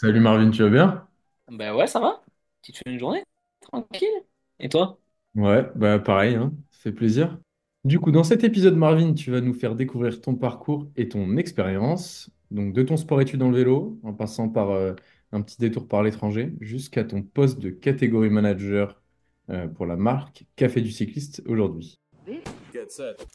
Salut 0.00 0.20
Marvin, 0.20 0.48
tu 0.50 0.62
vas 0.62 0.68
bien? 0.68 1.08
Ben 1.50 1.74
ouais, 1.74 1.88
ça 1.88 1.98
va. 1.98 2.22
Petite 2.62 2.76
fin 2.84 2.92
de 2.92 2.98
journée, 3.00 3.24
tranquille. 3.60 4.06
Et 4.60 4.68
toi? 4.68 5.00
Ouais, 5.34 5.68
bah 5.74 5.98
pareil, 5.98 6.36
hein, 6.36 6.52
ça 6.70 6.78
fait 6.82 6.92
plaisir. 6.92 7.36
Du 7.82 7.98
coup, 7.98 8.12
dans 8.12 8.22
cet 8.22 8.44
épisode, 8.44 8.76
Marvin, 8.76 9.12
tu 9.12 9.32
vas 9.32 9.40
nous 9.40 9.54
faire 9.54 9.74
découvrir 9.74 10.20
ton 10.20 10.36
parcours 10.36 10.86
et 10.94 11.08
ton 11.08 11.36
expérience, 11.36 12.30
donc 12.52 12.74
de 12.74 12.84
ton 12.84 12.96
sport-études 12.96 13.40
dans 13.40 13.50
le 13.50 13.56
vélo, 13.56 13.98
en 14.04 14.12
passant 14.12 14.48
par 14.48 14.70
euh, 14.70 14.94
un 15.32 15.42
petit 15.42 15.58
détour 15.58 15.88
par 15.88 16.04
l'étranger, 16.04 16.54
jusqu'à 16.60 17.02
ton 17.02 17.22
poste 17.22 17.58
de 17.58 17.70
catégorie 17.70 18.30
manager 18.30 19.02
euh, 19.50 19.66
pour 19.66 19.84
la 19.84 19.96
marque 19.96 20.44
Café 20.54 20.80
du 20.80 20.92
cycliste 20.92 21.42
aujourd'hui. 21.44 21.98
Get 22.72 22.90
set. 22.90 23.26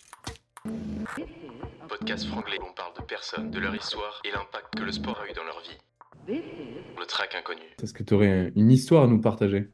Podcast 1.90 2.26
franglais, 2.26 2.58
on 2.62 2.74
parle 2.74 2.94
de 2.98 3.04
personnes, 3.04 3.52
de 3.52 3.60
leur 3.60 3.76
histoire 3.76 4.22
et 4.24 4.32
l'impact 4.32 4.76
que 4.78 4.84
le 4.84 4.94
sport 4.94 5.20
a 5.20 5.30
eu 5.30 5.34
dans 5.34 5.44
leur 5.44 5.60
vie. 5.60 5.78
Le 6.28 7.06
track 7.06 7.36
inconnu. 7.36 7.62
Est-ce 7.84 7.94
que 7.94 8.02
tu 8.04 8.14
aurais 8.16 8.52
une 8.56 8.72
histoire 8.72 9.04
à 9.04 9.08
nous 9.08 9.22
partager 9.22 9.72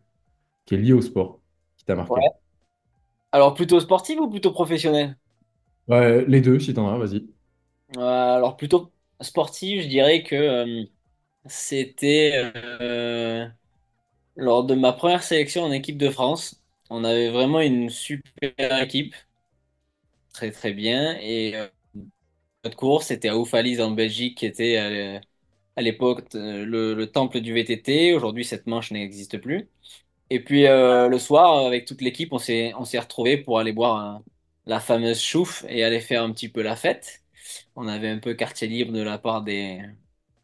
qui 0.66 0.76
est 0.76 0.80
liée 0.80 0.94
au 0.94 1.02
sport, 1.02 1.42
qui 1.78 1.86
t'a 1.86 1.96
marqué? 1.96 2.22
Ouais. 2.22 2.30
Alors 3.32 3.56
plutôt 3.56 3.80
sportive 3.80 4.20
ou 4.22 4.30
plutôt 4.30 4.52
professionnelle? 4.52 5.18
Ouais, 5.88 6.24
les 6.26 6.40
deux, 6.42 6.58
si 6.60 6.74
t'en 6.74 6.88
as, 6.90 6.98
vas-y. 6.98 7.28
Euh, 7.98 8.02
alors 8.36 8.56
plutôt 8.58 8.92
sportive, 9.22 9.82
je 9.82 9.88
dirais 9.88 10.24
que 10.24 10.36
euh, 10.36 10.84
c'était 11.48 12.52
euh, 12.56 13.48
lors 14.38 14.66
de 14.66 14.76
ma 14.76 14.94
première 14.94 15.24
sélection 15.24 15.64
en 15.64 15.72
équipe 15.74 15.98
de 15.98 16.10
France. 16.10 16.62
On 16.90 17.04
avait 17.06 17.30
vraiment 17.32 17.62
une 17.62 17.90
super 17.90 18.82
équipe, 18.84 19.16
très 20.34 20.52
très 20.52 20.74
bien. 20.74 21.18
Et 21.20 21.56
euh, 21.56 21.68
notre 22.64 22.78
course, 22.78 23.08
c'était 23.08 23.30
à 23.30 23.38
Oufalise 23.38 23.82
en 23.82 23.92
Belgique, 23.92 24.38
qui 24.40 24.46
était 24.46 24.78
euh, 24.80 25.20
à 25.80 25.84
l'époque 25.84 26.26
euh, 26.36 26.66
le, 26.66 26.94
le 26.94 27.08
temple 27.12 27.42
du 27.42 27.54
VTT. 27.54 28.14
Aujourd'hui, 28.14 28.46
cette 28.46 28.68
manche 28.68 28.92
n'existe 28.92 29.40
plus. 29.40 29.70
Et 30.30 30.40
puis 30.44 30.68
euh, 30.68 31.08
le 31.10 31.20
soir, 31.20 31.66
avec 31.66 31.86
toute 31.86 32.02
l'équipe, 32.02 32.34
on 32.34 32.38
s'est 32.40 32.74
on 32.76 32.84
retrouvés 32.84 33.38
pour 33.38 33.60
aller 33.60 33.74
boire 33.74 33.98
un- 33.98 34.24
la 34.68 34.80
fameuse 34.80 35.22
chouffe 35.22 35.66
et 35.70 35.84
aller 35.84 36.02
faire 36.02 36.24
un 36.24 36.32
petit 36.34 36.50
peu 36.50 36.62
la 36.64 36.76
fête. 36.76 37.24
On 37.76 37.88
avait 37.88 38.10
un 38.10 38.20
peu 38.20 38.34
quartier 38.36 38.68
libre 38.68 38.94
de 38.94 39.02
la 39.04 39.18
part 39.20 39.44
des 39.44 39.82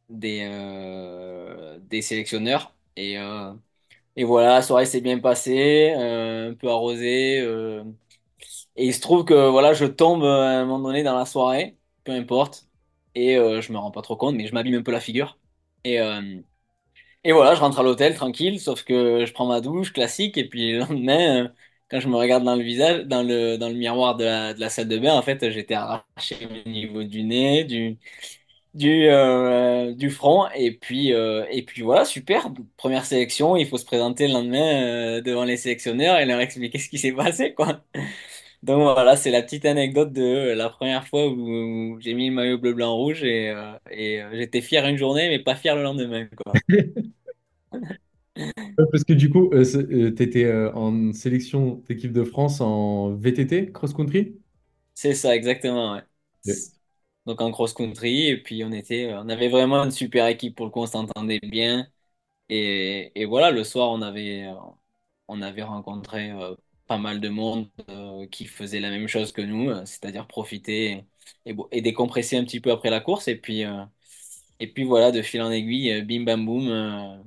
des 0.09 0.41
euh, 0.51 1.79
sélectionneurs 2.01 2.75
et 2.95 3.17
euh, 3.19 3.53
voilà, 4.25 4.55
la 4.55 4.61
soirée 4.63 4.85
s'est 4.87 5.01
bien 5.01 5.19
passée, 5.19 5.93
euh, 5.97 6.51
un 6.51 6.53
peu 6.55 6.69
arrosée. 6.69 7.39
euh, 7.41 7.83
et 8.75 8.87
il 8.87 8.93
se 8.93 9.01
trouve 9.01 9.25
que 9.25 9.49
voilà, 9.49 9.73
je 9.73 9.85
tombe 9.85 10.23
euh, 10.23 10.41
à 10.43 10.61
un 10.61 10.65
moment 10.65 10.87
donné 10.89 11.03
dans 11.03 11.17
la 11.17 11.25
soirée, 11.25 11.77
peu 12.03 12.11
importe, 12.13 12.67
et 13.15 13.37
euh, 13.37 13.61
je 13.61 13.71
me 13.71 13.77
rends 13.77 13.91
pas 13.91 14.01
trop 14.01 14.15
compte, 14.17 14.35
mais 14.35 14.47
je 14.47 14.53
m'abîme 14.53 14.75
un 14.75 14.83
peu 14.83 14.91
la 14.91 14.99
figure. 14.99 15.37
Et 15.83 15.99
euh, 16.01 16.41
et 17.23 17.31
voilà, 17.31 17.55
je 17.55 17.59
rentre 17.61 17.79
à 17.79 17.83
l'hôtel 17.83 18.15
tranquille, 18.15 18.59
sauf 18.59 18.83
que 18.83 19.25
je 19.25 19.33
prends 19.33 19.47
ma 19.47 19.61
douche 19.61 19.91
classique 19.93 20.37
et 20.37 20.47
puis 20.47 20.73
le 20.73 20.79
lendemain, 20.79 21.45
euh, 21.45 21.49
quand 21.89 21.99
je 21.99 22.07
me 22.07 22.15
regarde 22.15 22.43
dans 22.43 22.55
le 22.55 22.63
visage, 22.63 23.05
dans 23.05 23.23
le, 23.23 23.57
dans 23.57 23.69
le 23.69 23.75
miroir 23.75 24.15
de 24.15 24.25
la, 24.59 24.69
salle 24.69 24.87
de 24.87 24.97
bain, 24.99 25.13
en 25.15 25.21
fait, 25.23 25.49
j'étais 25.51 25.73
arraché 25.75 26.37
au 26.65 26.69
niveau 26.69 27.03
du 27.03 27.23
nez, 27.23 27.63
du, 27.63 27.97
du, 28.73 29.07
euh, 29.07 30.09
front 30.09 30.47
et 30.55 30.71
puis, 30.77 31.09
et 31.09 31.63
puis 31.65 31.81
voilà, 31.83 32.05
super. 32.05 32.49
Première 32.77 33.05
sélection, 33.05 33.55
il 33.55 33.67
faut 33.67 33.77
se 33.77 33.85
présenter 33.85 34.27
le 34.27 34.33
lendemain 34.33 35.21
devant 35.21 35.45
les 35.45 35.57
sélectionneurs 35.57 36.19
et 36.19 36.25
leur 36.25 36.39
expliquer 36.41 36.79
ce 36.79 36.89
qui 36.89 36.99
s'est 36.99 37.13
passé, 37.13 37.53
quoi. 37.55 37.83
Donc 38.63 38.81
voilà, 38.81 39.15
c'est 39.17 39.31
la 39.31 39.41
petite 39.43 39.65
anecdote 39.65 40.11
de 40.13 40.53
la 40.55 40.69
première 40.69 41.07
fois 41.07 41.27
où, 41.29 41.97
j'ai 41.99 42.13
mis 42.13 42.29
le 42.29 42.35
maillot 42.35 42.57
bleu, 42.57 42.73
blanc, 42.73 42.95
rouge 42.95 43.23
et, 43.23 43.49
euh, 43.51 43.77
et 43.91 44.21
euh, 44.21 44.29
j'étais 44.35 44.61
fier 44.61 44.85
une 44.87 44.97
journée, 44.97 45.29
mais 45.29 45.39
pas 45.39 45.55
fier 45.55 45.75
le 45.75 45.83
lendemain, 45.83 46.27
quoi. 46.43 46.61
Parce 48.91 49.03
que 49.03 49.13
du 49.13 49.29
coup, 49.29 49.49
tu 49.51 50.23
étais 50.23 50.51
en 50.73 51.13
sélection 51.13 51.83
d'équipe 51.87 52.11
de 52.13 52.23
France 52.23 52.61
en 52.61 53.11
VTT, 53.15 53.71
cross-country? 53.71 54.35
C'est 54.93 55.13
ça, 55.13 55.35
exactement, 55.35 55.93
ouais. 55.93 56.03
Donc 57.25 57.41
en 57.41 57.51
cross-country, 57.51 58.27
et 58.27 58.37
puis 58.41 58.63
on 58.63 58.71
était, 58.71 59.11
on 59.15 59.29
avait 59.29 59.47
vraiment 59.49 59.83
une 59.83 59.89
super 59.91 60.27
équipe 60.27 60.55
pour 60.55 60.65
le 60.67 60.71
coup, 60.71 60.81
on 60.81 60.85
s'entendait 60.87 61.39
bien. 61.39 61.87
Et, 62.49 63.11
et 63.21 63.25
voilà, 63.25 63.51
le 63.51 63.63
soir, 63.63 63.91
on 63.91 64.01
avait, 64.01 64.45
euh, 64.47 64.55
on 65.27 65.41
avait 65.41 65.63
rencontré 65.63 66.31
euh, 66.31 66.55
pas 66.87 66.97
mal 66.97 67.19
de 67.21 67.29
monde 67.29 67.69
euh, 67.89 68.27
qui 68.27 68.45
faisait 68.45 68.79
la 68.79 68.89
même 68.89 69.07
chose 69.07 69.31
que 69.31 69.41
nous, 69.41 69.69
euh, 69.69 69.85
c'est-à-dire 69.85 70.27
profiter 70.27 71.05
et, 71.45 71.55
et 71.71 71.81
décompresser 71.81 72.37
un 72.37 72.43
petit 72.45 72.59
peu 72.61 72.71
après 72.71 72.89
la 72.89 72.99
course. 73.01 73.27
Et 73.27 73.35
puis, 73.37 73.63
euh, 73.65 73.83
et 74.59 74.67
puis 74.73 74.83
voilà, 74.85 75.11
de 75.11 75.21
fil 75.21 75.41
en 75.41 75.51
aiguille, 75.51 76.01
bim 76.03 76.23
bam 76.25 76.45
boum, 76.45 77.25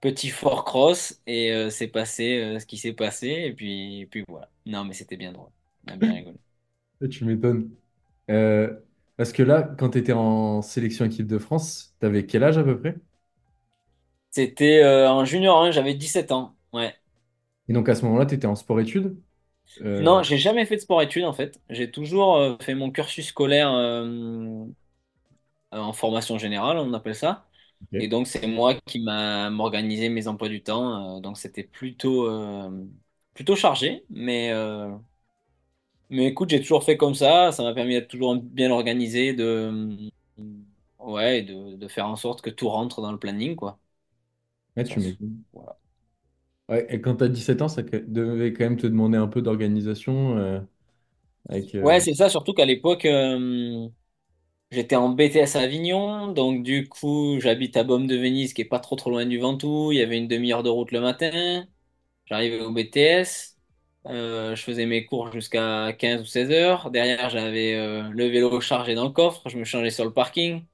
petit 0.00 0.30
fort 0.30 0.64
cross, 0.64 1.20
et 1.26 1.68
c'est 1.70 1.88
passé 1.88 2.58
ce 2.60 2.66
qui 2.66 2.78
s'est 2.78 2.92
passé. 2.92 3.28
Et 3.28 3.52
puis, 3.54 4.00
et 4.02 4.06
puis 4.06 4.24
voilà. 4.28 4.50
Non, 4.66 4.84
mais 4.84 4.94
c'était 4.94 5.16
bien 5.16 5.32
drôle. 5.32 5.50
On 5.86 5.92
a 5.92 5.96
bien 5.96 6.12
rigolé. 6.14 6.38
Tu 7.10 7.24
m'étonnes. 7.24 7.70
Parce 9.16 9.32
que 9.32 9.42
là, 9.42 9.62
quand 9.78 9.90
tu 9.90 9.98
étais 9.98 10.12
en 10.12 10.62
sélection 10.62 11.04
équipe 11.04 11.26
de 11.26 11.38
France, 11.38 11.94
tu 12.00 12.06
avais 12.06 12.26
quel 12.26 12.42
âge 12.44 12.58
à 12.58 12.64
peu 12.64 12.78
près? 12.78 12.96
C'était 14.30 14.84
en 14.84 15.24
junior 15.24 15.62
1, 15.64 15.70
j'avais 15.70 15.94
17 15.94 16.32
ans. 16.32 16.56
Ouais. 16.72 16.94
Et 17.68 17.72
donc 17.72 17.88
à 17.88 17.94
ce 17.94 18.04
moment-là, 18.06 18.26
tu 18.26 18.34
étais 18.34 18.46
en 18.46 18.56
sport-études? 18.56 19.16
Euh, 19.82 20.02
Non, 20.02 20.22
j'ai 20.22 20.38
jamais 20.38 20.66
fait 20.66 20.76
de 20.76 20.80
sport-études 20.80 21.24
en 21.24 21.32
fait. 21.32 21.60
J'ai 21.70 21.90
toujours 21.90 22.36
euh, 22.36 22.56
fait 22.60 22.74
mon 22.74 22.90
cursus 22.90 23.28
scolaire 23.28 23.70
euh, 23.72 24.64
en 25.72 25.92
formation 25.92 26.38
générale, 26.38 26.78
on 26.78 26.92
appelle 26.94 27.14
ça. 27.16 27.48
Et 27.98 28.08
donc 28.08 28.26
c'est 28.26 28.46
moi 28.46 28.74
qui 28.86 29.00
m'a 29.00 29.50
m'organisé 29.50 30.08
mes 30.08 30.26
emplois 30.28 30.48
du 30.48 30.62
temps. 30.62 31.16
euh, 31.18 31.20
donc 31.20 31.38
c'était 31.38 31.62
plutôt 31.64 32.28
euh, 32.28 32.70
plutôt 33.34 33.56
chargé, 33.56 34.04
mais 34.10 34.52
euh, 34.52 34.90
mais 36.10 36.26
écoute, 36.28 36.50
j'ai 36.50 36.60
toujours 36.60 36.84
fait 36.84 36.96
comme 36.96 37.14
ça. 37.14 37.52
Ça 37.52 37.62
m'a 37.62 37.74
permis 37.74 37.94
d'être 37.94 38.08
toujours 38.08 38.36
bien 38.36 38.70
organisé, 38.70 39.32
de 39.34 40.10
ouais, 40.98 41.40
et 41.40 41.42
de, 41.42 41.76
de 41.76 41.88
faire 41.88 42.06
en 42.08 42.16
sorte 42.16 42.42
que 42.42 42.50
tout 42.50 42.68
rentre 42.68 43.00
dans 43.02 43.12
le 43.12 43.18
planning 43.18 43.56
quoi. 43.56 43.78
Ouais, 44.76 44.84
Ça, 44.84 44.84
tu 44.84 45.00
m'étonnes. 45.00 45.42
voilà. 45.52 45.78
Et 46.70 47.00
quand 47.00 47.16
tu 47.16 47.24
as 47.24 47.28
17 47.28 47.60
ans, 47.62 47.68
ça 47.68 47.82
devait 47.82 48.52
quand 48.52 48.64
même 48.64 48.76
te 48.78 48.86
demander 48.86 49.18
un 49.18 49.28
peu 49.28 49.42
d'organisation 49.42 50.36
euh, 50.38 50.60
euh, 51.52 51.62
Ouais, 51.80 52.00
c'est 52.00 52.14
ça. 52.14 52.28
Surtout 52.30 52.54
qu'à 52.54 52.64
l'époque. 52.64 53.04
euh, 53.04 53.88
J'étais 54.70 54.96
en 54.96 55.10
BTS 55.10 55.56
à 55.56 55.60
Avignon, 55.62 56.28
donc 56.32 56.62
du 56.64 56.88
coup, 56.88 57.38
j'habite 57.40 57.76
à 57.76 57.84
Baume 57.84 58.06
de 58.08 58.16
Venise, 58.16 58.54
qui 58.54 58.62
est 58.62 58.64
pas 58.66 58.80
trop 58.80 58.96
trop 58.96 59.10
loin 59.10 59.26
du 59.26 59.38
Ventoux. 59.38 59.92
Il 59.92 59.98
y 59.98 60.02
avait 60.02 60.18
une 60.18 60.28
demi-heure 60.28 60.62
de 60.64 60.70
route 60.70 60.92
le 60.92 61.00
matin. 61.00 61.66
J'arrivais 62.26 62.60
au 62.60 62.72
BTS. 62.72 63.58
Euh, 64.06 64.56
je 64.56 64.62
faisais 64.62 64.86
mes 64.86 65.06
cours 65.06 65.32
jusqu'à 65.32 65.92
15 65.94 66.22
ou 66.22 66.26
16 66.26 66.50
heures. 66.52 66.90
Derrière, 66.90 67.30
j'avais 67.30 67.74
le 68.10 68.26
vélo 68.28 68.60
chargé 68.60 68.94
dans 68.96 69.04
le 69.04 69.10
coffre. 69.12 69.48
Je 69.48 69.58
me 69.58 69.64
changeais 69.64 69.90
sur 69.90 70.04
le 70.04 70.12
parking. 70.12 70.64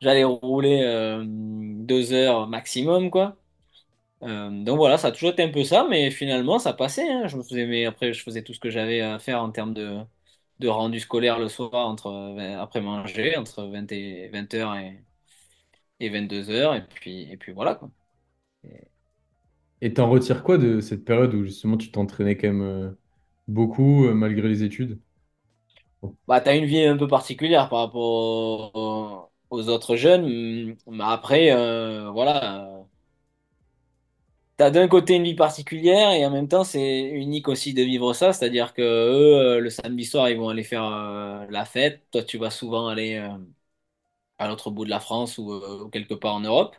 J'allais 0.00 0.24
rouler 0.24 0.82
deux 1.26 2.12
heures 2.14 2.48
maximum, 2.48 3.10
quoi. 3.10 3.36
Euh, 4.22 4.50
donc 4.64 4.76
voilà, 4.76 4.98
ça 4.98 5.08
a 5.08 5.12
toujours 5.12 5.30
été 5.30 5.42
un 5.42 5.50
peu 5.50 5.64
ça, 5.64 5.84
mais 5.90 6.10
finalement, 6.12 6.58
ça 6.60 6.72
passait. 6.72 7.08
hein. 7.10 7.26
Je 7.26 7.36
me 7.36 7.42
faisais, 7.42 7.66
mais 7.66 7.86
après, 7.86 8.12
je 8.12 8.22
faisais 8.22 8.42
tout 8.44 8.54
ce 8.54 8.60
que 8.60 8.70
j'avais 8.70 9.00
à 9.00 9.18
faire 9.18 9.42
en 9.42 9.50
termes 9.50 9.74
de, 9.74 9.98
de 10.60 10.68
rendu 10.68 11.00
scolaire 11.00 11.38
le 11.40 11.48
soir 11.48 11.74
entre, 11.88 12.06
euh, 12.08 12.60
après 12.60 12.80
manger, 12.80 13.36
entre 13.36 13.64
20 13.64 13.90
et 13.92 14.28
20h 14.28 14.76
et, 14.76 15.04
et 16.00 16.10
22h, 16.10 16.74
et 16.76 16.86
puis, 16.86 17.30
et 17.32 17.36
puis 17.38 17.52
voilà, 17.52 17.74
quoi. 17.76 17.90
Et- 18.64 18.88
Et 19.82 19.94
t'en 19.94 20.08
retires 20.10 20.42
quoi 20.44 20.58
de 20.58 20.80
cette 20.80 21.04
période 21.04 21.34
où 21.34 21.44
justement 21.44 21.76
tu 21.76 21.90
t'entraînais 21.92 22.36
quand 22.38 22.48
même 22.48 22.62
euh, 22.62 22.90
beaucoup 23.48 24.06
euh, 24.06 24.14
malgré 24.14 24.48
les 24.48 24.62
études? 24.64 25.00
Bah, 26.28 26.40
t'as 26.40 26.56
une 26.56 26.64
vie 26.66 26.84
un 26.84 26.96
peu 26.96 27.08
particulière 27.08 27.68
par 27.68 27.80
rapport 27.80 28.74
aux, 28.76 29.30
aux 29.50 29.68
autres 29.68 29.96
jeunes, 29.96 30.76
mais 30.86 31.04
après, 31.04 31.50
euh, 31.52 32.10
voilà. 32.10 32.71
T'as 34.62 34.70
d'un 34.70 34.86
côté 34.86 35.14
une 35.16 35.24
vie 35.24 35.34
particulière 35.34 36.12
et 36.12 36.24
en 36.24 36.30
même 36.30 36.46
temps 36.46 36.62
c'est 36.62 37.00
unique 37.10 37.48
aussi 37.48 37.74
de 37.74 37.82
vivre 37.82 38.12
ça, 38.14 38.32
c'est-à-dire 38.32 38.72
que 38.74 38.80
eux, 38.82 39.58
le 39.58 39.70
samedi 39.70 40.04
soir, 40.04 40.28
ils 40.30 40.36
vont 40.38 40.50
aller 40.50 40.62
faire 40.62 40.84
euh, 40.84 41.44
la 41.50 41.64
fête. 41.64 42.02
Toi, 42.12 42.22
tu 42.22 42.38
vas 42.38 42.50
souvent 42.50 42.86
aller 42.86 43.16
euh, 43.16 43.28
à 44.38 44.48
l'autre 44.48 44.70
bout 44.70 44.84
de 44.84 44.90
la 44.90 45.00
France 45.00 45.38
ou, 45.38 45.52
euh, 45.52 45.88
quelque 45.90 46.14
part 46.14 46.34
en 46.34 46.40
Europe. 46.40 46.76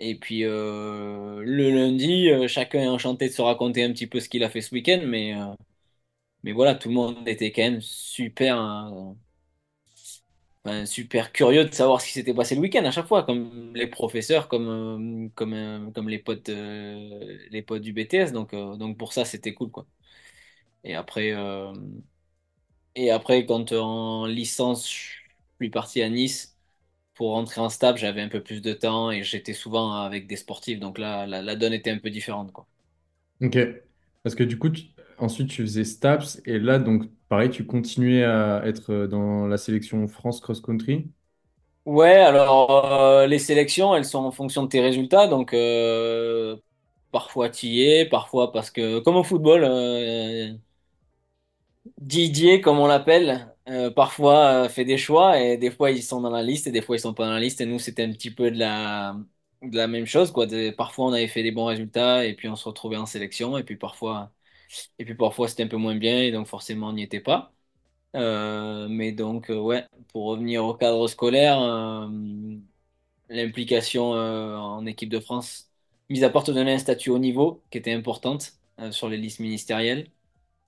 Et 0.00 0.16
puis 0.18 0.42
le 0.42 1.70
lundi, 1.70 2.28
chacun 2.48 2.80
est 2.80 2.88
enchanté 2.88 3.28
de 3.28 3.32
se 3.34 3.42
raconter 3.42 3.84
un 3.84 3.92
petit 3.92 4.06
peu 4.06 4.20
ce 4.20 4.28
qu'il 4.28 4.44
a 4.44 4.50
fait 4.50 4.60
ce 4.62 4.74
week-end, 4.74 5.00
mais, 5.06 5.34
mais 6.42 6.52
voilà, 6.52 6.74
tout 6.74 6.88
le 6.88 6.94
monde 6.94 7.26
était 7.28 7.52
quand 7.52 7.62
même 7.62 7.80
super, 7.80 8.56
hein, 8.58 9.16
enfin, 10.68 10.86
super 10.86 11.32
curieux 11.32 11.64
de 11.64 11.72
savoir 11.74 12.00
ce 12.00 12.06
qui 12.06 12.12
s'était 12.12 12.34
passé 12.34 12.54
le 12.54 12.60
week-end 12.60 12.84
à 12.84 12.90
chaque 12.90 13.06
fois, 13.06 13.24
comme 13.24 13.72
les 13.74 13.86
professeurs, 13.86 14.48
comme, 14.48 14.68
euh, 14.68 15.28
comme, 15.34 15.52
euh, 15.54 15.90
comme 15.92 16.08
les 16.08 16.18
potes, 16.18 16.48
euh, 16.48 17.38
les 17.50 17.62
potes 17.62 17.82
du 17.82 17.92
BTS. 17.92 18.32
Donc, 18.32 18.52
donc 18.54 18.98
pour 18.98 19.12
ça, 19.12 19.24
c'était 19.24 19.54
cool, 19.54 19.70
quoi. 19.70 19.86
Et 20.84 20.94
après, 20.94 21.34
et 22.94 23.10
après 23.10 23.46
quand 23.46 23.72
en 23.72 24.26
licence, 24.26 24.90
je 24.90 25.20
suis 25.60 25.70
parti 25.70 26.02
à 26.02 26.08
Nice 26.08 26.56
pour 27.14 27.32
rentrer 27.32 27.60
en 27.60 27.68
stab, 27.68 27.96
j'avais 27.96 28.22
un 28.22 28.28
peu 28.28 28.42
plus 28.42 28.62
de 28.62 28.72
temps 28.72 29.10
et 29.10 29.22
j'étais 29.24 29.54
souvent 29.54 29.94
avec 29.94 30.26
des 30.26 30.36
sportifs. 30.36 30.80
Donc 30.80 30.98
là, 30.98 31.26
la, 31.26 31.56
donne 31.56 31.72
était 31.72 31.90
un 31.90 31.98
peu 31.98 32.10
différente, 32.10 32.52
quoi. 32.52 32.66
Ok. 33.42 33.58
Parce 34.22 34.34
que 34.34 34.44
du 34.44 34.58
coup, 34.58 34.70
ensuite, 35.18 35.48
tu 35.48 35.62
faisais 35.62 35.84
STAPS 35.84 36.40
et 36.44 36.58
là, 36.58 36.78
donc, 36.78 37.04
pareil, 37.28 37.50
tu 37.50 37.64
continuais 37.66 38.24
à 38.24 38.62
être 38.66 38.90
euh, 38.92 39.06
dans 39.06 39.46
la 39.46 39.56
sélection 39.58 40.06
France 40.08 40.40
Cross 40.40 40.60
Country? 40.60 41.10
Ouais, 41.84 42.16
alors 42.16 42.70
euh, 42.84 43.26
les 43.26 43.38
sélections, 43.38 43.94
elles 43.96 44.04
sont 44.04 44.18
en 44.18 44.30
fonction 44.30 44.62
de 44.62 44.68
tes 44.68 44.80
résultats. 44.80 45.26
Donc 45.26 45.54
euh, 45.54 46.56
parfois 47.10 47.48
tu 47.48 47.66
y 47.66 47.82
es, 47.82 48.06
parfois 48.06 48.52
parce 48.52 48.70
que, 48.70 48.98
comme 49.00 49.16
au 49.16 49.24
football, 49.24 49.64
Didier, 52.00 52.60
comme 52.60 52.78
on 52.78 52.86
l'appelle, 52.86 53.54
parfois 53.96 54.68
fait 54.68 54.84
des 54.84 54.98
choix 54.98 55.38
et 55.40 55.56
des 55.56 55.70
fois 55.70 55.90
ils 55.90 56.02
sont 56.02 56.20
dans 56.20 56.30
la 56.30 56.42
liste 56.42 56.66
et 56.66 56.70
des 56.72 56.82
fois 56.82 56.96
ils 56.96 57.00
sont 57.00 57.14
pas 57.14 57.26
dans 57.26 57.32
la 57.32 57.40
liste. 57.40 57.60
Et 57.60 57.66
nous, 57.66 57.78
c'était 57.78 58.04
un 58.04 58.12
petit 58.12 58.30
peu 58.30 58.50
de 58.50 58.58
la, 58.58 59.16
même 59.62 60.06
chose, 60.06 60.30
quoi. 60.32 60.46
Parfois 60.76 61.06
on 61.06 61.12
avait 61.12 61.28
fait 61.28 61.42
des 61.42 61.50
bons 61.52 61.66
résultats 61.66 62.24
et 62.24 62.34
puis 62.34 62.48
on 62.48 62.56
se 62.56 62.64
retrouvait 62.68 62.96
en 62.96 63.06
sélection 63.06 63.56
et 63.58 63.64
puis 63.64 63.76
parfois, 63.76 64.32
et 64.98 65.04
puis 65.04 65.14
parfois 65.14 65.48
c'était 65.48 65.64
un 65.64 65.68
peu 65.68 65.76
moins 65.76 65.96
bien 65.96 66.20
et 66.22 66.32
donc 66.32 66.46
forcément 66.46 66.88
on 66.88 66.92
n'y 66.94 67.02
était 67.02 67.20
pas. 67.20 67.52
Euh, 68.16 68.88
mais 68.88 69.12
donc, 69.12 69.50
euh, 69.50 69.60
ouais, 69.60 69.86
pour 70.12 70.26
revenir 70.26 70.64
au 70.64 70.74
cadre 70.74 71.08
scolaire, 71.08 71.60
euh, 71.60 72.08
l'implication 73.28 74.10
en 74.12 74.86
équipe 74.86 75.08
de 75.10 75.20
France, 75.20 75.70
mis 76.08 76.24
à 76.24 76.30
part 76.30 76.44
te 76.44 76.50
donner 76.50 76.72
un 76.74 76.78
statut 76.78 77.10
haut 77.10 77.18
niveau, 77.18 77.62
qui 77.70 77.78
était 77.78 77.92
importante 77.92 78.52
sur 78.90 79.08
les 79.08 79.16
listes 79.16 79.40
ministérielles, 79.40 80.10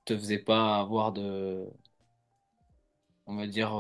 te 0.07 0.17
faisait 0.19 0.39
pas 0.39 0.79
avoir 0.81 1.13
de, 1.13 1.67
on 3.27 3.37
va 3.37 3.47
dire, 3.47 3.71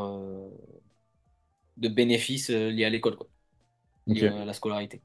de 1.76 1.88
bénéfices 1.88 2.50
liés 2.50 2.84
à 2.84 2.90
l'école, 2.90 3.16
quoi, 3.16 3.28
liés 4.08 4.25
à 4.26 4.44
la 4.44 4.55
scolarité. 4.55 5.02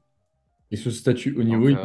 Et 0.70 0.76
ce 0.76 0.90
statut 0.90 1.34
au 1.36 1.42
niveau, 1.42 1.68
Donc, 1.68 1.70
il 1.70 1.80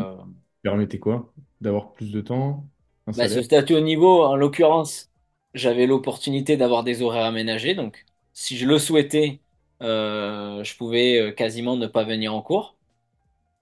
permettait 0.64 1.00
quoi? 1.00 1.34
D'avoir 1.62 1.94
plus 1.94 2.12
de 2.12 2.22
temps, 2.22 2.70
bah, 3.16 3.28
ce 3.30 3.42
statut 3.42 3.76
haut 3.76 3.80
niveau, 3.82 4.24
en 4.24 4.36
l'occurrence, 4.36 5.10
j'avais 5.54 5.86
l'opportunité 5.88 6.58
d'avoir 6.58 6.84
des 6.84 7.02
horaires 7.02 7.26
aménagés. 7.26 7.76
Donc, 7.76 8.06
si 8.34 8.58
je 8.58 8.66
le 8.68 8.80
souhaitais, 8.80 9.42
euh, 9.82 10.64
je 10.64 10.76
pouvais 10.78 11.20
euh, 11.20 11.32
quasiment 11.32 11.76
ne 11.78 11.88
pas 11.88 12.04
venir 12.04 12.34
en 12.34 12.42
cours. 12.42 12.78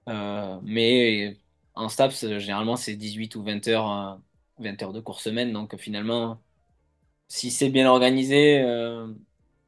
Euh, 0.09 0.59
mais 0.63 1.37
en 1.75 1.89
STAPS, 1.89 2.39
généralement, 2.39 2.75
c'est 2.77 2.95
18 2.95 3.35
ou 3.35 3.43
20 3.43 3.67
heures, 3.67 3.89
euh, 3.91 4.15
20 4.59 4.81
heures 4.83 4.93
de 4.93 5.01
cours 5.01 5.21
semaine. 5.21 5.53
Donc 5.53 5.75
finalement, 5.77 6.41
si 7.27 7.51
c'est 7.51 7.69
bien 7.69 7.89
organisé, 7.89 8.61
euh, 8.61 9.07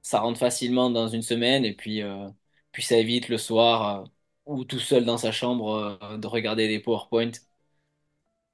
ça 0.01 0.19
rentre 0.21 0.39
facilement 0.39 0.89
dans 0.89 1.07
une 1.07 1.21
semaine. 1.21 1.65
Et 1.65 1.73
puis, 1.75 2.01
puis 2.71 2.83
ça 2.83 2.97
évite 2.97 3.29
le 3.29 3.37
soir, 3.37 4.05
ou 4.45 4.65
tout 4.65 4.79
seul 4.79 5.05
dans 5.05 5.17
sa 5.17 5.31
chambre, 5.31 5.99
de 6.17 6.27
regarder 6.27 6.67
des 6.67 6.79
PowerPoint. 6.79 7.31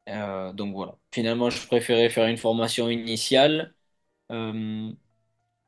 Euh, 0.08 0.54
donc 0.54 0.74
voilà. 0.74 0.98
Finalement, 1.12 1.50
je 1.50 1.66
préférais 1.68 2.10
faire 2.10 2.28
une 2.28 2.38
formation 2.38 2.90
initiale, 2.90 3.76
euh, 4.32 4.92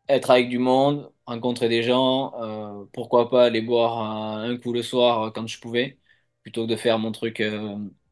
être 0.09 0.31
avec 0.31 0.49
du 0.49 0.59
monde, 0.59 1.11
rencontrer 1.25 1.69
des 1.69 1.83
gens, 1.83 2.33
euh, 2.41 2.85
pourquoi 2.93 3.29
pas 3.29 3.45
aller 3.45 3.61
boire 3.61 3.99
un, 3.99 4.57
coup 4.57 4.73
le 4.73 4.83
soir 4.83 5.33
quand 5.33 5.47
je 5.47 5.59
pouvais, 5.59 5.99
plutôt 6.43 6.65
que 6.65 6.71
de 6.71 6.75
faire 6.77 6.99
mon 6.99 7.11
truc 7.11 7.43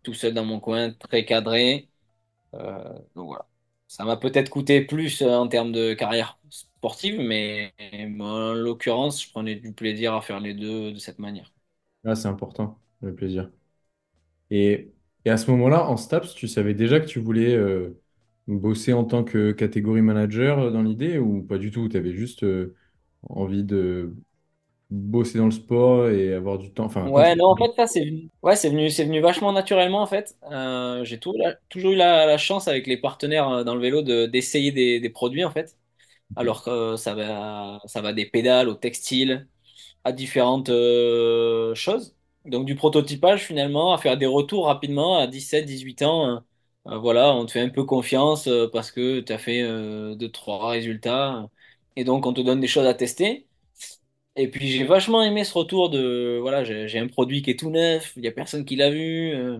tout 0.03 0.13
seul 0.13 0.33
dans 0.33 0.45
mon 0.45 0.59
coin, 0.59 0.91
très 0.93 1.25
cadré. 1.25 1.89
Donc 2.53 3.27
voilà. 3.27 3.47
Ça 3.87 4.03
m'a 4.03 4.17
peut-être 4.17 4.49
coûté 4.49 4.81
plus 4.81 5.21
en 5.21 5.47
termes 5.47 5.71
de 5.71 5.93
carrière 5.93 6.39
sportive, 6.49 7.19
mais, 7.19 7.73
mais 7.79 8.23
en 8.23 8.53
l'occurrence, 8.53 9.23
je 9.23 9.31
prenais 9.31 9.55
du 9.55 9.73
plaisir 9.73 10.13
à 10.13 10.21
faire 10.21 10.39
les 10.39 10.53
deux 10.53 10.91
de 10.91 10.99
cette 10.99 11.19
manière. 11.19 11.53
Ah, 12.05 12.15
c'est 12.15 12.27
important, 12.27 12.79
le 13.01 13.13
plaisir. 13.13 13.49
Et, 14.49 14.91
et 15.27 15.31
à 15.31 15.37
ce 15.37 15.51
moment-là, 15.51 15.87
en 15.89 15.97
STAPS, 15.97 16.33
tu 16.35 16.47
savais 16.47 16.73
déjà 16.73 16.99
que 16.99 17.05
tu 17.07 17.19
voulais 17.19 17.55
euh, 17.55 17.99
bosser 18.47 18.93
en 18.93 19.03
tant 19.05 19.23
que 19.23 19.51
catégorie 19.51 20.01
manager 20.01 20.59
euh, 20.59 20.71
dans 20.71 20.83
l'idée 20.83 21.17
ou 21.19 21.43
pas 21.43 21.57
du 21.57 21.71
tout? 21.71 21.89
Tu 21.89 21.97
avais 21.97 22.13
juste 22.13 22.43
euh, 22.43 22.75
envie 23.23 23.63
de 23.63 24.15
bosser 24.91 25.39
dans 25.39 25.45
le 25.45 25.51
sport 25.51 26.09
et 26.09 26.33
avoir 26.33 26.59
du 26.59 26.73
temps. 26.73 26.85
Enfin, 26.85 27.13
Ouais, 27.13 27.35
non, 27.35 27.45
en 27.45 27.55
fait, 27.55 27.71
ça, 27.77 27.87
c'est 27.87 28.01
venu, 28.03 28.29
ouais, 28.41 28.55
c'est 28.57 28.69
venu, 28.69 28.89
c'est 28.89 29.05
venu 29.05 29.21
vachement 29.21 29.53
naturellement, 29.53 30.01
en 30.01 30.07
fait. 30.07 30.35
Euh, 30.51 31.05
j'ai 31.05 31.19
tout, 31.19 31.33
la- 31.37 31.55
toujours 31.69 31.91
eu 31.93 31.95
la, 31.95 32.25
la 32.25 32.37
chance 32.37 32.67
avec 32.67 32.85
les 32.85 32.97
partenaires 32.97 33.63
dans 33.63 33.75
le 33.75 33.81
vélo 33.81 34.01
de, 34.01 34.25
d'essayer 34.25 34.71
des, 34.73 34.99
des 34.99 35.09
produits, 35.09 35.45
en 35.45 35.51
fait. 35.51 35.77
Alors 36.35 36.63
que 36.63 36.97
ça 36.97 37.15
va, 37.15 37.81
ça 37.87 38.01
va 38.01 38.13
des 38.13 38.25
pédales 38.27 38.69
au 38.69 38.75
textile, 38.75 39.47
à 40.05 40.13
différentes 40.13 40.71
choses. 41.75 42.16
Donc 42.47 42.65
du 42.65 42.75
prototypage 42.75 43.43
finalement, 43.45 43.93
à 43.93 43.97
faire 43.97 44.17
des 44.17 44.25
retours 44.25 44.65
rapidement 44.67 45.17
à 45.19 45.27
17, 45.27 45.65
18 45.65 46.01
ans. 46.03 46.27
euh, 46.37 46.39
euh, 46.87 46.97
voilà, 46.97 47.33
on 47.35 47.45
te 47.45 47.51
fait 47.51 47.59
un 47.61 47.69
peu 47.69 47.83
confiance 47.83 48.47
euh, 48.47 48.69
parce 48.71 48.91
que 48.91 49.19
tu 49.19 49.33
as 49.33 49.37
fait 49.37 49.61
euh, 49.63 50.15
deux, 50.15 50.31
trois 50.31 50.69
résultats. 50.69 51.49
Et 51.97 52.03
donc 52.05 52.25
on 52.25 52.33
te 52.33 52.41
donne 52.41 52.61
des 52.61 52.67
choses 52.67 52.85
à 52.87 52.93
tester. 52.93 53.47
Et 54.35 54.49
puis 54.51 54.67
j'ai 54.69 54.83
vachement 54.85 55.23
aimé 55.23 55.43
ce 55.43 55.53
retour 55.57 55.89
de, 55.89 56.37
voilà, 56.41 56.63
j'ai 56.63 56.99
un 56.99 57.07
produit 57.07 57.41
qui 57.41 57.51
est 57.51 57.59
tout 57.59 57.71
neuf, 57.71 58.13
il 58.17 58.21
n'y 58.21 58.27
a 58.27 58.31
personne 58.31 58.65
qui 58.65 58.75
l'a 58.75 58.91
vu. 58.91 59.31
euh, 59.33 59.59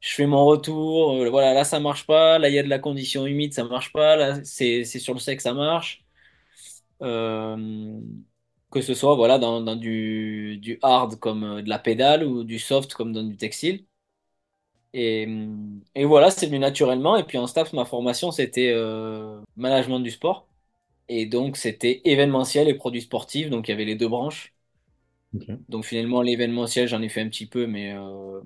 je 0.00 0.14
fais 0.14 0.26
mon 0.26 0.44
retour, 0.46 1.14
euh, 1.24 1.30
voilà, 1.30 1.54
là 1.54 1.64
ça 1.64 1.80
marche 1.80 2.06
pas, 2.06 2.38
là 2.38 2.48
il 2.50 2.54
y 2.54 2.58
a 2.58 2.62
de 2.62 2.68
la 2.68 2.78
condition 2.78 3.26
humide, 3.26 3.54
ça 3.54 3.64
marche 3.64 3.92
pas, 3.92 4.16
là 4.16 4.44
c'est 4.44 4.84
c'est 4.84 4.98
sur 4.98 5.14
le 5.14 5.20
sec, 5.20 5.40
ça 5.40 5.54
marche. 5.54 6.04
Euh, 7.02 8.00
que 8.70 8.80
ce 8.82 8.94
soit 8.94 9.14
voilà, 9.16 9.38
dans, 9.38 9.60
dans 9.62 9.76
du, 9.76 10.58
du 10.58 10.78
hard 10.82 11.16
comme 11.18 11.44
euh, 11.44 11.62
de 11.62 11.68
la 11.68 11.78
pédale 11.78 12.24
ou 12.24 12.44
du 12.44 12.58
soft 12.58 12.94
comme 12.94 13.12
dans 13.12 13.22
du 13.24 13.36
textile. 13.36 13.86
Et, 14.94 15.28
et 15.94 16.04
voilà, 16.04 16.30
c'est 16.30 16.46
venu 16.46 16.58
naturellement. 16.58 17.16
Et 17.16 17.24
puis 17.24 17.38
en 17.38 17.46
staff, 17.46 17.72
ma 17.72 17.84
formation, 17.84 18.30
c'était 18.32 18.72
euh, 18.74 19.40
management 19.56 20.00
du 20.00 20.10
sport. 20.10 20.48
Et 21.08 21.26
donc, 21.26 21.56
c'était 21.56 22.02
événementiel 22.06 22.68
et 22.68 22.74
produits 22.74 23.02
sportifs. 23.02 23.50
Donc, 23.50 23.68
il 23.68 23.72
y 23.72 23.74
avait 23.74 23.84
les 23.86 23.96
deux 23.96 24.08
branches. 24.08 24.54
Donc, 25.68 25.84
finalement, 25.84 26.22
l'événementiel, 26.22 26.88
j'en 26.88 27.02
ai 27.02 27.08
fait 27.08 27.20
un 27.20 27.28
petit 27.28 27.46
peu, 27.46 27.66
mais, 27.66 27.92
euh, 27.94 28.40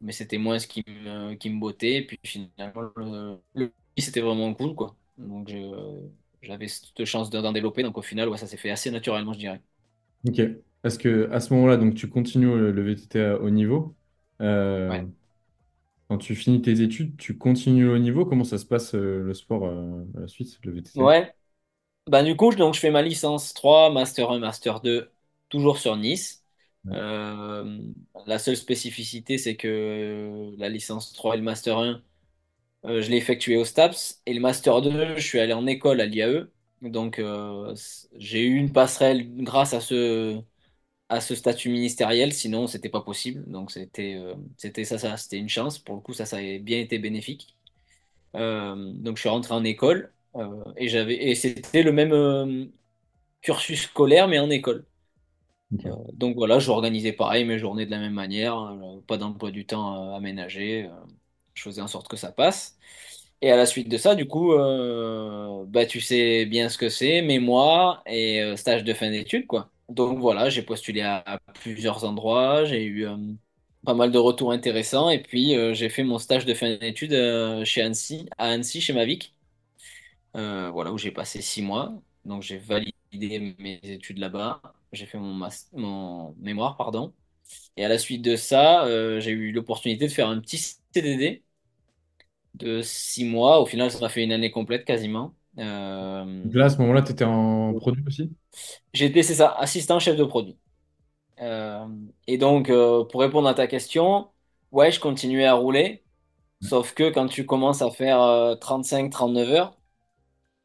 mais 0.00 0.12
c'était 0.12 0.38
moins 0.38 0.58
ce 0.58 0.66
qui 0.66 0.84
me, 0.88 1.34
qui 1.34 1.50
me 1.50 1.60
bottait. 1.60 1.96
Et 1.96 2.06
puis, 2.06 2.18
finalement, 2.24 2.82
le, 2.96 3.38
le 3.54 3.72
c'était 3.98 4.20
vraiment 4.20 4.52
cool, 4.54 4.74
quoi. 4.74 4.96
Donc, 5.18 5.48
je- 5.48 6.00
j'avais 6.42 6.68
cette 6.68 7.04
chance 7.04 7.30
d'en 7.30 7.52
développer. 7.52 7.82
Donc, 7.82 7.98
au 7.98 8.02
final, 8.02 8.28
ouais, 8.28 8.38
ça 8.38 8.46
s'est 8.46 8.56
fait 8.56 8.70
assez 8.70 8.90
naturellement, 8.90 9.32
je 9.34 9.38
dirais. 9.40 9.62
Ok. 10.26 10.40
Parce 10.82 10.96
que 10.98 11.30
à 11.30 11.40
ce 11.40 11.52
moment-là, 11.54 11.76
donc 11.76 11.94
tu 11.94 12.08
continues 12.08 12.46
le, 12.72 12.82
VTT 12.82 13.20
à 13.20 13.38
haut 13.40 13.50
niveau. 13.50 13.96
Euh, 14.40 14.88
Ouais. 14.88 15.06
quand 16.08 16.18
tu 16.18 16.34
finis 16.34 16.60
tes 16.62 16.82
études, 16.82 17.16
tu 17.16 17.38
continues 17.38 17.88
au 17.88 17.98
niveau? 17.98 18.26
Comment 18.26 18.44
ça 18.44 18.58
se 18.58 18.66
passe 18.66 18.94
euh, 18.94 19.22
le 19.22 19.34
sport 19.34 19.64
euh, 19.66 20.04
à 20.16 20.20
la 20.20 20.28
suite, 20.28 20.58
le 20.64 20.72
VTT? 20.72 21.04
Ouais. 21.04 21.34
Ben, 22.08 22.24
du 22.24 22.36
coup, 22.36 22.50
je- 22.52 22.58
donc, 22.58 22.74
je 22.74 22.80
fais 22.80 22.90
ma 22.92 23.02
licence 23.02 23.54
3 23.54 23.90
Master 23.92 24.30
1, 24.32 24.38
Master 24.40 24.80
2, 24.82 25.12
toujours 25.50 25.78
sur 25.78 25.96
Nice. 25.96 26.44
Ouais. 26.84 27.00
La 28.26 28.38
seule 28.38 28.56
spécificité, 28.56 29.38
c'est 29.38 29.56
que 29.56 30.52
la 30.58 30.68
licence 30.68 31.12
3 31.12 31.34
et 31.34 31.38
le 31.38 31.42
Master 31.44 31.78
1, 31.78 31.86
euh, 31.94 31.98
je 32.84 33.10
l'ai 33.10 33.16
effectué 33.16 33.56
au 33.56 33.64
STAPS. 33.64 34.22
Et 34.26 34.34
le 34.34 34.40
Master 34.40 34.80
2, 34.82 35.16
je 35.16 35.20
suis 35.22 35.40
allé 35.40 35.52
en 35.52 35.66
école 35.66 36.00
à 36.00 36.06
l'IAE. 36.06 36.46
Donc, 36.82 37.18
euh, 37.18 37.74
j'ai 38.16 38.42
eu 38.44 38.56
une 38.56 38.72
passerelle 38.72 39.36
grâce 39.44 39.74
à 39.74 39.80
ce, 39.80 40.40
à 41.08 41.20
ce 41.20 41.34
statut 41.36 41.70
ministériel. 41.70 42.32
Sinon, 42.34 42.66
c'était 42.68 42.88
pas 42.90 43.02
possible. 43.02 43.44
Donc, 43.50 43.70
c'était 43.72 44.16
euh, 44.16 44.34
c'était 44.58 44.84
ça, 44.84 44.98
ça, 44.98 45.16
c'était 45.18 45.38
une 45.38 45.48
chance. 45.50 45.78
Pour 45.78 45.96
le 45.96 46.02
coup, 46.02 46.14
ça, 46.14 46.26
ça 46.26 46.38
a 46.38 46.58
bien 46.60 46.80
été 46.80 46.98
bénéfique. 46.98 47.56
Euh, 48.36 48.92
donc, 48.94 49.16
je 49.16 49.20
suis 49.22 49.28
rentré 49.28 49.54
en 49.54 49.64
école. 49.64 50.12
euh, 50.36 50.64
et 50.76 50.88
j'avais, 50.88 51.16
et 51.30 51.34
c'était 51.34 51.82
le 51.82 51.92
même, 51.92 52.12
euh, 52.12 52.66
cursus 53.42 53.82
scolaire, 53.84 54.28
mais 54.28 54.38
en 54.40 54.50
école. 54.50 54.86
Euh, 55.86 55.94
donc 56.12 56.36
voilà, 56.36 56.58
j'organisais 56.58 57.12
pareil 57.12 57.44
mes 57.44 57.58
journées 57.58 57.86
de 57.86 57.90
la 57.90 57.98
même 57.98 58.12
manière, 58.14 58.56
euh, 58.58 59.00
pas 59.06 59.16
d'emploi 59.18 59.50
du 59.50 59.66
temps 59.66 60.12
euh, 60.12 60.16
aménagé, 60.16 60.84
euh, 60.86 60.90
je 61.60 61.64
faisais 61.68 61.82
en 61.82 61.86
sorte 61.88 62.08
que 62.08 62.16
ça 62.16 62.32
passe. 62.32 62.78
Et 63.42 63.50
à 63.50 63.56
la 63.56 63.66
suite 63.66 63.88
de 63.88 63.96
ça, 63.98 64.14
du 64.14 64.26
coup, 64.26 64.52
euh, 64.54 65.64
bah, 65.66 65.86
tu 65.86 66.00
sais 66.00 66.46
bien 66.46 66.68
ce 66.68 66.78
que 66.78 66.88
c'est, 66.88 67.22
mémoire 67.22 68.02
et 68.06 68.42
euh, 68.42 68.56
stage 68.56 68.84
de 68.84 68.92
fin 68.94 69.10
d'études. 69.10 69.46
Donc 69.88 70.18
voilà, 70.18 70.50
j'ai 70.50 70.62
postulé 70.62 71.02
à, 71.02 71.40
plusieurs 71.54 72.04
endroits, 72.04 72.64
j'ai 72.64 72.84
eu 72.84 73.06
euh, 73.06 73.16
pas 73.84 73.94
mal 73.94 74.10
de 74.12 74.18
retours 74.18 74.52
intéressants, 74.52 75.10
et 75.10 75.20
puis 75.22 75.54
j'ai 75.74 75.88
fait 75.88 76.04
mon 76.04 76.18
stage 76.18 76.46
de 76.46 76.54
fin 76.54 76.76
d'études 76.76 77.64
chez 77.64 77.82
Annecy, 77.82 78.28
à 78.38 78.46
Annecy, 78.48 78.80
chez 78.80 78.92
Mavic 78.92 79.34
voilà, 80.34 80.92
où 80.92 80.98
j'ai 80.98 81.10
passé 81.10 81.42
six 81.42 81.62
mois. 81.62 81.92
Donc 82.24 82.42
j'ai 82.42 82.58
validé 82.58 82.94
mes 83.58 83.80
études 83.82 84.18
là-bas. 84.18 84.62
J'ai 84.92 85.06
fait 85.06 85.18
mon, 85.18 85.48
mon 85.72 86.34
mémoire, 86.38 86.76
pardon. 86.76 87.12
Et 87.76 87.84
à 87.84 87.88
la 87.88 87.98
suite 87.98 88.22
de 88.22 88.36
ça, 88.36 88.84
j'ai 89.20 89.30
eu 89.32 89.52
l'opportunité 89.52 90.06
de 90.06 90.12
faire 90.12 90.28
un 90.28 90.40
petit 90.40 90.58
CDD 90.92 91.42
de 92.54 92.82
six 92.82 93.24
mois. 93.24 93.60
Au 93.60 93.66
final, 93.66 93.90
ça 93.90 94.00
m'a 94.00 94.08
fait 94.08 94.24
une 94.24 94.32
année 94.32 94.50
complète 94.50 94.84
quasiment. 94.84 95.34
Euh, 95.58 96.44
Donc 96.44 96.54
là, 96.54 96.66
à 96.66 96.68
ce 96.70 96.78
moment-là, 96.78 97.02
tu 97.02 97.12
étais 97.12 97.24
en 97.24 97.72
produit 97.74 98.04
aussi? 98.06 98.30
été, 98.94 99.22
c'est 99.22 99.34
ça, 99.34 99.52
assistant 99.58 99.98
chef 99.98 100.16
de 100.16 100.24
produit. 100.24 100.58
Euh, 101.40 101.86
et 102.26 102.38
donc, 102.38 102.70
euh, 102.70 103.04
pour 103.04 103.20
répondre 103.22 103.48
à 103.48 103.54
ta 103.54 103.66
question, 103.66 104.30
ouais, 104.72 104.92
je 104.92 105.00
continuais 105.00 105.46
à 105.46 105.54
rouler. 105.54 106.04
Sauf 106.60 106.94
que 106.94 107.10
quand 107.10 107.28
tu 107.28 107.46
commences 107.46 107.82
à 107.82 107.90
faire 107.90 108.56
35-39 108.60 109.48
heures 109.50 109.78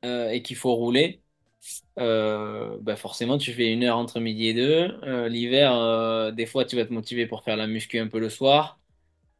et 0.03 0.41
qu'il 0.43 0.55
faut 0.57 0.75
rouler, 0.75 1.23
bah 1.97 2.95
forcément, 2.97 3.37
tu 3.39 3.53
fais 3.53 3.71
une 3.73 3.83
heure 3.83 3.97
entre 3.97 4.19
midi 4.19 4.47
et 4.49 4.53
deux. 4.55 5.27
L'hiver, 5.29 6.33
des 6.33 6.45
fois, 6.47 6.65
tu 6.65 6.75
vas 6.77 6.85
te 6.85 6.93
motiver 6.93 7.27
pour 7.27 7.43
faire 7.43 7.57
la 7.57 7.67
muscu 7.67 7.99
un 7.99 8.07
peu 8.07 8.19
le 8.19 8.29
soir. 8.29 8.79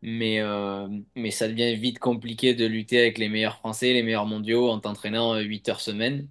Mais, 0.01 0.39
euh, 0.41 0.87
mais 1.15 1.31
ça 1.31 1.47
devient 1.47 1.75
vite 1.75 1.99
compliqué 1.99 2.53
de 2.53 2.65
lutter 2.65 2.99
avec 2.99 3.17
les 3.17 3.29
meilleurs 3.29 3.57
Français, 3.57 3.93
les 3.93 4.03
meilleurs 4.03 4.25
mondiaux 4.27 4.69
en 4.69 4.79
t'entraînant 4.79 5.33
euh, 5.35 5.41
8 5.41 5.67
heures 5.69 5.81
semaine. 5.81 6.29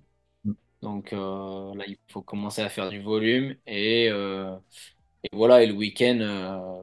Donc 0.83 1.13
euh, 1.13 1.75
là, 1.77 1.85
il 1.89 1.99
faut 2.11 2.23
commencer 2.23 2.63
à 2.63 2.69
faire 2.71 2.91
du 2.91 3.01
volume. 3.03 3.57
Et, 3.67 4.09
euh, 4.11 4.57
et 5.25 5.31
voilà, 5.35 5.63
et 5.63 5.67
le 5.67 5.75
week-end, 5.75 6.19
euh, 6.21 6.83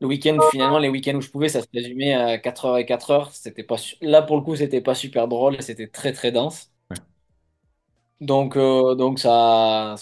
le 0.00 0.06
week-end, 0.08 0.40
finalement, 0.42 0.78
les 0.78 0.88
week-ends 0.90 1.16
où 1.16 1.20
je 1.22 1.30
pouvais, 1.30 1.48
ça 1.50 1.62
se 1.62 1.68
résumait 1.74 2.14
à 2.14 2.38
4 2.38 2.66
heures 2.66 2.78
et 2.78 2.86
4 2.86 3.10
heures. 3.12 3.32
C'était 3.32 3.64
pas, 3.64 3.78
su- 3.78 3.96
là, 4.02 4.22
pour 4.22 4.36
le 4.36 4.42
coup, 4.42 4.56
c'était 4.56 4.80
pas 4.82 4.94
super 4.96 5.28
drôle 5.28 5.62
c'était 5.62 5.88
très, 5.88 6.12
très 6.12 6.32
dense. 6.32 6.72
Ouais. 6.90 6.98
Donc, 8.20 8.56
euh, 8.56 8.94
donc 8.96 9.18
ça, 9.20 9.94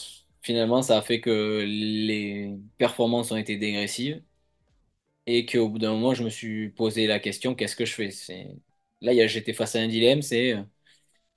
finalement, 0.42 0.80
ça 0.82 0.99
a 0.99 1.02
fait 1.02 1.20
que 1.20 1.62
les 1.66 2.56
performances 2.78 3.30
ont 3.32 3.37
été 3.37 3.56
dégressives 3.58 4.23
et 5.26 5.47
qu'au 5.47 5.68
bout 5.68 5.78
d'un 5.78 5.92
moment, 5.92 6.14
je 6.14 6.25
me 6.25 6.30
suis 6.30 6.71
posé 6.71 7.06
la 7.06 7.18
question, 7.21 7.54
qu'est-ce 7.54 7.76
que 7.76 7.85
je 7.85 7.95
fais? 7.95 8.11
Là, 9.00 9.26
j'étais 9.26 9.52
face 9.52 9.76
à 9.76 9.80
un 9.80 9.88
dilemme, 9.88 10.23
c'est 10.23 10.54
euh, 10.54 10.62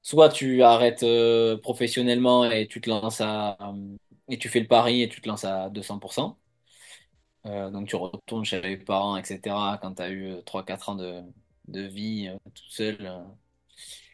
soit 0.03 0.29
tu 0.29 0.63
arrêtes 0.63 1.03
euh, 1.03 1.57
professionnellement 1.57 2.49
et 2.51 2.67
tu 2.67 2.81
te 2.81 2.89
lances 2.89 3.21
à, 3.21 3.57
et 4.29 4.37
tu 4.39 4.49
fais 4.49 4.61
le 4.61 4.67
pari 4.67 5.03
et 5.03 5.09
tu 5.09 5.21
te 5.21 5.29
lances 5.29 5.45
à 5.45 5.69
200%. 5.69 6.39
Euh, 7.45 7.69
donc 7.71 7.87
tu 7.87 7.95
retournes 7.95 8.45
chez 8.45 8.61
les 8.61 8.77
parents, 8.77 9.17
etc. 9.17 9.77
quand 9.81 9.95
tu 9.95 10.01
as 10.03 10.09
eu 10.09 10.27
euh, 10.33 10.41
3-4 10.43 10.89
ans 10.89 10.95
de, 10.95 11.23
vie 11.87 12.27
euh, 12.29 12.37
tout 12.53 12.63
seul, 12.69 12.97
euh, 13.01 13.23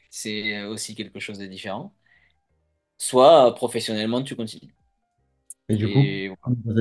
c'est 0.10 0.64
aussi 0.66 0.96
quelque 0.96 1.20
chose 1.20 1.38
de 1.40 1.46
différent. 1.48 1.94
Soit 2.98 3.48
euh, 3.48 3.52
professionnellement, 3.54 4.22
tu 4.22 4.36
continues. 4.36 4.76
Et 5.70 5.76
du 5.78 5.90
coup, 5.92 6.12
Et, 6.24 6.30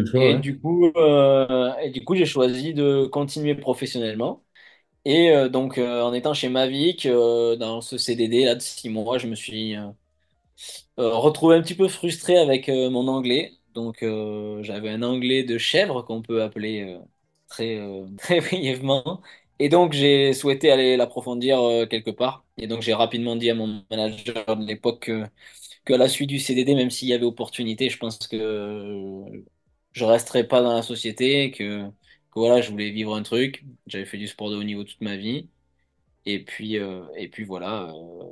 choix, 0.06 0.36
ouais. 0.36 0.40
du 0.40 0.58
coup, 0.60 0.86
euh, 0.96 1.74
et 1.78 1.90
du 1.90 2.04
coup, 2.04 2.14
j'ai 2.14 2.26
choisi 2.26 2.74
de 2.74 3.06
continuer 3.06 3.54
professionnellement. 3.54 4.44
Et 5.06 5.30
euh, 5.32 5.48
donc, 5.50 5.78
euh, 5.78 6.02
en 6.02 6.12
étant 6.14 6.34
chez 6.34 6.48
Mavic, 6.50 7.06
dans 7.08 7.80
ce 7.82 7.98
CDD 7.98 8.44
là 8.46 8.54
de 8.56 8.60
6 8.62 8.90
mois, 8.90 9.18
je 9.18 9.28
me 9.28 9.34
suis 9.36 9.76
retrouvé 10.96 11.56
un 11.56 11.62
petit 11.62 11.74
peu 11.74 11.88
frustré 11.88 12.36
avec 12.38 12.68
mon 12.68 13.08
anglais. 13.08 13.52
Donc, 13.74 14.04
j'avais 14.62 14.90
un 14.90 15.02
anglais 15.02 15.42
de 15.44 15.58
chèvre 15.58 16.02
qu'on 16.02 16.22
peut 16.22 16.42
appeler 16.42 16.98
très, 17.48 17.80
très 18.18 18.40
brièvement. 18.40 19.22
Et 19.58 19.68
donc, 19.68 19.92
j'ai 19.92 20.32
souhaité 20.32 20.70
aller 20.70 20.96
l'approfondir 20.96 21.58
quelque 21.90 22.10
part. 22.10 22.44
Et 22.58 22.66
donc, 22.66 22.82
j'ai 22.82 22.94
rapidement 22.94 23.36
dit 23.36 23.50
à 23.50 23.54
mon 23.54 23.84
manager 23.90 24.56
de 24.56 24.64
l'époque 24.64 25.00
que 25.06 25.24
qu'à 25.84 25.98
la 25.98 26.08
suite 26.08 26.28
du 26.30 26.38
CDD, 26.40 26.74
même 26.74 26.90
s'il 26.90 27.08
y 27.08 27.12
avait 27.14 27.24
opportunité, 27.24 27.90
je 27.90 27.98
pense 27.98 28.18
que 28.28 29.24
je 29.92 30.04
resterais 30.04 30.46
pas 30.48 30.62
dans 30.62 30.74
la 30.74 30.82
société, 30.82 31.50
que, 31.50 31.88
que 31.88 31.92
voilà, 32.36 32.60
je 32.60 32.70
voulais 32.70 32.90
vivre 32.90 33.14
un 33.14 33.22
truc. 33.22 33.64
J'avais 33.86 34.04
fait 34.06 34.18
du 34.18 34.26
sport 34.28 34.50
de 34.50 34.56
haut 34.56 34.64
niveau 34.64 34.84
toute 34.84 35.00
ma 35.00 35.16
vie. 35.16 35.48
Et 36.26 36.44
puis, 36.44 36.78
euh, 36.78 37.04
et 37.16 37.28
puis 37.30 37.44
voilà. 37.44 37.90
euh, 37.90 38.24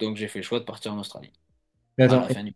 donc 0.00 0.16
j'ai 0.16 0.28
fait 0.28 0.40
le 0.40 0.44
choix 0.44 0.60
de 0.60 0.64
partir 0.66 0.92
en 0.94 0.98
Australie 1.00 1.32
Mais 1.98 2.04
attends, 2.04 2.26
du. 2.44 2.54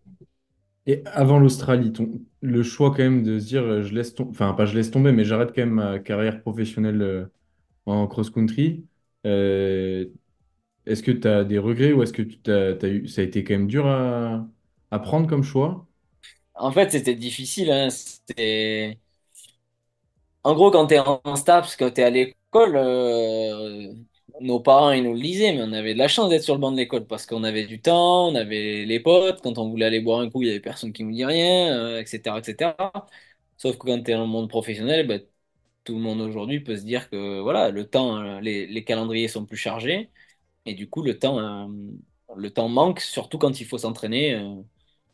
et 0.86 1.02
avant 1.06 1.38
l'Australie, 1.38 1.92
ton- 1.92 2.20
le 2.40 2.62
choix 2.62 2.90
quand 2.90 2.98
même 2.98 3.22
de 3.22 3.38
se 3.38 3.46
dire, 3.46 3.62
euh, 3.62 3.82
je 3.82 3.94
laisse 3.94 4.14
tomber, 4.14 4.30
enfin 4.30 4.52
pas 4.54 4.66
je 4.66 4.74
laisse 4.74 4.90
tomber, 4.90 5.12
mais 5.12 5.24
j'arrête 5.24 5.50
quand 5.54 5.60
même 5.62 5.70
ma 5.74 5.98
carrière 6.00 6.40
professionnelle 6.42 7.30
en 7.86 8.06
cross-country. 8.08 8.86
euh, 9.26 10.06
est-ce 10.86 11.02
que 11.02 11.12
tu 11.12 11.28
as 11.28 11.44
des 11.44 11.58
regrets 11.58 11.92
ou 11.92 12.02
est-ce 12.02 12.12
que 12.12 12.22
tu 12.22 12.38
t'as 12.38 12.88
eu, 12.88 13.06
ça 13.08 13.20
a 13.20 13.24
été 13.24 13.44
quand 13.44 13.54
même 13.54 13.68
dur 13.68 13.86
à, 13.86 14.98
prendre 15.00 15.28
comme 15.28 15.42
choix? 15.42 15.86
En 16.54 16.70
fait, 16.70 16.90
c'était 16.90 17.14
difficile. 17.14 17.70
Hein. 17.70 17.88
En 20.44 20.54
gros, 20.54 20.70
quand 20.70 20.86
tu 20.88 20.94
es 20.94 20.98
en 20.98 21.36
STAPS, 21.36 21.76
quand 21.76 21.90
tu 21.92 22.00
es 22.00 22.04
à 22.04 22.10
l'école, 22.10 22.76
euh, 22.76 23.92
nos 24.40 24.60
parents, 24.60 24.90
ils 24.90 25.04
nous 25.04 25.14
le 25.14 25.20
disaient, 25.20 25.52
mais 25.52 25.62
on 25.62 25.72
avait 25.72 25.94
de 25.94 25.98
la 25.98 26.08
chance 26.08 26.28
d'être 26.30 26.42
sur 26.42 26.54
le 26.54 26.60
banc 26.60 26.72
de 26.72 26.76
l'école 26.76 27.06
parce 27.06 27.26
qu'on 27.26 27.44
avait 27.44 27.64
du 27.66 27.80
temps, 27.80 28.28
on 28.28 28.34
avait 28.34 28.84
les 28.84 29.00
potes. 29.00 29.40
Quand 29.42 29.58
on 29.58 29.70
voulait 29.70 29.86
aller 29.86 30.00
boire 30.00 30.20
un 30.20 30.30
coup, 30.30 30.42
il 30.42 30.48
y 30.48 30.50
avait 30.50 30.60
personne 30.60 30.92
qui 30.92 31.04
nous 31.04 31.12
dit 31.12 31.24
rien, 31.24 31.74
euh, 31.78 32.00
etc., 32.00 32.38
etc. 32.38 32.72
Sauf 33.56 33.78
que 33.78 33.86
quand 33.86 34.02
tu 34.02 34.10
es 34.10 34.14
dans 34.14 34.22
le 34.22 34.26
monde 34.26 34.48
professionnel, 34.48 35.06
ben, 35.06 35.22
tout 35.84 35.94
le 35.94 36.00
monde 36.00 36.20
aujourd'hui 36.20 36.60
peut 36.60 36.76
se 36.76 36.84
dire 36.84 37.10
que 37.10 37.40
voilà, 37.40 37.70
le 37.70 37.86
temps, 37.88 38.18
euh, 38.18 38.40
les 38.40 38.84
calendriers 38.84 39.28
sont 39.28 39.46
plus 39.46 39.56
chargés 39.56 40.10
et 40.66 40.75
du 40.75 40.88
coup, 40.88 41.02
le 41.02 41.19
temps, 41.19 41.38
euh, 41.38 41.69
le 42.37 42.50
temps 42.52 42.69
manque, 42.69 43.00
surtout 43.00 43.38
quand 43.38 43.61
il 43.61 43.66
faut 43.66 43.78
s'entraîner 43.78 44.35
euh, 44.35 44.54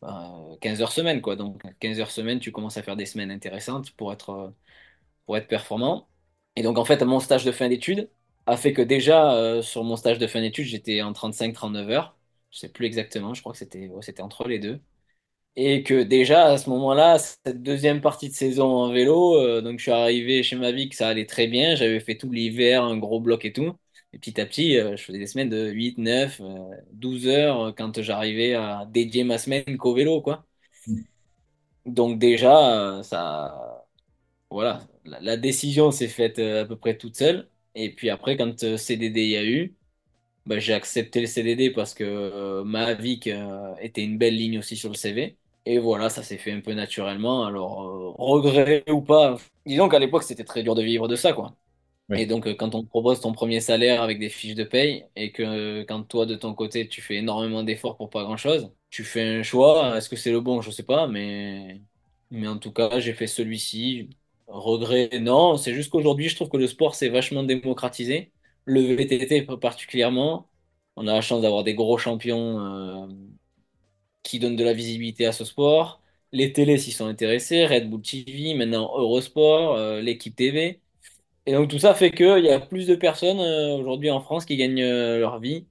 ben, 0.02 0.56
15 0.60 0.82
heures 0.82 0.92
semaine, 0.92 1.20
quoi. 1.22 1.36
Donc, 1.36 1.62
15 1.80 2.00
heures 2.00 2.10
semaine, 2.10 2.40
tu 2.40 2.52
commences 2.52 2.76
à 2.76 2.82
faire 2.82 2.96
des 2.96 3.06
semaines 3.06 3.30
intéressantes 3.30 3.90
pour 3.92 4.12
être, 4.12 4.30
euh, 4.30 4.50
pour 5.26 5.36
être 5.36 5.48
performant. 5.48 6.08
Et 6.56 6.62
donc, 6.62 6.78
en 6.78 6.84
fait, 6.84 7.02
mon 7.02 7.20
stage 7.20 7.44
de 7.44 7.52
fin 7.52 7.68
d'études 7.68 8.10
a 8.46 8.56
fait 8.56 8.72
que 8.72 8.82
déjà, 8.82 9.34
euh, 9.36 9.62
sur 9.62 9.84
mon 9.84 9.96
stage 9.96 10.18
de 10.18 10.26
fin 10.26 10.40
d'études, 10.40 10.66
j'étais 10.66 11.02
en 11.02 11.12
35-39 11.12 11.90
heures. 11.90 12.16
Je 12.50 12.58
sais 12.60 12.68
plus 12.70 12.86
exactement, 12.86 13.34
je 13.34 13.40
crois 13.42 13.52
que 13.52 13.58
c'était 13.58 14.22
entre 14.22 14.48
les 14.48 14.58
deux. 14.58 14.80
Et 15.56 15.82
que 15.82 16.02
déjà, 16.04 16.46
à 16.46 16.58
ce 16.58 16.70
moment-là, 16.70 17.18
cette 17.18 17.62
deuxième 17.62 18.00
partie 18.00 18.28
de 18.28 18.34
saison 18.34 18.66
en 18.76 18.92
vélo, 18.92 19.36
euh, 19.36 19.60
donc 19.60 19.78
je 19.78 19.82
suis 19.84 19.90
arrivé 19.92 20.42
chez 20.44 20.54
Mavic, 20.56 20.94
ça 20.94 21.08
allait 21.08 21.26
très 21.26 21.48
bien. 21.48 21.74
J'avais 21.74 21.98
fait 22.00 22.16
tout 22.16 22.30
l'hiver, 22.30 22.84
un 22.84 22.96
gros 22.96 23.20
bloc 23.20 23.44
et 23.44 23.52
tout. 23.52 23.74
Et 24.12 24.18
petit 24.18 24.40
à 24.40 24.46
petit, 24.46 24.76
euh, 24.78 24.96
je 24.96 25.04
faisais 25.04 25.18
des 25.18 25.26
semaines 25.26 25.48
de 25.50 25.68
8, 25.70 25.98
9, 25.98 26.40
euh, 26.40 26.70
12 26.92 27.26
heures 27.26 27.60
euh, 27.68 27.72
quand 27.72 28.00
j'arrivais 28.02 28.54
à 28.54 28.86
dédier 28.90 29.24
ma 29.24 29.38
semaine 29.38 29.76
qu'au 29.78 29.94
vélo, 29.94 30.20
quoi. 30.22 30.46
Donc 31.86 32.18
déjà, 32.18 32.98
euh, 32.98 33.02
ça, 33.02 33.86
voilà, 34.50 34.80
la, 35.04 35.20
la 35.20 35.36
décision 35.36 35.90
s'est 35.92 36.08
faite 36.08 36.38
à 36.38 36.64
peu 36.66 36.76
près 36.76 36.96
toute 36.98 37.16
seule. 37.16 37.50
Et 37.74 37.94
puis 37.94 38.10
après, 38.10 38.36
quand 38.36 38.76
CDD 38.78 39.22
il 39.24 39.30
y 39.30 39.36
a 39.36 39.44
eu, 39.44 39.76
bah, 40.46 40.58
j'ai 40.60 40.74
accepté 40.74 41.20
le 41.22 41.26
CDD 41.26 41.70
parce 41.72 41.94
que 41.94 42.04
euh, 42.04 42.64
Mavic 42.64 43.28
euh, 43.28 43.74
était 43.80 44.04
une 44.04 44.18
belle 44.18 44.36
ligne 44.36 44.58
aussi 44.60 44.76
sur 44.76 44.90
le 44.90 44.96
CV. 44.96 45.38
Et 45.66 45.78
voilà, 45.78 46.10
ça 46.10 46.22
s'est 46.24 46.38
fait 46.38 46.52
un 46.52 46.60
peu 46.60 46.74
naturellement. 46.74 47.44
Alors, 47.46 47.82
euh, 47.84 48.10
regret 48.18 48.84
ou 48.90 49.02
pas, 49.02 49.36
disons 49.66 49.88
qu'à 49.88 49.98
l'époque, 50.00 50.24
c'était 50.24 50.44
très 50.44 50.62
dur 50.64 50.74
de 50.76 50.82
vivre 50.82 51.08
de 51.08 51.16
ça, 51.16 51.32
quoi. 51.34 51.56
Et 52.14 52.24
donc, 52.26 52.46
euh, 52.46 52.54
quand 52.54 52.74
on 52.74 52.82
te 52.82 52.88
propose 52.88 53.20
ton 53.20 53.32
premier 53.32 53.60
salaire 53.60 54.02
avec 54.02 54.18
des 54.18 54.30
fiches 54.30 54.54
de 54.54 54.64
paye 54.64 55.04
et 55.14 55.30
que 55.30 55.42
euh, 55.42 55.84
quand 55.86 56.02
toi, 56.04 56.24
de 56.24 56.34
ton 56.36 56.54
côté, 56.54 56.88
tu 56.88 57.02
fais 57.02 57.16
énormément 57.16 57.62
d'efforts 57.62 57.96
pour 57.98 58.08
pas 58.08 58.22
grand-chose, 58.24 58.72
tu 58.90 59.04
fais 59.04 59.22
un 59.40 59.42
choix. 59.42 59.96
Est-ce 59.96 60.08
que 60.08 60.16
c'est 60.16 60.30
le 60.32 60.40
bon? 60.40 60.62
Je 60.62 60.70
sais 60.70 60.82
pas, 60.84 61.06
mais, 61.06 61.82
mais 62.30 62.48
en 62.48 62.58
tout 62.58 62.72
cas, 62.72 62.98
j'ai 63.00 63.12
fait 63.12 63.26
celui-ci. 63.26 64.08
Regret, 64.46 65.10
non. 65.20 65.58
C'est 65.58 65.74
juste 65.74 65.90
qu'aujourd'hui, 65.90 66.28
je 66.30 66.36
trouve 66.36 66.48
que 66.48 66.56
le 66.56 66.66
sport 66.66 66.94
s'est 66.94 67.10
vachement 67.10 67.42
démocratisé. 67.42 68.32
Le 68.64 68.80
VTT 68.94 69.42
particulièrement. 69.60 70.50
On 70.96 71.06
a 71.06 71.12
la 71.14 71.20
chance 71.20 71.42
d'avoir 71.42 71.62
des 71.64 71.74
gros 71.74 71.98
champions 71.98 72.58
euh, 72.60 73.06
qui 74.22 74.38
donnent 74.38 74.56
de 74.56 74.64
la 74.64 74.72
visibilité 74.74 75.26
à 75.26 75.32
ce 75.32 75.44
sport. 75.44 76.02
Les 76.32 76.52
télés 76.52 76.78
s'y 76.78 76.92
sont 76.92 77.06
intéressés, 77.06 77.66
Red 77.66 77.88
Bull 77.90 78.02
TV, 78.02 78.54
maintenant 78.54 78.90
Eurosport, 78.98 79.78
l'équipe 80.00 80.36
TV. 80.36 80.82
Et 81.48 81.52
donc 81.54 81.70
tout 81.70 81.78
ça 81.78 81.94
fait 81.94 82.10
qu'il 82.12 82.44
y 82.44 82.50
a 82.50 82.60
plus 82.60 82.86
de 82.86 82.94
personnes 82.94 83.40
euh, 83.40 83.76
aujourd'hui 83.78 84.10
en 84.10 84.20
France 84.20 84.44
qui 84.44 84.56
gagnent 84.56 84.82
euh, 84.82 85.18
leur 85.18 85.40
vie 85.40 85.66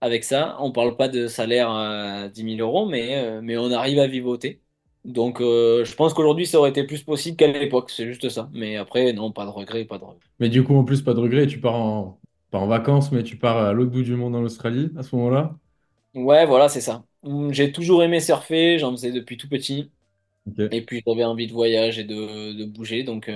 avec 0.00 0.24
ça. 0.24 0.56
On 0.60 0.72
parle 0.72 0.96
pas 0.96 1.08
de 1.08 1.28
salaire 1.28 1.70
à 1.70 2.28
10 2.28 2.42
000 2.44 2.60
euros, 2.60 2.86
mais, 2.88 3.16
euh, 3.18 3.40
mais 3.42 3.56
on 3.56 3.70
arrive 3.72 3.98
à 4.00 4.06
vivoter. 4.08 4.60
Donc 5.04 5.38
je 5.40 5.94
pense 5.94 6.12
qu'aujourd'hui 6.14 6.46
ça 6.46 6.58
aurait 6.58 6.70
été 6.70 6.84
plus 6.84 7.02
possible 7.02 7.36
qu'à 7.36 7.46
l'époque, 7.48 7.90
c'est 7.90 8.06
juste 8.06 8.28
ça. 8.28 8.50
Mais 8.52 8.76
après, 8.76 9.12
non, 9.14 9.32
pas 9.32 9.44
de 9.46 9.50
regret, 9.50 9.84
pas 9.86 9.98
de 9.98 10.04
regret. 10.04 10.26
Mais 10.40 10.48
du 10.48 10.64
coup, 10.64 10.74
en 10.76 10.82
plus, 10.84 11.02
pas 11.02 11.14
de 11.14 11.20
regret, 11.20 11.46
tu 11.46 11.60
pars 11.60 11.74
en, 11.76 12.20
pas 12.50 12.58
en 12.58 12.66
vacances, 12.66 13.12
mais 13.12 13.22
tu 13.22 13.36
pars 13.36 13.56
à 13.58 13.72
l'autre 13.72 13.90
bout 13.92 14.02
du 14.02 14.16
monde 14.16 14.34
en 14.36 14.42
Australie 14.42 14.90
à 14.96 15.02
ce 15.04 15.14
moment-là? 15.16 15.56
Ouais, 16.14 16.44
voilà, 16.46 16.68
c'est 16.68 16.80
ça. 16.80 17.04
Hum, 17.22 17.52
J'ai 17.52 17.70
toujours 17.72 18.02
aimé 18.02 18.20
surfer, 18.20 18.78
j'en 18.78 18.90
faisais 18.92 19.12
depuis 19.12 19.36
tout 19.36 19.48
petit. 19.48 19.92
Et 20.70 20.84
puis 20.84 21.02
j'avais 21.06 21.24
envie 21.24 21.46
de 21.48 21.52
voyage 21.52 21.98
et 21.98 22.04
de, 22.04 22.52
de 22.54 22.64
bouger. 22.66 23.04
Donc, 23.04 23.28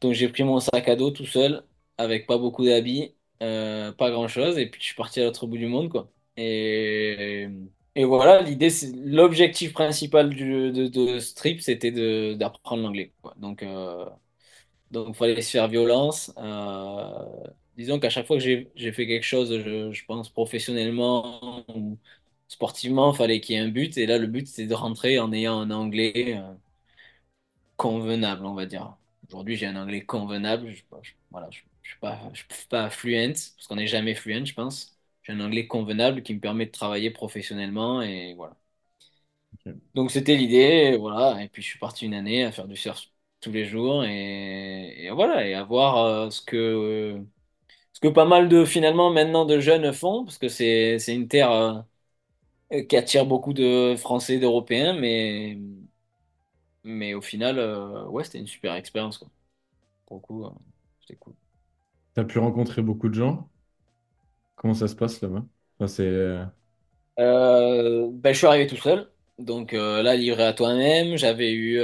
donc 0.00 0.12
j'ai 0.14 0.28
pris 0.28 0.44
mon 0.44 0.60
sac 0.60 0.88
à 0.88 0.96
dos 0.96 1.10
tout 1.10 1.26
seul, 1.26 1.64
avec 1.98 2.26
pas 2.26 2.38
beaucoup 2.38 2.64
d'habits, 2.64 3.14
euh, 3.42 3.92
pas 3.92 4.10
grand-chose. 4.10 4.58
Et 4.58 4.66
puis 4.70 4.80
je 4.80 4.86
suis 4.86 4.94
parti 4.96 5.20
à 5.20 5.24
l'autre 5.24 5.46
bout 5.46 5.58
du 5.58 5.66
monde, 5.66 5.90
quoi. 5.90 6.10
Et, 6.36 7.48
voilà, 8.04 8.42
l'idée, 8.42 8.68
l'objectif 9.04 9.72
principal 9.72 10.30
de, 10.34 11.18
ce 11.18 11.34
trip, 11.34 11.60
c'était 11.60 11.90
d'apprendre 12.36 12.82
l'anglais. 12.84 13.12
Donc, 13.36 13.62
euh, 13.64 14.04
donc, 14.90 15.08
il 15.10 15.14
fallait 15.14 15.42
se 15.42 15.50
faire 15.50 15.68
violence. 15.68 16.32
Euh, 16.38 17.24
disons 17.76 17.98
qu'à 18.00 18.10
chaque 18.10 18.26
fois 18.26 18.38
que 18.38 18.42
j'ai 18.42 18.92
fait 18.92 19.06
quelque 19.06 19.24
chose, 19.24 19.50
je, 19.64 19.92
je 19.92 20.04
pense 20.06 20.30
professionnellement 20.30 21.64
ou 21.74 21.98
sportivement, 22.48 23.12
il 23.12 23.16
fallait 23.16 23.40
qu'il 23.40 23.56
y 23.56 23.58
ait 23.58 23.62
un 23.62 23.68
but. 23.68 23.96
Et 23.98 24.06
là, 24.06 24.18
le 24.18 24.26
but, 24.26 24.46
c'est 24.48 24.66
de 24.66 24.74
rentrer 24.74 25.18
en 25.18 25.32
ayant 25.32 25.60
un 25.60 25.70
anglais. 25.70 26.36
euh, 26.38 26.54
convenable, 27.76 28.44
on 28.46 28.54
va 28.54 28.66
dire. 28.66 28.96
Aujourd'hui, 29.28 29.56
j'ai 29.56 29.66
un 29.66 29.76
anglais 29.76 30.04
convenable. 30.04 30.70
Je, 30.70 30.82
je- 31.02 31.12
voilà, 31.30 31.48
je, 31.50 31.60
je 31.82 31.90
suis 31.90 31.98
pas, 32.00 32.18
je 32.34 32.38
suis 32.56 32.66
pas 32.68 32.90
fluent, 32.90 33.32
parce 33.56 33.66
qu'on 33.68 33.76
n'est 33.76 33.86
jamais 33.86 34.14
fluent, 34.14 34.44
je 34.46 34.54
pense. 34.54 34.98
J'ai 35.22 35.32
un 35.32 35.40
anglais 35.40 35.66
convenable 35.66 36.22
qui 36.22 36.34
me 36.34 36.40
permet 36.40 36.66
de 36.66 36.70
travailler 36.70 37.10
professionnellement 37.10 38.00
et 38.02 38.34
voilà. 38.34 38.56
Donc 39.94 40.10
c'était 40.10 40.36
l'idée, 40.36 40.56
et 40.94 40.96
voilà. 40.96 41.42
Et 41.42 41.48
puis 41.48 41.62
je 41.62 41.68
suis 41.68 41.78
parti 41.78 42.06
une 42.06 42.14
année 42.14 42.44
à 42.44 42.52
faire 42.52 42.66
du 42.68 42.76
surf 42.76 43.02
tous 43.40 43.52
les 43.52 43.64
jours 43.66 44.04
et, 44.04 45.04
et 45.06 45.10
voilà, 45.10 45.46
et 45.46 45.54
à 45.54 45.62
voir 45.64 45.96
euh, 45.98 46.30
ce 46.30 46.40
que, 46.42 47.20
ce 47.92 48.00
que 48.00 48.08
pas 48.08 48.26
mal 48.26 48.48
de 48.48 48.64
finalement 48.64 49.10
maintenant 49.12 49.44
de 49.46 49.60
jeunes 49.60 49.92
font, 49.92 50.24
parce 50.24 50.38
que 50.38 50.48
c'est, 50.48 50.98
c'est 51.00 51.14
une 51.14 51.28
terre 51.28 51.52
euh, 51.52 52.82
qui 52.88 52.96
attire 52.96 53.26
beaucoup 53.26 53.52
de 53.52 53.94
Français, 53.98 54.38
d'Européens, 54.38 54.94
mais, 54.94 55.58
mais 56.84 57.14
au 57.14 57.20
final, 57.22 57.58
euh, 57.58 58.06
ouais, 58.08 58.24
c'était 58.24 58.38
une 58.38 58.46
super 58.46 58.74
expérience, 58.74 59.18
quoi. 59.18 59.28
Pour 60.06 60.18
le 60.18 60.22
coup, 60.22 60.44
euh, 60.46 60.50
c'était 61.00 61.16
cool. 61.16 61.34
T'as 62.12 62.24
pu 62.24 62.38
rencontrer 62.38 62.82
beaucoup 62.82 63.08
de 63.08 63.14
gens? 63.14 63.48
Comment 64.56 64.74
ça 64.74 64.88
se 64.88 64.94
passe 64.96 65.20
là-bas? 65.20 65.44
Enfin, 65.78 65.86
c'est... 65.88 66.04
euh, 67.18 68.08
ben, 68.12 68.32
je 68.32 68.38
suis 68.38 68.46
arrivé 68.46 68.66
tout 68.66 68.76
seul, 68.76 69.10
donc 69.38 69.72
là, 69.72 70.14
livré 70.16 70.44
à 70.44 70.52
toi-même, 70.52 71.16
j'avais 71.16 71.52
eu, 71.52 71.80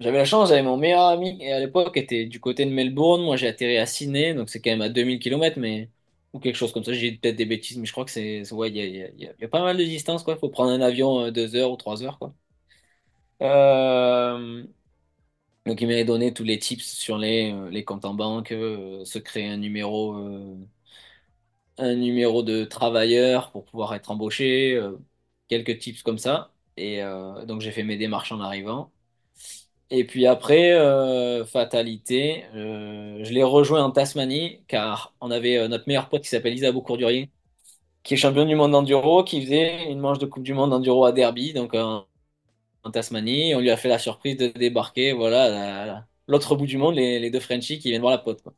j'avais 0.00 0.18
la 0.18 0.24
chance, 0.24 0.48
j'avais 0.48 0.62
mon 0.62 0.76
meilleur 0.76 1.02
ami 1.02 1.36
et 1.42 1.52
à 1.52 1.60
l'époque 1.60 1.96
était 1.96 2.26
du 2.26 2.40
côté 2.40 2.64
de 2.66 2.70
Melbourne, 2.70 3.22
moi 3.22 3.36
j'ai 3.36 3.48
atterri 3.48 3.78
à 3.78 3.86
Sydney, 3.86 4.34
donc 4.34 4.48
c'est 4.50 4.60
quand 4.60 4.70
même 4.70 4.82
à 4.82 4.88
2000 4.88 5.18
kilomètres 5.18 5.58
mais 5.58 5.90
ou 6.32 6.38
quelque 6.40 6.56
chose 6.56 6.72
comme 6.72 6.84
ça, 6.84 6.92
j'ai 6.92 7.12
peut-être 7.12 7.36
des 7.36 7.46
bêtises, 7.46 7.78
mais 7.78 7.86
je 7.86 7.92
crois 7.92 8.04
que 8.04 8.10
c'est, 8.10 8.50
ouais, 8.52 8.68
il 8.70 8.76
y 8.76 8.80
a, 9.02 9.08
y 9.10 9.30
y 9.44 9.46
pas 9.48 9.62
mal 9.62 9.76
de 9.76 9.84
distance, 9.84 10.22
quoi, 10.22 10.34
il 10.34 10.38
faut 10.40 10.48
prendre 10.50 10.70
un 10.72 10.80
avion 10.80 11.30
deux 11.30 11.54
heures 11.56 11.70
ou 11.72 11.76
trois 11.76 12.02
heures, 12.02 12.18
quoi. 12.18 12.34
Euh, 13.42 14.64
donc 15.66 15.80
il 15.80 15.88
m'avait 15.88 16.04
donné 16.04 16.32
tous 16.34 16.44
les 16.44 16.58
tips 16.58 16.84
sur 16.84 17.18
les, 17.18 17.52
euh, 17.52 17.70
les 17.70 17.84
comptes 17.84 18.04
en 18.04 18.14
banque, 18.14 18.52
euh, 18.52 19.04
se 19.04 19.18
créer 19.18 19.48
un 19.48 19.56
numéro. 19.58 20.14
un 21.78 21.94
numéro 21.96 22.42
de 22.42 22.64
travailleur 22.64 23.50
pour 23.52 23.64
pouvoir 23.64 23.94
être 23.94 24.10
embauché, 24.10 24.80
quelques 25.48 25.78
tips 25.78 26.02
comme 26.02 26.18
ça. 26.18 26.52
Et 26.76 27.00
donc 27.46 27.60
j'ai 27.60 27.72
fait 27.72 27.82
mes 27.84 27.96
démarches 27.96 28.32
en 28.32 28.40
arrivant. 28.40 28.92
Et 29.90 30.04
puis 30.06 30.26
après, 30.26 30.72
fatalité, 31.46 32.44
je 32.54 33.32
l'ai 33.32 33.42
rejoint 33.44 33.84
en 33.84 33.90
Tasmanie 33.92 34.62
car 34.68 35.14
on 35.20 35.30
avait 35.30 35.68
notre 35.68 35.84
meilleur 35.88 36.08
pote 36.08 36.22
qui 36.22 36.28
s'appelle 36.28 36.54
Isabeau 36.54 36.82
Courdurier, 36.82 37.30
qui 38.02 38.14
est 38.14 38.18
champion 38.18 38.46
du 38.46 38.56
monde 38.56 38.72
d'enduro, 38.72 39.24
qui 39.24 39.42
faisait 39.42 39.90
une 39.92 40.00
manche 40.00 40.18
de 40.20 40.26
Coupe 40.26 40.44
du 40.44 40.54
Monde 40.54 40.70
d'enduro 40.70 41.04
à 41.06 41.12
Derby, 41.12 41.52
donc 41.54 41.74
en 42.86 42.90
Tasmanie. 42.92 43.54
On 43.54 43.60
lui 43.60 43.70
a 43.70 43.76
fait 43.76 43.88
la 43.88 43.98
surprise 43.98 44.36
de 44.36 44.48
débarquer, 44.48 45.12
voilà, 45.12 45.48
la- 45.50 46.06
l'autre 46.28 46.56
bout 46.56 46.66
du 46.66 46.78
monde, 46.78 46.94
les, 46.96 47.18
les 47.20 47.30
deux 47.30 47.40
Frenchies 47.40 47.78
qui 47.78 47.90
viennent 47.90 48.00
voir 48.02 48.12
la 48.12 48.18
pote, 48.18 48.42
quoi. 48.42 48.54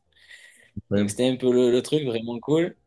Donc 0.95 1.09
ouais. 1.09 1.11
c'était 1.11 1.29
un 1.29 1.35
peu 1.37 1.51
le, 1.53 1.71
le 1.71 1.81
truc 1.81 2.05
vraiment 2.05 2.39
cool. 2.39 2.77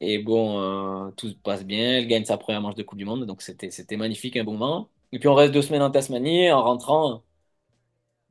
Et 0.00 0.18
bon, 0.18 0.60
euh, 1.08 1.10
tout 1.12 1.28
se 1.30 1.34
passe 1.34 1.64
bien. 1.64 1.98
Elle 1.98 2.08
gagne 2.08 2.24
sa 2.24 2.38
première 2.38 2.60
manche 2.62 2.74
de 2.76 2.82
Coupe 2.84 2.98
du 2.98 3.04
Monde, 3.04 3.26
donc 3.26 3.42
c'était 3.42 3.70
c'était 3.70 3.96
magnifique, 3.96 4.36
un 4.36 4.44
bon 4.44 4.52
moment. 4.56 4.90
Et 5.12 5.18
puis 5.18 5.28
on 5.28 5.34
reste 5.34 5.52
deux 5.54 5.62
semaines 5.62 5.82
en 5.82 5.90
Tasmanie. 5.90 6.50
En 6.52 6.62
rentrant, 6.64 7.24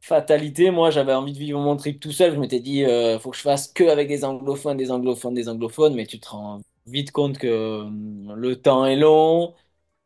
fatalité, 0.01 0.71
moi 0.71 0.89
j'avais 0.91 1.13
envie 1.13 1.33
de 1.33 1.37
vivre 1.39 1.59
mon 1.59 1.75
trip 1.77 1.99
tout 1.99 2.11
seul. 2.11 2.33
Je 2.35 2.39
m'étais 2.39 2.59
dit, 2.59 2.83
euh, 2.85 3.19
faut 3.19 3.31
que 3.31 3.37
je 3.37 3.41
fasse 3.41 3.67
que 3.71 3.83
avec 3.85 4.07
des 4.07 4.23
anglophones, 4.25 4.77
des 4.77 4.91
anglophones, 4.91 5.33
des 5.33 5.49
anglophones. 5.49 5.95
Mais 5.95 6.05
tu 6.05 6.19
te 6.19 6.29
rends 6.29 6.61
vite 6.85 7.11
compte 7.11 7.37
que 7.37 7.47
euh, 7.47 8.35
le 8.35 8.55
temps 8.61 8.85
est 8.85 8.95
long. 8.95 9.53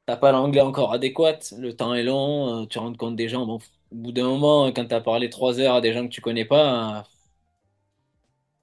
T'as 0.06 0.16
pas 0.18 0.32
l'anglais 0.32 0.62
encore 0.62 0.94
adéquat. 0.94 1.40
Le 1.58 1.76
temps 1.76 1.94
est 1.96 2.04
long. 2.04 2.64
euh, 2.64 2.66
tu 2.68 2.78
rends 2.80 2.94
compte 2.94 3.16
des 3.16 3.30
gens. 3.30 3.46
Bon, 3.46 3.56
au 3.92 3.96
bout 3.96 4.12
d'un 4.12 4.26
moment, 4.28 4.68
quand 4.72 4.86
t'as 4.88 5.02
parlé 5.02 5.30
trois 5.30 5.60
heures 5.60 5.76
à 5.76 5.82
des 5.82 5.94
gens 5.94 6.04
que 6.08 6.14
tu 6.14 6.22
connais 6.22 6.46
pas. 6.46 7.00
euh, 7.00 7.04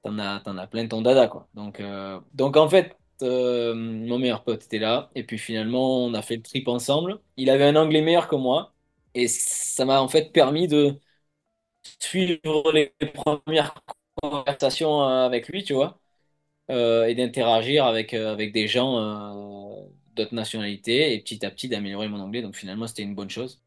T'en 0.03 0.19
as, 0.19 0.41
t'en 0.41 0.57
as 0.59 0.67
plein 0.67 0.87
ton 0.87 1.03
dada, 1.03 1.27
quoi. 1.29 1.49
Donc, 1.55 1.81
euh, 1.81 2.21
donc 2.35 2.57
en 2.57 2.69
fait, 2.69 2.97
euh, 3.23 3.75
mon 3.75 4.19
meilleur 4.19 4.45
pote 4.45 4.65
était 4.65 4.79
là. 4.79 5.11
Et 5.15 5.25
puis 5.25 5.39
finalement, 5.39 6.05
on 6.05 6.15
a 6.15 6.23
fait 6.23 6.37
le 6.37 6.43
trip 6.43 6.69
ensemble. 6.69 7.21
Il 7.37 7.51
avait 7.51 7.65
un 7.65 7.77
anglais 7.77 8.01
meilleur 8.03 8.29
que 8.29 8.37
moi. 8.37 8.75
Et 9.15 9.27
ça 9.29 9.85
m'a 9.85 10.01
en 10.01 10.09
fait 10.09 10.33
permis 10.33 10.69
de 10.69 10.99
suivre 12.01 12.73
les 12.73 12.93
premières 13.15 13.75
conversations 14.23 15.01
avec 15.03 15.49
lui, 15.49 15.65
tu 15.65 15.75
vois. 15.75 16.01
et 16.71 17.15
d'interagir 17.17 17.87
avec, 17.87 18.15
avec 18.15 18.53
des 18.53 18.69
gens 18.69 18.99
d'autres 20.19 20.35
nationalités. 20.37 21.15
Et 21.15 21.21
petit 21.23 21.47
à 21.47 21.51
petit, 21.53 21.69
d'améliorer 21.69 22.09
mon 22.09 22.21
anglais. 22.21 22.43
Donc 22.43 22.57
finalement, 22.57 22.87
c'était 22.89 23.05
une 23.05 23.17
bonne 23.17 23.31
chose. 23.31 23.63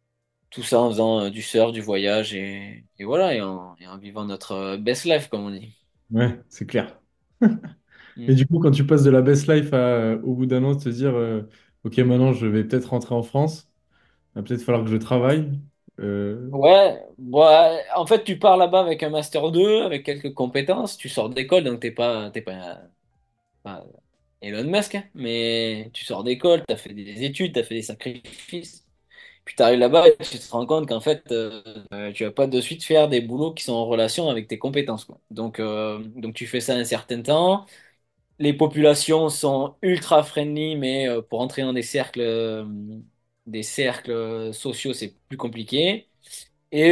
Tout 0.51 0.63
ça 0.63 0.79
en 0.81 0.89
faisant 0.91 1.21
euh, 1.25 1.31
du 1.31 1.41
surf, 1.43 1.71
du 1.73 1.81
voyage. 1.81 2.33
Et, 2.35 2.85
et 2.99 3.05
voilà, 3.05 3.35
et 3.35 3.41
en, 3.41 3.75
et 3.79 3.87
en 3.87 3.97
vivant 3.99 4.25
notre 4.25 4.53
euh, 4.53 4.77
best 4.77 5.05
life, 5.05 5.29
comme 5.29 5.41
on 5.45 5.51
dit. 5.51 5.73
Ouais, 6.11 6.39
c'est 6.49 6.65
clair. 6.67 7.01
Et 8.27 8.35
Mm. 8.35 8.35
du 8.35 8.45
coup, 8.47 8.59
quand 8.59 8.71
tu 8.71 8.85
passes 8.85 9.03
de 9.03 9.09
la 9.09 9.21
best 9.21 9.47
life 9.47 9.73
à, 9.73 9.77
euh, 9.77 10.21
au 10.23 10.35
bout 10.35 10.45
d'un 10.45 10.63
an, 10.63 10.75
te 10.75 10.89
dire, 10.89 11.15
euh, 11.15 11.43
OK, 11.83 11.97
maintenant, 11.99 12.33
je 12.33 12.45
vais 12.47 12.63
peut-être 12.63 12.89
rentrer 12.89 13.15
en 13.15 13.23
France, 13.23 13.71
il 14.35 14.39
va 14.39 14.43
peut-être 14.43 14.63
falloir 14.63 14.85
que 14.85 14.91
je 14.91 14.97
travaille. 14.97 15.59
Euh, 16.01 16.51
Ouais, 16.51 17.01
ouais, 17.17 17.85
en 17.95 18.05
fait, 18.05 18.23
tu 18.25 18.37
pars 18.37 18.57
là-bas 18.57 18.81
avec 18.81 19.03
un 19.03 19.09
master 19.09 19.51
2 19.51 19.83
avec 19.83 20.03
quelques 20.05 20.33
compétences, 20.33 20.97
tu 20.97 21.07
sors 21.07 21.29
d'école, 21.29 21.63
donc 21.63 21.79
t'es 21.79 21.91
pas, 21.91 22.29
t'es 22.31 22.41
pas, 22.41 22.81
pas 23.63 23.85
Elon 24.41 24.63
Musk, 24.69 24.95
hein, 24.95 25.03
mais 25.13 25.89
tu 25.93 26.03
sors 26.05 26.23
d'école, 26.23 26.63
t'as 26.67 26.75
fait 26.75 26.93
des 26.93 27.23
études, 27.23 27.53
t'as 27.53 27.63
fait 27.63 27.75
des 27.75 27.81
sacrifices, 27.83 28.87
puis 29.45 29.55
t'arrives 29.55 29.79
là-bas 29.79 30.07
et 30.09 30.17
tu 30.17 30.39
te 30.39 30.51
rends 30.51 30.65
compte 30.67 30.87
qu'en 30.89 31.01
fait, 31.01 31.31
euh, 31.31 31.63
euh, 31.93 32.11
tu 32.13 32.25
vas 32.25 32.31
pas 32.31 32.47
de 32.47 32.61
suite 32.61 32.83
faire 32.83 33.09
des 33.09 33.21
boulots 33.21 33.53
qui 33.53 33.63
sont 33.65 33.73
en 33.73 33.85
relation 33.85 34.29
avec 34.29 34.47
tes 34.47 34.59
compétences, 34.59 35.05
quoi. 35.05 35.19
Donc, 35.31 35.59
euh, 35.59 35.99
donc 36.15 36.35
tu 36.35 36.47
fais 36.47 36.61
ça 36.61 36.75
un 36.75 36.85
certain 36.85 37.21
temps, 37.23 37.65
les 38.39 38.53
populations 38.53 39.29
sont 39.29 39.77
ultra 39.83 40.23
friendly, 40.23 40.75
mais 40.77 41.09
euh, 41.09 41.21
pour 41.21 41.41
entrer 41.41 41.63
dans 41.63 41.73
des 41.73 41.83
cercles, 41.83 42.65
des 43.45 43.63
cercles 43.63 44.53
sociaux, 44.53 44.93
c'est 44.93 45.15
plus 45.27 45.37
compliqué. 45.37 46.09
Et, 46.71 46.91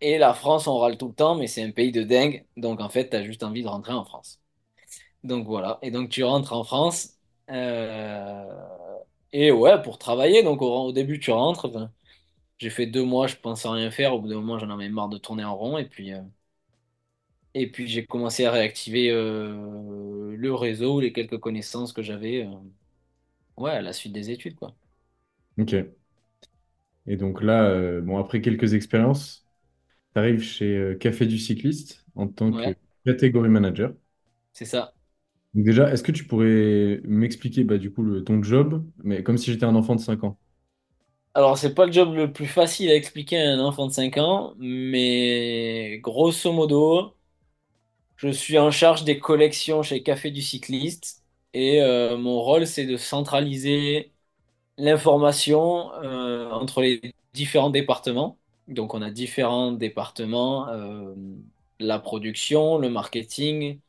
et 0.00 0.18
la 0.18 0.34
France, 0.34 0.66
on 0.68 0.78
râle 0.78 0.96
tout 0.98 1.08
le 1.08 1.14
temps, 1.14 1.34
mais 1.36 1.46
c'est 1.46 1.62
un 1.62 1.70
pays 1.72 1.92
de 1.92 2.02
dingue. 2.02 2.46
Donc 2.56 2.80
en 2.80 2.88
fait, 2.88 3.10
tu 3.10 3.16
as 3.16 3.24
juste 3.24 3.42
envie 3.44 3.62
de 3.62 3.68
rentrer 3.68 3.92
en 3.92 4.04
France. 4.04 4.40
Donc 5.26 5.46
voilà. 5.46 5.78
Et 5.82 5.90
donc 5.90 6.10
tu 6.10 6.24
rentres 6.24 6.52
en 6.52 6.64
France. 6.64 7.18
euh, 7.50 8.44
et 9.32 9.52
ouais, 9.52 9.82
pour 9.82 9.98
travailler. 9.98 10.42
Donc 10.42 10.62
au, 10.62 10.66
au 10.86 10.92
début, 10.92 11.18
tu 11.20 11.30
rentres. 11.30 11.66
Enfin, 11.66 11.92
j'ai 12.58 12.70
fait 12.70 12.86
deux 12.86 13.04
mois, 13.04 13.26
je 13.28 13.36
pensais 13.36 13.68
rien 13.68 13.90
faire. 13.90 14.14
Au 14.14 14.20
bout 14.20 14.28
d'un 14.28 14.36
moment, 14.36 14.58
j'en 14.58 14.70
avais 14.70 14.88
marre 14.90 15.08
de 15.10 15.18
tourner 15.18 15.44
en 15.44 15.56
rond. 15.56 15.78
Et 15.78 15.86
puis, 15.88 16.12
euh, 16.14 16.22
et 17.54 17.70
puis 17.70 17.88
j'ai 17.88 18.06
commencé 18.06 18.44
à 18.44 18.50
réactiver 18.52 19.10
euh, 19.10 20.34
le 20.36 20.54
réseau, 20.54 21.00
les 21.00 21.12
quelques 21.12 21.38
connaissances 21.40 21.92
que 21.92 22.02
j'avais. 22.02 22.44
euh, 22.46 22.50
ouais, 23.58 23.70
à 23.72 23.82
la 23.82 23.92
suite 23.92 24.12
des 24.14 24.30
études, 24.30 24.54
quoi. 24.56 24.74
OK. 25.58 25.96
Et 27.06 27.16
donc 27.16 27.42
là, 27.42 27.64
euh, 27.68 28.00
bon, 28.00 28.18
après 28.18 28.40
quelques 28.40 28.74
expériences, 28.74 29.46
tu 30.14 30.20
arrives 30.20 30.42
chez 30.42 30.76
euh, 30.78 30.96
Café 30.96 31.26
du 31.26 31.38
Cycliste 31.38 32.06
en 32.16 32.28
tant 32.28 32.52
que 32.54 32.60
Ouais, 32.60 32.76
catégorie 33.06 33.50
manager. 33.50 33.94
c'est 34.52 34.64
ça. 34.64 34.95
Déjà, 35.56 35.90
est-ce 35.90 36.02
que 36.04 36.12
tu 36.12 36.24
pourrais 36.24 37.00
m'expliquer 37.04 37.64
bah, 37.64 37.78
du 37.78 37.90
coup 37.92 38.20
ton 38.20 38.42
job, 38.42 38.84
mais 39.02 39.22
comme 39.24 39.38
si 39.38 39.50
j'étais 39.52 39.64
un 39.64 39.74
enfant 39.74 39.94
de 39.96 40.00
5 40.00 40.22
ans? 40.24 40.38
Alors, 41.34 41.58
c'est 41.58 41.74
pas 41.74 41.84
le 41.86 41.92
job 41.92 42.14
le 42.14 42.32
plus 42.32 42.46
facile 42.46 42.90
à 42.90 42.94
expliquer 42.94 43.38
à 43.42 43.50
un 43.52 43.60
enfant 43.60 43.86
de 43.86 43.92
5 43.92 44.16
ans, 44.16 44.54
mais 44.58 45.98
grosso 46.02 46.50
modo, 46.52 47.14
je 48.16 48.28
suis 48.28 48.58
en 48.58 48.70
charge 48.70 49.04
des 49.04 49.18
collections 49.18 49.82
chez 49.82 50.02
Café 50.02 50.30
du 50.30 50.42
Cycliste 50.42 51.24
et 51.54 51.82
euh, 51.82 52.16
mon 52.18 52.40
rôle, 52.42 52.66
c'est 52.66 52.86
de 52.86 52.96
centraliser 52.96 54.12
l'information 54.78 55.92
euh, 55.94 56.50
entre 56.52 56.82
les 56.82 57.02
différents 57.34 57.70
départements. 57.70 58.38
Donc, 58.68 58.94
on 58.94 59.02
a 59.02 59.10
différents 59.10 59.72
départements, 59.72 60.68
euh, 60.70 61.14
la 61.80 61.98
production, 62.00 62.78
le 62.78 62.90
marketing, 62.90 63.80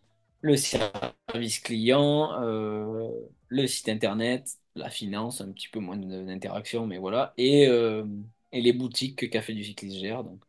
le 0.47 0.57
service 0.57 1.59
client, 1.59 2.41
euh, 2.43 3.09
le 3.49 3.67
site 3.67 3.89
internet, 3.89 4.49
la 4.75 4.89
finance, 4.89 5.41
un 5.41 5.51
petit 5.51 5.69
peu 5.69 5.79
moins 5.79 5.97
d'interaction, 5.97 6.87
mais 6.87 6.97
voilà, 6.97 7.33
et, 7.37 7.67
euh, 7.67 8.05
et 8.51 8.61
les 8.61 8.73
boutiques 8.73 9.17
que 9.19 9.25
Café 9.25 9.53
du 9.53 9.63
Cycliste 9.63 9.97
gère. 9.99 10.23
Donc, 10.23 10.41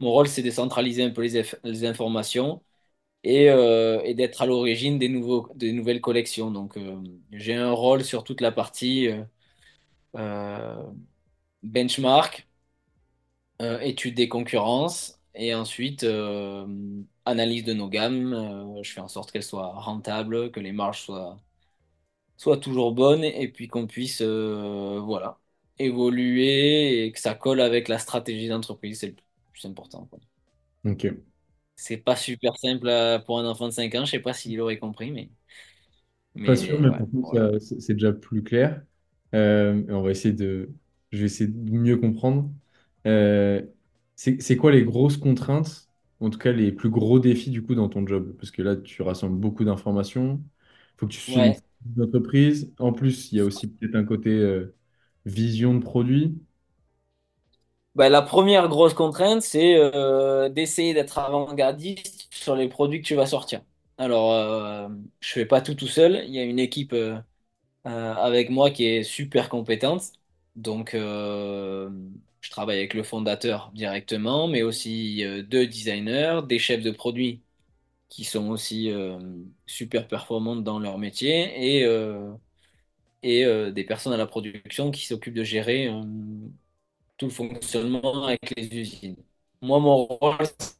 mon 0.00 0.12
rôle, 0.12 0.28
c'est 0.28 0.42
de 0.42 0.50
centraliser 0.50 1.04
un 1.04 1.10
peu 1.10 1.22
les, 1.22 1.84
informations 1.86 2.62
et, 3.24 3.50
euh, 3.50 4.00
et 4.04 4.14
d'être 4.14 4.42
à 4.42 4.46
l'origine 4.46 4.98
des 4.98 5.08
des 5.56 5.72
nouvelles 5.72 6.00
collections. 6.02 6.50
Donc, 6.52 6.78
j'ai 7.32 7.54
un 7.54 7.72
rôle 7.72 8.04
sur 8.04 8.24
toute 8.24 8.40
la 8.42 8.52
partie 8.52 9.08
benchmark, 11.62 12.46
étude 13.82 14.14
des 14.14 14.28
concurrences, 14.28 15.17
et 15.38 15.54
ensuite 15.54 16.04
euh, 16.04 16.66
analyse 17.24 17.64
de 17.64 17.72
nos 17.74 17.88
gammes. 17.88 18.34
Euh, 18.34 18.82
je 18.82 18.92
fais 18.92 19.00
en 19.00 19.08
sorte 19.08 19.32
qu'elles 19.32 19.42
soient 19.44 19.72
rentables, 19.80 20.50
que 20.52 20.60
les 20.60 20.72
marges 20.72 21.02
soient, 21.02 21.40
soient 22.36 22.58
toujours 22.58 22.92
bonnes, 22.94 23.24
et 23.24 23.48
puis 23.48 23.68
qu'on 23.68 23.86
puisse 23.86 24.20
euh, 24.22 25.00
voilà, 25.00 25.38
évoluer 25.78 27.04
et 27.06 27.12
que 27.12 27.20
ça 27.20 27.34
colle 27.34 27.60
avec 27.60 27.88
la 27.88 27.98
stratégie 27.98 28.48
d'entreprise. 28.48 29.00
C'est 29.00 29.08
le 29.08 29.16
plus 29.52 29.66
important. 29.66 30.06
quoi. 30.06 30.20
Ok. 30.84 31.04
C'est 31.76 31.96
pas 31.96 32.14
super 32.16 32.56
simple 32.58 32.90
pour 33.24 33.38
un 33.38 33.46
enfant 33.46 33.66
de 33.68 33.72
5 33.72 33.94
ans, 33.94 34.04
je 34.04 34.10
sais 34.12 34.18
pas 34.20 34.32
s'il 34.34 34.60
aurait 34.60 34.78
compris, 34.78 35.10
mais, 35.12 35.30
Pas 36.44 36.56
sûr, 36.56 36.80
mais 36.80 36.90
ouais, 36.90 36.96
pour 36.96 37.08
nous, 37.12 37.22
voilà. 37.22 37.58
c'est 37.60 37.92
déjà 37.94 38.12
plus 38.12 38.42
clair. 38.42 38.82
On 39.32 40.02
va 40.02 40.10
essayer 40.10 40.34
de, 40.34 40.70
je 41.12 41.18
vais 41.18 41.26
essayer 41.26 41.50
de 41.50 41.70
mieux 41.72 41.96
comprendre. 41.96 42.50
C'est 44.18 44.42
c'est 44.42 44.56
quoi 44.58 44.72
les 44.72 44.84
grosses 44.84 45.16
contraintes, 45.18 45.88
en 46.20 46.30
tout 46.30 46.38
cas 46.40 46.52
les 46.52 46.72
plus 46.72 46.90
gros 46.90 47.20
défis 47.20 47.50
du 47.52 47.62
coup 47.62 47.74
dans 47.76 47.88
ton 47.88 48.06
job? 48.06 48.36
Parce 48.38 48.50
que 48.50 48.62
là, 48.62 48.76
tu 48.76 49.02
rassembles 49.02 49.38
beaucoup 49.38 49.64
d'informations. 49.64 50.42
Il 50.96 51.00
faut 51.00 51.06
que 51.08 51.12
tu 51.12 51.20
suives 51.20 51.52
Ouais. 51.52 51.62
une 51.96 52.02
entreprise. 52.02 52.72
En 52.80 52.92
plus, 52.92 53.32
il 53.32 53.38
y 53.38 53.40
a 53.40 53.44
aussi 53.46 53.68
peut-être 53.72 53.94
un 53.96 54.04
côté 54.04 54.30
euh, 54.30 54.74
vision 55.26 55.74
de 55.74 55.80
produit. 55.80 56.38
Bah, 57.94 58.08
la 58.08 58.22
première 58.22 58.68
grosse 58.68 58.94
contrainte, 58.94 59.42
c'est 59.42 59.74
euh, 59.76 60.48
d'essayer 60.48 60.94
d'être 60.94 61.18
avant-gardiste 61.18 62.28
sur 62.32 62.54
les 62.54 62.68
produits 62.68 63.00
que 63.02 63.06
tu 63.06 63.14
vas 63.16 63.26
sortir. 63.26 63.62
Alors, 63.96 64.32
euh, 64.32 64.88
je 65.20 65.32
fais 65.32 65.46
pas 65.46 65.60
tout 65.60 65.74
tout 65.74 65.88
seul. 65.88 66.22
Il 66.26 66.34
y 66.34 66.38
a 66.38 66.44
une 66.44 66.60
équipe 66.60 66.92
euh, 66.92 67.18
euh, 67.86 68.14
avec 68.14 68.50
moi 68.50 68.70
qui 68.70 68.86
est 68.86 69.04
super 69.04 69.48
compétente. 69.50 70.02
Donc, 70.56 70.94
euh, 70.94 71.90
je 72.40 72.50
travaille 72.50 72.78
avec 72.78 72.94
le 72.94 73.02
fondateur 73.02 73.70
directement, 73.74 74.48
mais 74.48 74.62
aussi 74.62 75.24
euh, 75.24 75.42
deux 75.42 75.66
designers, 75.66 76.40
des 76.46 76.58
chefs 76.58 76.82
de 76.82 76.90
produits 76.90 77.42
qui 78.08 78.24
sont 78.24 78.48
aussi 78.50 78.90
euh, 78.90 79.18
super 79.66 80.08
performantes 80.08 80.64
dans 80.64 80.78
leur 80.80 80.98
métier 80.98 81.78
et, 81.80 81.84
euh, 81.86 82.32
et 83.22 83.44
des 83.72 83.84
personnes 83.84 84.12
à 84.12 84.16
la 84.16 84.26
production 84.26 84.90
qui 84.90 85.06
s'occupent 85.06 85.34
de 85.34 85.44
gérer 85.44 85.90
tout 87.16 87.26
le 87.26 87.32
fonctionnement 87.32 88.24
avec 88.26 88.54
les 88.56 88.68
usines. 88.80 89.16
Moi, 89.60 89.80
mon 89.80 90.04
rôle, 90.06 90.36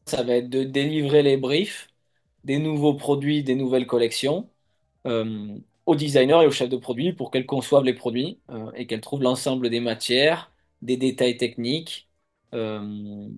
ça 0.06 0.22
va 0.22 0.34
être 0.36 0.48
de 0.50 0.62
délivrer 0.64 1.22
les 1.22 1.36
briefs 1.36 1.88
des 2.44 2.58
nouveaux 2.58 2.94
produits, 2.94 3.42
des 3.44 3.54
nouvelles 3.56 3.86
collections 3.86 4.50
aux 5.86 5.94
designers 5.94 6.42
et 6.42 6.46
aux 6.46 6.50
chefs 6.50 6.68
de 6.68 6.76
produits 6.76 7.12
pour 7.12 7.30
qu'elles 7.30 7.46
conçoivent 7.46 7.84
les 7.84 7.94
produits 7.94 8.40
et 8.76 8.86
qu'elles 8.86 9.00
trouvent 9.00 9.22
l'ensemble 9.22 9.70
des 9.70 9.80
matières, 9.80 10.52
des 10.82 10.96
détails 10.96 11.36
techniques, 11.36 12.10
euh, 12.54 13.28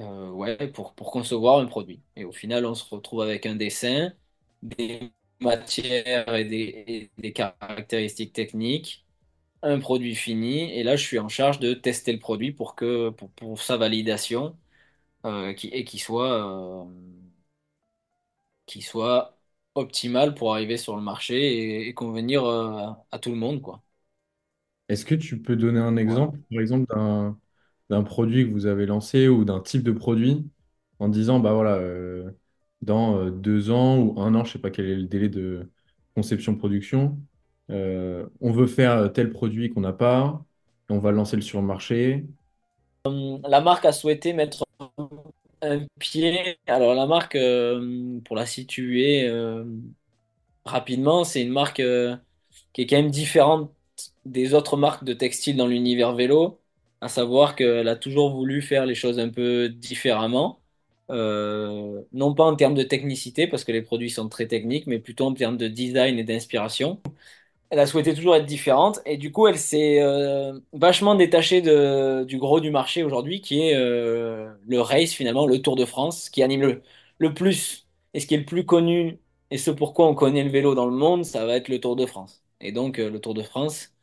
euh, 0.00 0.30
ouais, 0.30 0.68
pour, 0.72 0.94
pour 0.94 1.10
concevoir 1.12 1.58
un 1.58 1.66
produit. 1.66 2.02
Et 2.16 2.24
au 2.24 2.32
final, 2.32 2.66
on 2.66 2.74
se 2.74 2.84
retrouve 2.92 3.22
avec 3.22 3.46
un 3.46 3.54
dessin, 3.56 4.12
des 4.62 5.12
matières 5.40 6.34
et 6.34 6.44
des, 6.44 7.10
des 7.18 7.32
caractéristiques 7.32 8.32
techniques 8.32 9.04
un 9.62 9.80
produit 9.80 10.14
fini 10.16 10.72
et 10.72 10.84
là 10.84 10.96
je 10.96 11.04
suis 11.04 11.18
en 11.20 11.28
charge 11.28 11.60
de 11.60 11.74
tester 11.74 12.12
le 12.12 12.20
produit 12.20 12.52
pour 12.52 12.76
que 12.76 13.10
pour, 13.10 13.30
pour 13.32 13.62
sa 13.62 13.76
validation 13.78 14.58
euh, 15.26 15.54
qui, 15.54 15.68
et 15.68 15.84
qui 15.84 15.98
soit 16.00 16.88
soit 18.80 19.38
optimal 19.74 20.34
pour 20.34 20.52
arriver 20.54 20.76
sur 20.76 20.96
le 20.96 21.02
marché 21.02 21.36
et, 21.84 21.88
et 21.88 21.94
convenir 21.94 22.44
à 22.46 23.18
tout 23.20 23.30
le 23.30 23.36
monde 23.36 23.62
quoi. 23.62 23.83
Est-ce 24.88 25.04
que 25.06 25.14
tu 25.14 25.40
peux 25.40 25.56
donner 25.56 25.80
un 25.80 25.96
exemple, 25.96 26.38
par 26.50 26.60
exemple, 26.60 26.86
d'un 26.94 27.38
d'un 27.90 28.02
produit 28.02 28.46
que 28.46 28.50
vous 28.52 28.64
avez 28.66 28.86
lancé 28.86 29.28
ou 29.28 29.44
d'un 29.44 29.60
type 29.60 29.82
de 29.82 29.92
produit 29.92 30.50
en 31.00 31.08
disant, 31.08 31.38
bah 31.40 31.52
voilà, 31.52 31.74
euh, 31.76 32.30
dans 32.82 33.18
euh, 33.18 33.30
deux 33.30 33.70
ans 33.70 33.98
ou 33.98 34.20
un 34.20 34.34
an, 34.34 34.44
je 34.44 34.52
sais 34.52 34.58
pas 34.58 34.70
quel 34.70 34.86
est 34.86 34.96
le 34.96 35.04
délai 35.04 35.28
de 35.28 35.70
conception-production, 36.14 37.20
euh, 37.70 38.26
on 38.40 38.52
veut 38.52 38.66
faire 38.66 39.12
tel 39.12 39.30
produit 39.30 39.68
qu'on 39.70 39.82
n'a 39.82 39.92
pas, 39.92 40.44
on 40.88 40.98
va 40.98 41.10
le 41.10 41.16
lancer 41.18 41.40
sur 41.42 41.60
le 41.60 41.66
marché. 41.66 42.26
La 43.04 43.60
marque 43.60 43.84
a 43.84 43.92
souhaité 43.92 44.32
mettre 44.32 44.64
un 45.62 45.86
pied. 45.98 46.58
Alors 46.66 46.94
la 46.94 47.06
marque 47.06 47.36
euh, 47.36 48.20
pour 48.24 48.36
la 48.36 48.46
situer 48.46 49.28
euh, 49.28 49.64
rapidement, 50.64 51.24
c'est 51.24 51.42
une 51.42 51.52
marque 51.52 51.80
euh, 51.80 52.16
qui 52.72 52.82
est 52.82 52.86
quand 52.86 52.96
même 52.96 53.10
différente 53.10 53.72
des 54.24 54.54
autres 54.54 54.76
marques 54.76 55.04
de 55.04 55.12
textiles 55.14 55.56
dans 55.56 55.66
l'univers 55.66 56.14
vélo, 56.14 56.60
à 57.00 57.08
savoir 57.08 57.56
qu'elle 57.56 57.88
a 57.88 57.96
toujours 57.96 58.30
voulu 58.34 58.62
faire 58.62 58.86
les 58.86 58.94
choses 58.94 59.18
un 59.18 59.28
peu 59.30 59.68
différemment, 59.68 60.60
Euh, 61.10 62.00
non 62.12 62.34
pas 62.34 62.44
en 62.44 62.56
termes 62.56 62.74
de 62.74 62.82
technicité, 62.82 63.46
parce 63.46 63.62
que 63.64 63.72
les 63.72 63.82
produits 63.82 64.08
sont 64.10 64.28
très 64.30 64.46
techniques, 64.48 64.86
mais 64.86 64.98
plutôt 64.98 65.26
en 65.26 65.34
termes 65.34 65.58
de 65.58 65.68
design 65.68 66.18
et 66.18 66.24
d'inspiration. 66.24 67.02
Elle 67.70 67.80
a 67.80 67.86
souhaité 67.86 68.14
toujours 68.14 68.36
être 68.36 68.46
différente, 68.46 69.00
et 69.06 69.16
du 69.16 69.32
coup, 69.32 69.46
elle 69.48 69.58
s'est 69.58 70.00
euh, 70.00 70.58
vachement 70.72 71.14
détachée 71.16 71.60
de- 71.62 72.24
du 72.24 72.38
gros 72.38 72.60
du 72.60 72.70
marché 72.70 73.02
aujourd'hui, 73.02 73.40
qui 73.40 73.62
est 73.62 73.74
euh, 73.74 74.52
le 74.66 74.80
race 74.80 75.12
finalement, 75.12 75.46
le 75.46 75.60
Tour 75.60 75.74
de 75.76 75.84
France, 75.84 76.30
qui 76.30 76.42
anime 76.42 76.62
le, 76.62 76.82
le 77.18 77.34
plus, 77.34 77.88
et 78.14 78.20
ce 78.20 78.26
qui 78.26 78.34
est 78.34 78.38
le 78.38 78.44
plus 78.44 78.64
connu, 78.66 79.18
et 79.50 79.58
ce 79.58 79.70
pourquoi 79.72 80.06
on 80.08 80.14
connaît 80.14 80.44
le 80.44 80.50
vélo 80.50 80.74
dans 80.74 80.86
le 80.86 80.92
monde, 80.96 81.24
ça 81.24 81.46
va 81.46 81.56
être 81.56 81.68
le 81.68 81.80
Tour 81.80 81.96
de 81.96 82.06
France. 82.06 82.44
Et 82.60 82.70
donc, 82.72 82.98
le 82.98 83.18
Tour 83.20 83.34
de 83.34 83.42
France, 83.42 83.93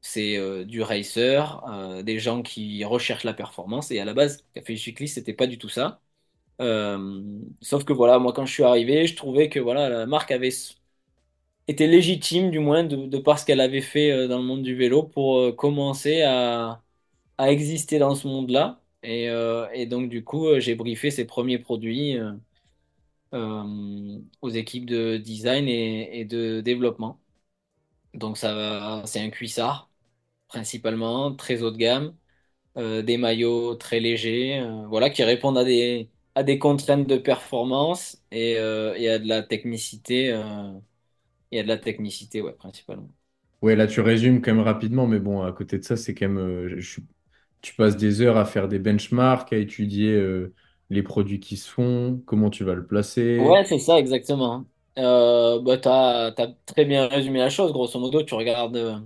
c'est 0.00 0.36
euh, 0.38 0.64
du 0.64 0.82
racer, 0.82 1.62
euh, 1.68 2.02
des 2.02 2.18
gens 2.18 2.42
qui 2.42 2.84
recherchent 2.84 3.24
la 3.24 3.34
performance. 3.34 3.90
Et 3.90 4.00
à 4.00 4.04
la 4.04 4.14
base, 4.14 4.44
Café 4.54 4.76
Cycliste, 4.76 5.14
c'était 5.16 5.34
pas 5.34 5.46
du 5.46 5.58
tout 5.58 5.68
ça. 5.68 6.00
Euh, 6.60 7.22
sauf 7.62 7.84
que 7.84 7.92
voilà, 7.94 8.18
moi 8.20 8.32
quand 8.34 8.46
je 8.46 8.52
suis 8.54 8.64
arrivé, 8.64 9.06
je 9.06 9.16
trouvais 9.16 9.48
que 9.50 9.60
voilà, 9.60 9.88
la 9.90 10.06
marque 10.06 10.30
avait 10.32 10.50
été 11.68 11.86
légitime, 11.86 12.50
du 12.50 12.58
moins, 12.58 12.84
de, 12.84 12.96
de 13.06 13.18
par 13.18 13.38
ce 13.38 13.46
qu'elle 13.46 13.60
avait 13.60 13.80
fait 13.80 14.10
euh, 14.10 14.28
dans 14.28 14.38
le 14.38 14.44
monde 14.44 14.62
du 14.62 14.74
vélo 14.74 15.02
pour 15.04 15.38
euh, 15.38 15.52
commencer 15.52 16.22
à, 16.22 16.82
exister 17.40 17.98
dans 17.98 18.14
ce 18.16 18.28
monde-là. 18.28 18.82
Et, 19.02 19.28
euh, 19.30 19.86
donc, 19.86 20.10
du 20.10 20.24
coup, 20.24 20.48
euh, 20.48 20.60
j'ai 20.60 20.74
briefé 20.76 21.10
ses 21.10 21.26
premiers 21.26 21.58
produits 21.58 22.18
euh, 22.18 22.32
euh, 23.34 24.18
aux 24.42 24.50
équipes 24.50 24.86
de 24.86 25.16
design 25.18 25.68
et 25.68 26.24
de 26.24 26.60
développement. 26.60 27.19
Donc, 28.14 28.38
ça 28.38 28.54
va, 28.54 29.02
c'est 29.06 29.20
un 29.20 29.30
cuissard 29.30 29.90
principalement, 30.48 31.34
très 31.34 31.62
haut 31.62 31.70
de 31.72 31.76
gamme, 31.78 32.16
euh, 32.78 33.02
des 33.02 33.18
maillots 33.18 33.76
très 33.76 34.00
légers, 34.00 34.60
euh, 34.60 34.86
voilà, 34.88 35.10
qui 35.10 35.24
répondent 35.24 35.58
à 35.58 35.64
des, 35.64 36.10
à 36.36 36.42
des 36.44 36.58
contraintes 36.58 37.06
de 37.08 37.18
performance 37.18 38.22
et, 38.32 38.58
euh, 38.58 38.94
et 38.96 39.10
à 39.10 39.18
de 39.20 39.28
la 39.28 39.42
technicité, 39.44 40.32
et 41.52 41.60
à 41.60 41.62
de 41.62 41.68
la 41.68 41.78
technicité, 41.78 42.40
ouais, 42.42 42.52
principalement. 42.54 43.08
Ouais, 43.62 43.76
là, 43.76 43.86
tu 43.86 44.00
résumes 44.00 44.40
quand 44.40 44.54
même 44.54 44.64
rapidement, 44.64 45.06
mais 45.06 45.18
bon, 45.20 45.42
à 45.42 45.52
côté 45.52 45.78
de 45.78 45.84
ça, 45.84 45.96
c'est 45.96 46.14
quand 46.14 46.28
même, 46.28 46.78
je 46.78 47.00
tu 47.62 47.74
passes 47.74 47.96
des 47.96 48.22
heures 48.22 48.36
à 48.38 48.44
faire 48.46 48.68
des 48.68 48.78
benchmarks, 48.78 49.52
à 49.52 49.56
étudier 49.58 50.18
les 50.90 51.02
produits 51.02 51.40
qui 51.40 51.56
se 51.58 51.70
font, 51.70 52.22
comment 52.26 52.50
tu 52.50 52.64
vas 52.64 52.74
le 52.74 52.86
placer. 52.86 53.58
Ouais, 53.58 53.64
c'est 53.64 53.78
ça, 53.80 53.98
exactement. 53.98 54.66
Euh, 54.98 55.60
bah, 55.60 55.78
t'as, 55.78 56.32
t'as 56.32 56.48
très 56.66 56.84
bien 56.84 57.06
résumé 57.08 57.38
la 57.38 57.48
chose, 57.50 57.72
grosso 57.72 57.98
modo, 57.98 58.22
tu 58.22 58.34
regardes 58.34 58.76
euh, 58.76 58.98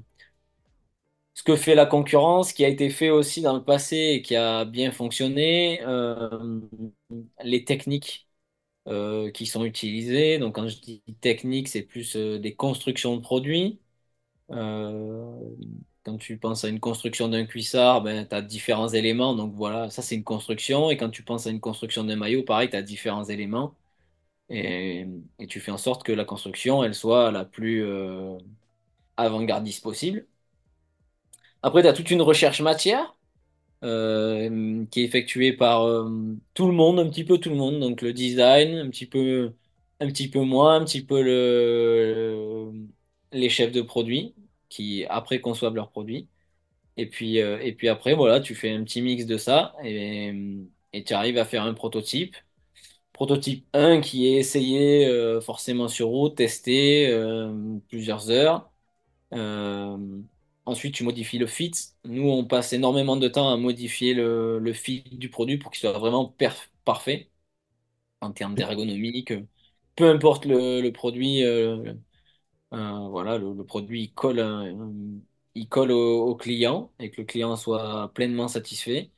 ce 1.35 1.43
que 1.43 1.57
fait 1.57 1.75
la 1.75 1.87
concurrence, 1.87 2.51
ce 2.51 2.55
qui 2.55 2.65
a 2.65 2.69
été 2.69 2.91
fait 2.91 3.11
aussi 3.11 3.41
dans 3.43 3.55
le 3.55 3.65
passé 3.65 3.97
et 3.97 4.23
qui 4.23 4.37
a 4.37 4.65
bien 4.65 4.93
fonctionné, 4.93 5.81
euh, 5.83 6.61
les 7.45 7.65
techniques 7.65 8.29
qui 9.35 9.47
sont 9.47 9.65
utilisées. 9.65 10.39
Donc, 10.39 10.55
quand 10.57 10.69
je 10.69 10.79
dis 10.81 11.03
technique, 11.21 11.69
c'est 11.69 11.83
plus 11.83 12.17
des 12.17 12.55
constructions 12.55 13.17
de 13.17 13.21
produits. 13.23 13.81
Quand 16.05 16.19
tu 16.19 16.39
penses 16.39 16.65
à 16.65 16.69
une 16.69 16.81
construction 16.81 17.29
d'un 17.29 17.47
cuissard, 17.47 18.03
ben, 18.03 18.27
tu 18.27 18.35
as 18.35 18.43
différents 18.43 18.89
éléments. 18.89 19.35
Donc 19.35 19.55
voilà, 19.55 19.91
ça 19.91 20.03
c'est 20.03 20.15
une 20.17 20.25
construction. 20.25 20.91
Et 20.91 20.97
quand 20.97 21.11
tu 21.11 21.23
penses 21.23 21.47
à 21.47 21.51
une 21.51 21.61
construction 21.61 22.05
d'un 22.05 22.17
maillot, 22.17 22.43
pareil, 22.45 22.69
tu 22.71 22.77
as 22.77 22.83
différents 22.83 23.25
éléments. 23.25 23.75
Et, 24.51 25.07
tu 25.49 25.61
fais 25.61 25.71
en 25.71 25.79
sorte 25.79 26.05
que 26.05 26.13
la 26.13 26.25
construction, 26.25 26.85
elle 26.85 26.95
soit 26.95 27.31
la 27.33 27.45
plus 27.45 27.85
euh, 27.85 28.37
avant-gardiste 29.17 29.83
possible. 29.83 30.27
Après, 31.63 31.83
tu 31.83 31.89
as 31.89 31.93
toute 31.93 32.11
une 32.11 32.23
recherche 32.23 32.61
matière 32.61 33.17
euh, 33.85 34.85
qui 34.91 35.01
est 35.03 35.05
effectuée 35.05 35.53
par 35.55 35.85
euh, 35.87 36.37
tout 36.55 36.67
le 36.67 36.73
monde, 36.73 36.99
un 37.01 37.09
petit 37.09 37.25
peu 37.25 37.39
tout 37.39 37.51
le 37.51 37.57
monde. 37.57 37.81
Donc 37.81 38.03
le 38.03 38.13
design, 38.13 38.77
un 38.77 38.91
petit 38.91 39.07
peu, 39.07 39.55
un 40.01 40.09
petit 40.09 40.29
peu 40.31 40.41
moins, 40.41 40.77
un 40.77 40.85
petit 40.85 41.05
peu 41.05 41.23
le, 41.23 42.73
les 43.33 43.49
chefs 43.49 43.73
de 43.73 43.83
produits 43.83 44.35
qui 44.69 45.05
après 45.07 45.41
conçoivent 45.41 45.75
leurs 45.77 45.91
produits. 45.91 46.29
Et 46.97 47.09
puis, 47.09 47.39
et 47.39 47.73
puis 47.75 47.89
après, 47.89 48.15
voilà, 48.15 48.41
tu 48.41 48.55
fais 48.55 48.71
un 48.73 48.85
petit 48.85 49.03
mix 49.03 49.27
de 49.27 49.37
ça 49.39 49.75
et 49.83 51.05
tu 51.05 51.15
arrives 51.15 51.39
à 51.39 51.45
faire 51.45 51.65
un 51.65 51.75
prototype. 51.75 52.37
Prototype 53.15 53.67
un 53.75 54.03
qui 54.03 54.27
est 54.29 54.35
essayé 54.39 55.07
euh, 55.09 55.41
forcément 55.41 55.89
sur 55.89 56.09
route, 56.09 56.37
testé 56.37 57.09
euh, 57.13 57.79
plusieurs 57.89 58.31
heures. 58.31 58.73
Euh, 59.35 59.99
ensuite, 60.67 60.95
tu 60.95 61.05
modifies 61.05 61.39
le 61.39 61.47
fit. 61.47 61.73
Nous, 62.05 62.29
on 62.29 62.45
passe 62.47 62.73
énormément 62.75 63.17
de 63.17 63.29
temps 63.29 63.53
à 63.53 63.57
modifier 63.59 64.15
le, 64.15 64.59
le 64.61 64.73
fit 64.75 65.03
du 65.13 65.31
produit 65.31 65.59
pour 65.59 65.73
qu'il 65.73 65.81
soit 65.81 65.99
vraiment 65.99 66.35
parfait 66.85 67.31
en 68.21 68.33
termes 68.33 68.55
d'ergonomie. 68.57 69.25
que 69.25 69.45
Peu 69.97 70.11
importe 70.11 70.47
le, 70.47 70.81
le 70.83 70.93
produit, 70.93 71.45
voilà, 72.71 73.39
le, 73.39 73.55
le 73.55 73.65
produit 73.65 74.03
il 74.05 74.13
colle. 74.15 74.41
il 75.55 75.69
colle 75.69 75.93
au, 75.93 76.27
au 76.29 76.37
client 76.37 76.93
et 76.99 77.11
que 77.11 77.21
le 77.23 77.27
client 77.27 77.57
soit 77.57 78.13
pleinement 78.15 78.49
satisfait. 78.49 79.11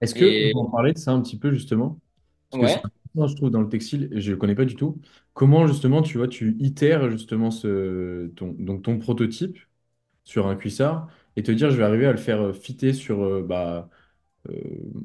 Est-ce 0.00 0.14
que 0.14 0.24
Et 0.24 0.52
peut 0.52 0.58
en 0.58 0.70
parler 0.70 0.92
de 0.92 0.98
ça 0.98 1.12
un 1.12 1.22
petit 1.22 1.38
peu 1.38 1.52
justement? 1.52 1.98
Parce 2.58 2.76
que 2.76 2.86
je 3.26 3.34
trouve, 3.36 3.50
dans 3.50 3.60
le 3.60 3.68
textile, 3.68 4.08
je 4.12 4.30
ne 4.30 4.34
le 4.34 4.36
connais 4.40 4.54
pas 4.54 4.64
du 4.64 4.76
tout. 4.76 5.00
Comment 5.34 5.66
justement, 5.66 6.02
tu 6.02 6.18
vois, 6.18 6.28
tu 6.28 6.56
itères 6.60 7.10
justement 7.10 7.50
ton, 8.36 8.78
ton 8.80 8.98
prototype 8.98 9.58
sur 10.24 10.46
un 10.48 10.56
cuissard 10.56 11.08
et 11.36 11.42
te 11.42 11.52
dire, 11.52 11.70
je 11.70 11.76
vais 11.76 11.84
arriver 11.84 12.06
à 12.06 12.12
le 12.12 12.18
faire 12.18 12.40
euh, 12.42 12.52
fitter 12.54 12.92
sur 12.94 13.22
euh, 13.24 13.42
bah, 13.42 13.90
euh, 14.50 14.54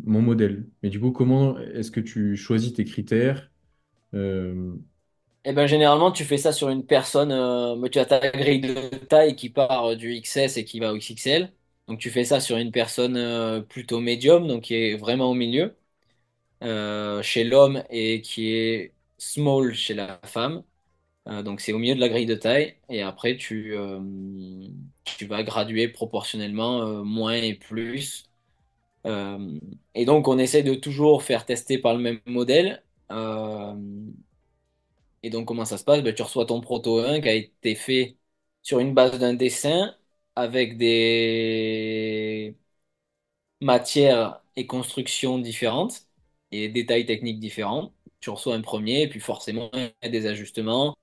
mon 0.05 0.21
modèle. 0.21 0.67
Mais 0.83 0.89
du 0.89 0.99
coup, 0.99 1.11
comment 1.11 1.59
est-ce 1.59 1.91
que 1.91 2.01
tu 2.01 2.37
choisis 2.37 2.73
tes 2.73 2.85
critères? 2.85 3.51
Et 5.45 5.53
ben 5.53 5.65
généralement 5.65 6.11
tu 6.11 6.25
fais 6.25 6.37
ça 6.37 6.51
sur 6.51 6.67
une 6.69 6.85
personne, 6.85 7.31
euh, 7.31 7.87
tu 7.89 7.99
as 7.99 8.05
ta 8.05 8.19
grille 8.31 8.59
de 8.59 8.89
taille 9.05 9.35
qui 9.35 9.49
part 9.49 9.95
du 9.95 10.13
XS 10.13 10.57
et 10.57 10.65
qui 10.65 10.79
va 10.79 10.91
au 10.93 10.97
XXL. 10.97 11.53
Donc 11.87 11.99
tu 11.99 12.09
fais 12.11 12.25
ça 12.25 12.41
sur 12.41 12.57
une 12.57 12.71
personne 12.71 13.63
plutôt 13.69 13.99
médium, 14.01 14.45
donc 14.47 14.63
qui 14.63 14.75
est 14.75 14.97
vraiment 14.97 15.31
au 15.31 15.33
milieu. 15.33 15.77
Euh, 16.63 17.21
chez 17.21 17.43
l'homme 17.43 17.83
et 17.89 18.21
qui 18.21 18.51
est 18.53 18.93
small 19.17 19.73
chez 19.73 19.93
la 19.93 20.19
femme. 20.25 20.63
Euh, 21.27 21.43
donc 21.43 21.61
c'est 21.61 21.73
au 21.73 21.79
milieu 21.79 21.95
de 21.95 22.01
la 22.01 22.09
grille 22.09 22.25
de 22.27 22.35
taille. 22.35 22.75
Et 22.89 23.01
après, 23.03 23.37
tu, 23.37 23.75
euh, 23.77 23.99
tu 25.05 25.25
vas 25.27 25.43
graduer 25.43 25.87
proportionnellement 25.89 27.03
moins 27.05 27.33
et 27.35 27.53
plus. 27.55 28.25
Et 29.95 30.05
donc 30.05 30.27
on 30.27 30.37
essaie 30.37 30.63
de 30.63 30.75
toujours 30.75 31.23
faire 31.23 31.45
tester 31.45 31.77
par 31.77 31.93
le 31.93 31.99
même 32.01 32.19
modèle. 32.25 32.83
Et 35.23 35.29
donc 35.29 35.47
comment 35.47 35.65
ça 35.65 35.77
se 35.77 35.83
passe? 35.83 36.01
Ben, 36.03 36.13
tu 36.13 36.21
reçois 36.21 36.45
ton 36.45 36.61
proto 36.61 36.99
1 36.99 37.21
qui 37.21 37.29
a 37.29 37.33
été 37.33 37.75
fait 37.75 38.17
sur 38.61 38.79
une 38.79 38.93
base 38.93 39.19
d'un 39.19 39.33
dessin 39.33 39.95
avec 40.35 40.77
des 40.77 42.55
matières 43.61 44.41
et 44.55 44.65
constructions 44.67 45.37
différentes 45.39 46.06
et 46.51 46.69
détails 46.69 47.05
techniques 47.05 47.39
différents. 47.39 47.93
Tu 48.19 48.29
reçois 48.29 48.55
un 48.55 48.61
premier 48.61 49.01
et 49.03 49.09
puis 49.09 49.19
forcément 49.19 49.69
il 49.73 49.91
y 50.03 50.05
a 50.07 50.09
des 50.09 50.25
ajustements. 50.27 50.95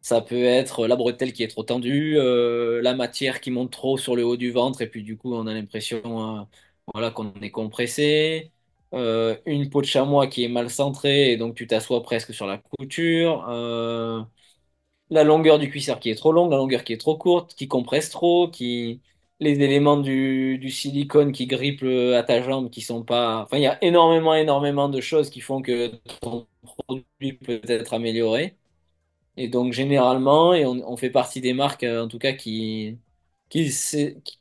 Ça 0.00 0.20
peut 0.22 0.44
être 0.44 0.86
la 0.86 0.96
bretelle 0.96 1.32
qui 1.32 1.42
est 1.42 1.48
trop 1.48 1.64
tendue, 1.64 2.16
euh, 2.18 2.80
la 2.82 2.94
matière 2.94 3.40
qui 3.40 3.50
monte 3.50 3.72
trop 3.72 3.98
sur 3.98 4.16
le 4.16 4.24
haut 4.24 4.36
du 4.36 4.50
ventre 4.52 4.80
et 4.80 4.88
puis 4.88 5.02
du 5.02 5.16
coup 5.18 5.34
on 5.34 5.46
a 5.46 5.52
l'impression 5.54 6.40
euh, 6.40 6.44
voilà, 6.94 7.10
qu'on 7.10 7.32
est 7.42 7.50
compressé. 7.50 8.52
Euh, 8.94 9.36
une 9.44 9.68
peau 9.68 9.82
de 9.82 9.86
chamois 9.86 10.26
qui 10.28 10.44
est 10.44 10.48
mal 10.48 10.70
centrée 10.70 11.32
et 11.32 11.36
donc 11.36 11.54
tu 11.56 11.66
t'assois 11.66 12.02
presque 12.02 12.32
sur 12.32 12.46
la 12.46 12.58
couture. 12.58 13.44
La 15.10 15.24
longueur 15.24 15.58
du 15.58 15.70
cuissard 15.70 16.00
qui 16.00 16.10
est 16.10 16.14
trop 16.14 16.32
longue, 16.32 16.50
la 16.50 16.56
longueur 16.58 16.84
qui 16.84 16.92
est 16.92 16.98
trop 16.98 17.16
courte, 17.16 17.54
qui 17.54 17.68
compresse 17.68 18.10
trop, 18.10 18.48
qui 18.50 19.00
les 19.40 19.60
éléments 19.60 19.96
du, 19.98 20.58
silicone 20.70 21.32
qui 21.32 21.46
grippent 21.46 21.82
le- 21.82 22.16
à 22.16 22.22
ta 22.24 22.42
jambe 22.42 22.70
qui 22.70 22.80
sont 22.82 23.04
pas. 23.04 23.42
Enfin, 23.44 23.58
il 23.58 23.62
y 23.62 23.66
a 23.66 23.82
énormément, 23.84 24.34
énormément 24.34 24.88
de 24.88 25.00
choses 25.00 25.30
qui 25.30 25.40
font 25.40 25.62
que 25.62 25.88
ton 26.20 26.46
produit 26.62 27.32
peut 27.34 27.60
être 27.68 27.94
amélioré. 27.94 28.56
Et 29.36 29.48
donc, 29.48 29.72
généralement, 29.72 30.54
et 30.54 30.66
on, 30.66 30.96
fait 30.96 31.10
partie 31.10 31.40
des 31.40 31.52
marques, 31.54 31.84
euh, 31.84 32.04
en 32.04 32.08
tout 32.08 32.18
cas, 32.18 32.32
qui, 32.32 32.98
qui, 33.50 33.70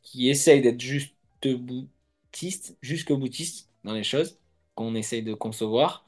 qui 0.04 0.30
essayent 0.30 0.62
d'être 0.62 0.82
juste 0.82 1.16
boutistes, 1.44 2.78
jusqu'au 2.82 3.18
boutiste 3.18 3.70
dans 3.84 3.94
les 3.94 4.04
choses 4.04 4.40
qu'on 4.76 4.96
essaye 4.96 5.24
de 5.24 5.34
concevoir. 5.34 6.08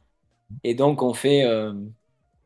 Et 0.63 0.75
donc, 0.75 1.01
on 1.03 1.13
fait. 1.13 1.43
euh, 1.45 1.73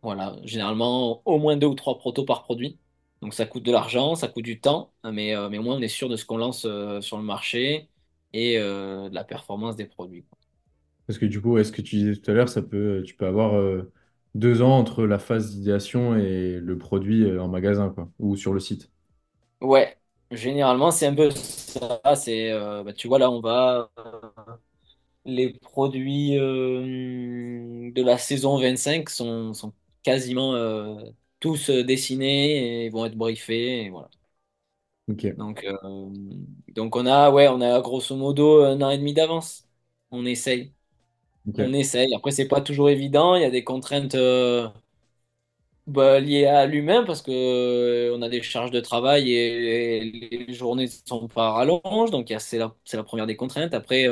voilà, 0.04 0.38
généralement 0.46 1.22
au 1.26 1.40
moins 1.40 1.58
deux 1.58 1.68
ou 1.68 1.76
trois 1.76 1.98
protos 2.00 2.26
par 2.26 2.44
produit. 2.44 2.80
Donc 3.24 3.34
ça 3.34 3.46
coûte 3.46 3.64
de 3.64 3.72
l'argent, 3.72 4.16
ça 4.16 4.28
coûte 4.28 4.44
du 4.44 4.60
temps, 4.60 4.92
mais, 5.10 5.34
euh, 5.34 5.48
mais 5.50 5.58
au 5.58 5.62
moins 5.64 5.78
on 5.78 5.82
est 5.82 5.88
sûr 5.88 6.10
de 6.10 6.18
ce 6.18 6.26
qu'on 6.26 6.36
lance 6.36 6.66
euh, 6.66 7.00
sur 7.00 7.16
le 7.18 7.24
marché 7.24 7.88
et 8.34 8.58
euh, 8.58 9.08
de 9.08 9.16
la 9.16 9.24
performance 9.24 9.78
des 9.78 9.86
produits. 9.86 10.26
quoi. 10.26 10.38
parce 11.08 11.18
que 11.18 11.26
du 11.26 11.40
coup, 11.40 11.58
est-ce 11.58 11.72
que 11.72 11.82
tu 11.82 11.96
disais 11.96 12.16
tout 12.18 12.30
à 12.30 12.34
l'heure, 12.34 12.50
ça 12.50 12.62
peut, 12.62 13.02
tu 13.06 13.16
peux 13.16 13.26
avoir 13.26 13.54
deux 14.36 14.62
ans 14.62 14.78
entre 14.78 15.06
la 15.06 15.20
phase 15.20 15.56
d'idéation 15.56 16.18
et 16.18 16.60
le 16.60 16.78
produit 16.78 17.40
en 17.40 17.48
magasin, 17.48 17.92
quoi, 17.92 18.10
ou 18.20 18.36
sur 18.36 18.52
le 18.52 18.60
site. 18.60 18.92
Ouais, 19.62 19.98
généralement 20.32 20.92
c'est 20.92 21.08
un 21.08 21.16
peu 21.16 21.32
ça. 21.32 22.02
C'est, 22.18 22.52
bah, 22.84 22.92
tu 22.92 23.08
vois 23.08 23.20
là, 23.20 23.32
on 23.32 23.40
va 23.40 23.90
les 25.26 25.54
produits 25.54 26.38
euh, 26.38 27.92
de 27.92 28.02
la 28.04 28.18
saison 28.18 28.58
25 28.60 29.10
sont, 29.10 29.54
sont 29.54 29.74
quasiment 30.04 30.56
euh, 30.56 30.96
tous 31.44 31.70
euh, 31.70 31.84
dessinés 31.84 32.86
et 32.86 32.90
vont 32.90 33.06
être 33.06 33.18
briefés. 33.18 33.84
Et 33.86 33.90
voilà. 33.90 34.10
Donc, 35.38 35.64
euh, 35.64 36.10
donc 36.70 36.96
on 36.96 37.06
a, 37.06 37.32
ouais, 37.32 37.48
on 37.48 37.62
a 37.62 37.82
grosso 37.82 38.16
modo 38.16 38.64
un 38.64 38.82
an 38.82 38.90
et 38.92 38.98
demi 38.98 39.14
d'avance. 39.14 39.68
On 40.12 40.26
essaye. 40.26 40.74
On 41.58 41.74
ok. 41.74 41.76
essaye. 41.76 42.14
Après, 42.16 42.32
c'est 42.32 42.48
pas 42.48 42.62
toujours 42.62 42.90
évident. 42.90 43.36
Il 43.36 43.42
y 43.44 43.46
a 43.46 43.52
des 43.52 43.64
contraintes 43.64 44.16
euh, 44.16 44.70
bah, 45.88 46.20
liées 46.20 46.46
à 46.46 46.66
l'humain 46.66 47.04
parce 47.06 47.22
que 47.22 47.32
euh, 47.32 48.16
on 48.16 48.22
a 48.22 48.30
des 48.30 48.42
charges 48.42 48.72
de 48.72 48.80
travail 48.80 49.32
et, 49.32 50.00
les 50.48 50.54
journées 50.54 50.86
ne 50.86 50.90
sont 51.06 51.28
pas 51.28 51.52
rallonges. 51.52 52.12
Donc, 52.12 52.34
c'est 52.40 52.58
la, 52.58 52.74
la 52.94 53.04
première 53.04 53.28
des 53.28 53.36
contraintes. 53.36 53.74
Après, 53.74 54.06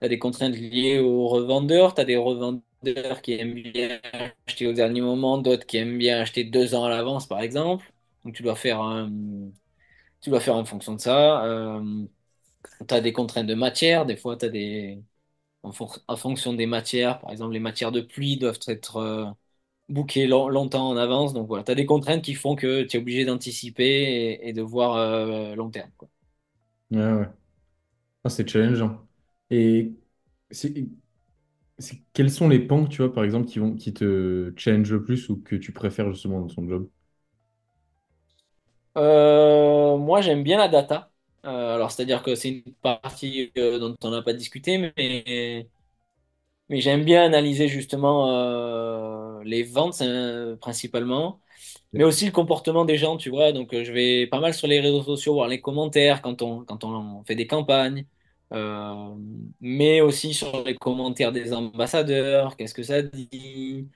tu 0.00 0.04
as 0.06 0.08
des 0.08 0.18
contraintes 0.18 0.54
liées 0.56 0.98
aux 0.98 1.28
revendeurs. 1.28 1.94
Tu 1.94 2.00
as 2.00 2.04
des 2.04 2.16
revendeurs 2.16 2.62
qui 3.22 3.32
aiment 3.34 3.54
bien 3.62 4.00
acheter 4.46 4.66
au 4.66 4.72
dernier 4.72 5.00
moment, 5.00 5.38
d'autres 5.38 5.66
qui 5.66 5.76
aiment 5.78 5.98
bien 5.98 6.20
acheter 6.20 6.44
deux 6.44 6.74
ans 6.74 6.84
à 6.84 6.90
l'avance, 6.90 7.26
par 7.26 7.40
exemple. 7.40 7.92
Donc, 8.24 8.34
tu 8.34 8.42
dois 8.42 8.56
faire 8.56 8.80
tu 10.20 10.30
dois 10.30 10.40
faire 10.40 10.56
en 10.56 10.64
fonction 10.64 10.94
de 10.94 11.00
ça. 11.00 11.44
Euh, 11.44 12.06
tu 12.88 12.94
as 12.94 13.00
des 13.00 13.12
contraintes 13.12 13.46
de 13.46 13.54
matière. 13.54 14.06
Des 14.06 14.16
fois, 14.16 14.36
tu 14.36 14.46
as 14.46 14.48
des. 14.50 15.02
En, 15.62 15.72
fonction 16.16 16.54
des 16.54 16.66
matières, 16.66 17.20
par 17.20 17.32
exemple, 17.32 17.52
les 17.54 17.60
matières 17.60 17.92
de 17.92 18.00
pluie 18.02 18.38
doivent 18.38 18.60
être 18.68 18.96
euh, 18.98 19.26
bookées 19.90 20.26
long- 20.26 20.48
longtemps 20.48 20.88
en 20.90 20.96
avance. 20.98 21.34
Donc 21.34 21.48
voilà, 21.48 21.64
tu 21.64 21.72
as 21.72 21.76
des 21.76 21.86
contraintes 21.86 22.22
qui 22.24 22.34
font 22.34 22.56
que 22.56 22.84
tu 22.84 22.96
es 22.98 23.00
obligé 23.00 23.24
d'anticiper 23.26 24.40
et, 24.42 24.52
de 24.54 24.62
voir 24.62 24.96
euh, 24.96 25.54
long 25.56 25.70
terme, 25.70 25.90
quoi. 25.98 26.08
Ouais, 26.90 27.12
ouais. 27.12 27.28
Ah, 28.24 28.30
c'est 28.30 28.48
challengeant. 28.48 29.06
Et 29.50 29.94
quels 32.12 32.30
sont 32.30 32.48
les 32.48 32.58
pans, 32.60 32.86
tu 32.86 32.98
vois, 33.02 33.12
par 33.12 33.24
exemple, 33.24 33.46
qui 33.48 33.58
vont, 33.58 33.74
qui 33.74 33.92
te 33.94 34.52
challenge 34.56 34.92
le 34.92 35.02
plus 35.04 35.28
ou 35.28 35.36
que 35.42 35.56
tu 35.56 35.72
préfères 35.72 36.10
justement 36.12 36.40
dans 36.40 36.46
ton 36.48 36.68
job? 36.68 36.88
Euh, 38.96 39.96
moi, 39.96 40.20
j'aime 40.20 40.42
bien 40.44 40.58
la 40.58 40.68
data. 40.68 41.10
Euh, 41.44 41.74
alors, 41.74 41.90
c'est-à-dire 41.90 42.22
que 42.22 42.34
c'est 42.34 42.48
une 42.50 42.74
partie 42.76 43.52
euh, 43.58 43.78
dont 43.78 43.96
on 44.02 44.10
n'a 44.10 44.22
pas 44.22 44.32
discuté, 44.32 44.78
mais, 44.78 45.68
mais 46.68 46.80
j'aime 46.80 47.04
bien 47.04 47.24
analyser 47.24 47.68
justement 47.68 49.40
les 49.44 49.62
ventes 49.62 50.00
euh, 50.02 50.56
principalement. 50.56 51.40
mais 51.94 52.04
aussi 52.04 52.26
le 52.26 52.32
comportement 52.32 52.84
des 52.86 52.98
gens, 52.98 53.16
tu 53.18 53.30
vois. 53.30 53.52
Donc, 53.52 53.70
je 53.74 53.92
vais 53.92 54.26
pas 54.28 54.40
mal 54.40 54.54
sur 54.54 54.68
les 54.68 54.80
réseaux 54.80 55.02
sociaux 55.04 55.34
voir 55.34 55.48
les 55.48 55.60
commentaires 55.62 56.22
quand 56.22 56.42
on, 56.42 56.64
quand 56.66 56.84
on 56.84 57.24
fait 57.24 57.36
des 57.36 57.46
campagnes, 57.48 58.06
euh, 58.52 59.14
mais 59.60 60.00
aussi 60.00 60.34
sur 60.34 60.62
les 60.64 60.76
commentaires 60.76 61.32
des 61.32 61.52
ambassadeurs, 61.52 62.56
qu'est-ce 62.56 62.74
que 62.74 62.82
ça 62.82 63.02
dit? 63.02 63.88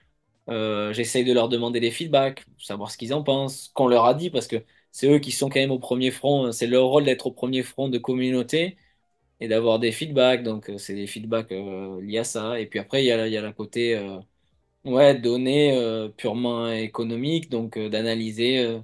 Euh, 0.49 0.93
j'essaye 0.95 1.25
de 1.25 1.33
leur 1.33 1.49
demander 1.49 1.81
des 1.81 1.91
feedbacks, 1.91 2.45
savoir 2.59 2.91
ce 2.91 2.99
qu'ils 2.99 3.15
en 3.15 3.23
pensent, 3.25 3.71
qu'on 3.75 3.89
leur 3.89 4.07
a 4.07 4.15
dit, 4.15 4.31
parce 4.31 4.49
que 4.49 4.65
c'est 4.93 5.09
eux 5.11 5.19
qui 5.21 5.33
sont 5.33 5.49
quand 5.51 5.61
même 5.61 5.71
au 5.73 5.79
premier 5.81 6.11
front, 6.11 6.53
c'est 6.53 6.67
leur 6.67 6.87
rôle 6.87 7.05
d'être 7.05 7.27
au 7.29 7.33
premier 7.33 7.63
front 7.63 7.89
de 7.89 7.99
communauté 7.99 8.79
et 9.41 9.49
d'avoir 9.49 9.79
des 9.81 9.93
feedbacks. 9.93 10.43
Donc, 10.45 10.71
euh, 10.71 10.79
c'est 10.79 10.95
des 10.95 11.07
feedbacks 11.07 11.53
euh, 11.53 12.01
liés 12.03 12.19
à 12.19 12.25
ça. 12.25 12.61
Et 12.61 12.67
puis 12.67 12.79
après, 12.81 13.05
il 13.05 13.07
y 13.09 13.13
a, 13.13 13.29
y 13.29 13.37
a 13.37 13.43
la 13.43 13.53
côté. 13.53 13.97
euh, 13.97 14.21
Ouais, 14.85 15.15
données 15.19 16.09
purement 16.17 16.71
économiques, 16.71 17.51
donc 17.51 17.79
d'analyser 17.79 18.81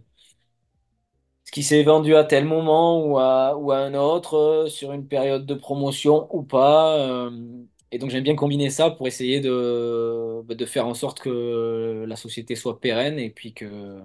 qui 1.54 1.64
s'est 1.64 1.84
vendu 1.84 2.16
à 2.16 2.24
tel 2.24 2.46
moment 2.46 3.06
ou 3.06 3.18
à, 3.18 3.56
ou 3.58 3.72
à 3.72 3.78
un 3.78 3.94
autre, 3.94 4.34
euh, 4.36 4.68
sur 4.70 4.92
une 4.92 5.08
période 5.08 5.46
de 5.46 5.54
promotion 5.54 6.28
ou 6.36 6.44
pas. 6.44 6.98
euh, 6.98 7.30
et 7.92 7.98
donc 7.98 8.10
j'aime 8.10 8.24
bien 8.24 8.36
combiner 8.36 8.70
ça 8.70 8.90
pour 8.90 9.08
essayer 9.08 9.40
de, 9.40 10.42
bah, 10.46 10.56
de 10.56 10.66
faire 10.66 10.86
en 10.88 10.94
sorte 10.94 11.20
que 11.20 12.04
la 12.08 12.16
société 12.16 12.56
soit 12.56 12.80
pérenne 12.80 13.18
et 13.20 13.30
puis 13.30 13.54
que, 13.54 14.00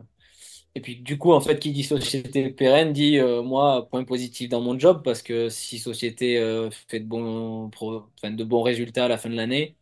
et 0.75 0.81
puis 0.81 0.97
du 0.97 1.17
coup, 1.17 1.33
en 1.33 1.41
fait, 1.41 1.59
qui 1.59 1.71
dit 1.71 1.83
société 1.83 2.49
pérenne 2.51 2.93
dit, 2.93 3.17
euh, 3.19 3.41
moi, 3.43 3.88
point 3.89 4.03
positif 4.05 4.49
dans 4.49 4.62
mon 4.62 4.77
job, 4.79 5.01
parce 5.03 5.21
que 5.23 5.49
si 5.49 5.79
société 5.79 6.38
fait 6.88 6.99
de 7.01 7.05
bons, 7.07 7.69
pro- 7.71 8.05
de 8.23 8.43
bons 8.43 8.63
résultats 8.63 9.05
à 9.05 9.07
la 9.09 9.17
fin 9.17 9.29
de 9.29 9.35
l'année, 9.35 9.77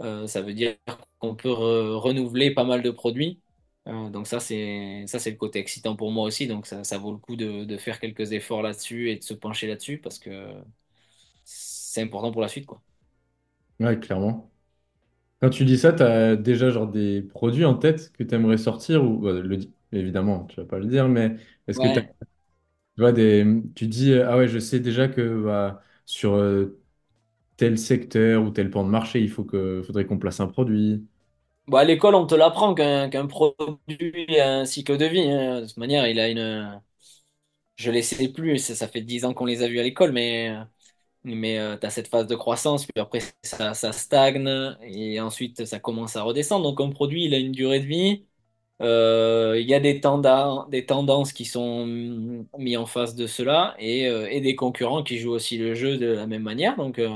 ça 0.00 0.42
veut 0.42 0.54
dire 0.54 0.76
qu'on 1.20 1.34
peut 1.36 1.48
re- 1.50 1.94
renouveler 1.96 2.52
pas 2.54 2.64
mal 2.64 2.82
de 2.82 2.90
produits. 2.90 3.40
Euh, 3.88 4.10
donc 4.10 4.26
ça, 4.26 4.38
c'est 4.40 5.04
ça, 5.06 5.18
c'est 5.18 5.30
le 5.30 5.36
côté 5.38 5.58
excitant 5.60 5.96
pour 5.96 6.10
moi 6.12 6.24
aussi. 6.26 6.46
Donc 6.46 6.66
ça, 6.66 6.84
ça 6.84 6.98
vaut 6.98 7.12
le 7.12 7.18
coup 7.18 7.36
de, 7.36 7.64
de 7.64 7.76
faire 7.78 8.00
quelques 8.00 8.32
efforts 8.32 8.62
là-dessus 8.62 9.10
et 9.10 9.16
de 9.16 9.24
se 9.24 9.32
pencher 9.34 9.66
là-dessus 9.66 9.98
parce 9.98 10.18
que 10.18 10.52
c'est 11.44 12.02
important 12.02 12.32
pour 12.32 12.42
la 12.42 12.48
suite, 12.48 12.66
quoi. 12.66 12.82
Ouais, 13.80 13.98
clairement. 14.00 14.52
Quand 15.40 15.50
tu 15.50 15.64
dis 15.64 15.78
ça, 15.78 15.92
tu 15.92 16.02
as 16.02 16.36
déjà 16.36 16.70
genre 16.70 16.88
des 16.90 17.22
produits 17.22 17.64
en 17.64 17.74
tête 17.76 18.12
que 18.14 18.24
tu 18.24 18.34
aimerais 18.34 18.58
sortir 18.58 19.04
ou 19.04 19.18
bah, 19.18 19.32
le, 19.34 19.58
évidemment, 19.92 20.46
tu 20.46 20.56
vas 20.60 20.66
pas 20.66 20.78
le 20.80 20.86
dire, 20.86 21.08
mais 21.08 21.36
est-ce 21.68 21.80
que 21.80 21.88
tu 21.88 22.02
vois, 22.98 23.12
des, 23.12 23.44
tu 23.74 23.86
dis, 23.86 24.14
ah 24.14 24.36
ouais, 24.36 24.48
je 24.48 24.58
sais 24.58 24.80
déjà 24.80 25.08
que 25.08 25.42
bah, 25.44 25.82
sur 26.06 26.34
euh, 26.34 26.80
tel 27.56 27.78
secteur 27.78 28.44
ou 28.44 28.50
tel 28.50 28.70
pan 28.70 28.84
de 28.84 28.90
marché, 28.90 29.20
il 29.22 29.30
faut 29.30 29.44
que, 29.44 29.82
faudrait 29.86 30.06
qu'on 30.06 30.18
place 30.18 30.40
un 30.40 30.48
produit. 30.48 31.06
Bon, 31.68 31.76
à 31.76 31.84
l'école, 31.84 32.14
on 32.14 32.26
te 32.26 32.34
l'apprend 32.34 32.74
qu'un 32.74 33.10
qu'un 33.10 33.26
produit 33.26 34.38
a 34.40 34.54
un 34.60 34.64
cycle 34.64 34.96
de 34.96 35.04
vie. 35.04 35.20
hein. 35.30 35.60
De 35.62 35.66
toute 35.66 35.76
manière, 35.76 36.06
il 36.08 36.18
a 36.18 36.28
une. 36.28 36.80
Je 37.76 37.90
les 37.92 38.02
sais 38.02 38.28
plus, 38.28 38.58
ça, 38.58 38.88
fait 38.88 39.02
10 39.02 39.24
ans 39.24 39.34
qu'on 39.34 39.46
les 39.46 39.62
a 39.62 39.68
vus 39.68 39.78
à 39.80 39.84
l'école, 39.84 40.12
mais, 40.12 40.52
mais 41.24 41.58
tu 41.80 41.86
as 41.86 41.90
cette 41.90 42.08
phase 42.08 42.26
de 42.28 42.36
croissance, 42.36 42.86
puis 42.86 43.00
après 43.00 43.20
ça, 43.44 43.74
ça 43.74 43.92
stagne, 43.92 44.48
et 44.82 45.20
ensuite 45.20 45.64
ça 45.66 45.80
commence 45.80 46.16
à 46.16 46.22
redescendre. 46.22 46.64
Donc 46.72 46.80
un 46.80 46.90
produit, 46.94 47.24
il 47.26 47.34
a 47.34 47.38
une 47.38 47.52
durée 47.52 47.80
de 47.80 47.86
vie. 47.86 48.26
Euh, 48.82 49.56
Il 49.60 49.68
y 49.68 49.74
a 49.74 49.80
des 49.80 49.94
des 50.70 50.86
tendances 50.86 51.32
qui 51.32 51.44
sont 51.46 51.86
mis 51.86 52.76
en 52.76 52.86
face 52.86 53.14
de 53.16 53.26
cela, 53.26 53.76
et, 53.78 54.08
euh, 54.08 54.28
et 54.30 54.40
des 54.40 54.56
concurrents 54.56 55.02
qui 55.04 55.18
jouent 55.18 55.32
aussi 55.32 55.58
le 55.58 55.74
jeu 55.74 55.98
de 55.98 56.06
la 56.08 56.26
même 56.26 56.42
manière. 56.42 56.76
Donc, 56.76 56.98
euh, 56.98 57.10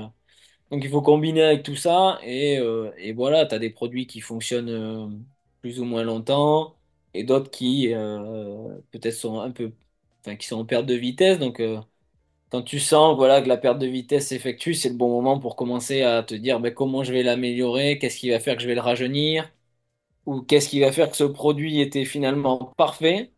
donc 0.72 0.84
il 0.84 0.90
faut 0.90 1.02
combiner 1.02 1.42
avec 1.42 1.64
tout 1.64 1.76
ça 1.76 2.20
et, 2.24 2.58
euh, 2.58 2.92
et 2.98 3.14
voilà, 3.14 3.46
tu 3.46 3.54
as 3.54 3.60
des 3.60 3.70
produits 3.70 4.08
qui 4.08 4.20
fonctionnent 4.22 4.70
euh, 4.70 5.08
plus 5.62 5.80
ou 5.80 5.86
moins 5.86 6.04
longtemps 6.04 6.76
et 7.14 7.24
d'autres 7.24 7.50
qui 7.50 7.94
euh, 7.94 8.78
peut-être 8.92 9.14
sont 9.14 9.40
un 9.40 9.52
peu, 9.52 9.72
enfin, 10.22 10.36
qui 10.36 10.48
sont 10.48 10.58
en 10.60 10.66
perte 10.66 10.86
de 10.86 10.94
vitesse. 10.94 11.38
Donc 11.38 11.62
quand 12.50 12.62
tu 12.62 12.80
sens 12.80 13.16
voilà, 13.16 13.42
que 13.42 13.48
la 13.48 13.58
perte 13.58 13.78
de 13.80 13.86
vitesse 13.86 14.28
s'effectue, 14.28 14.74
c'est 14.74 14.90
le 14.90 14.96
bon 14.96 15.10
moment 15.10 15.40
pour 15.40 15.56
commencer 15.56 16.02
à 16.02 16.22
te 16.24 16.34
dire 16.34 16.60
ben, 16.60 16.74
comment 16.74 17.04
je 17.04 17.12
vais 17.12 17.22
l'améliorer, 17.24 17.98
qu'est-ce 17.98 18.18
qui 18.18 18.30
va 18.30 18.40
faire 18.40 18.56
que 18.56 18.62
je 18.62 18.68
vais 18.68 18.76
le 18.76 18.82
rajeunir? 18.82 19.50
Ou 20.26 20.42
qu'est-ce 20.42 20.68
qui 20.70 20.80
va 20.80 20.92
faire 20.92 21.10
que 21.10 21.16
ce 21.18 21.24
produit 21.24 21.80
était 21.80 22.04
finalement 22.06 22.72
parfait? 22.78 23.32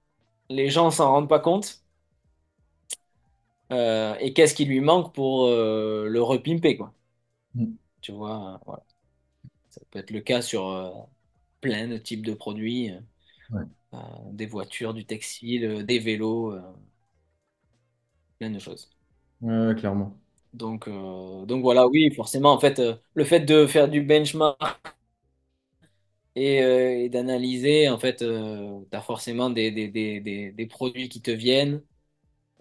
Les 0.51 0.71
gens 0.71 0.91
s'en 0.93 1.11
rendent 1.13 1.29
pas 1.31 1.41
compte. 1.41 1.83
Et 4.21 4.33
qu'est-ce 4.35 4.55
qui 4.55 4.65
lui 4.65 4.81
manque 4.81 5.15
pour 5.15 5.49
le 5.49 6.19
repimper, 6.23 6.77
quoi. 6.77 6.95
Mm. 7.55 7.79
Tu 8.01 8.13
vois, 8.13 8.61
voilà. 8.67 8.85
Ça 9.71 9.81
peut 9.91 9.99
être 10.01 10.11
le 10.13 10.21
cas 10.23 10.43
sur 10.43 10.69
euh, 10.71 10.91
plein 11.61 11.89
de 11.89 11.99
types 11.99 12.27
de 12.27 12.35
produits, 12.35 12.91
euh, 12.93 13.01
Ouais. 13.51 13.65
euh, 13.95 13.99
des 14.33 14.47
voitures, 14.47 14.95
du 14.95 15.07
textile, 15.07 15.65
euh, 15.67 15.83
des 15.85 15.99
vélos, 16.01 16.53
euh, 16.55 16.63
plein 18.39 18.51
de 18.51 18.59
choses. 18.59 18.91
Ouais, 19.41 19.75
clairement. 19.77 20.19
Donc, 20.53 20.87
euh, 20.89 21.45
donc 21.47 21.63
voilà, 21.63 21.87
oui, 21.89 22.11
forcément, 22.15 22.53
en 22.53 22.61
fait, 22.61 22.79
euh, 22.79 22.95
le 23.15 23.25
fait 23.25 23.41
de 23.41 23.67
faire 23.67 23.89
du 23.89 24.03
benchmark 24.03 24.59
et, 26.35 26.63
euh, 26.63 26.91
et 27.05 27.09
d'analyser, 27.09 27.89
en 27.89 27.99
fait, 27.99 28.17
tu 28.19 28.25
as 28.97 29.01
forcément 29.03 29.51
des, 29.51 29.71
des, 29.71 29.89
des, 29.89 30.21
des, 30.21 30.53
des 30.53 30.67
produits 30.67 31.09
qui 31.09 31.23
te 31.23 31.31
viennent 31.31 31.83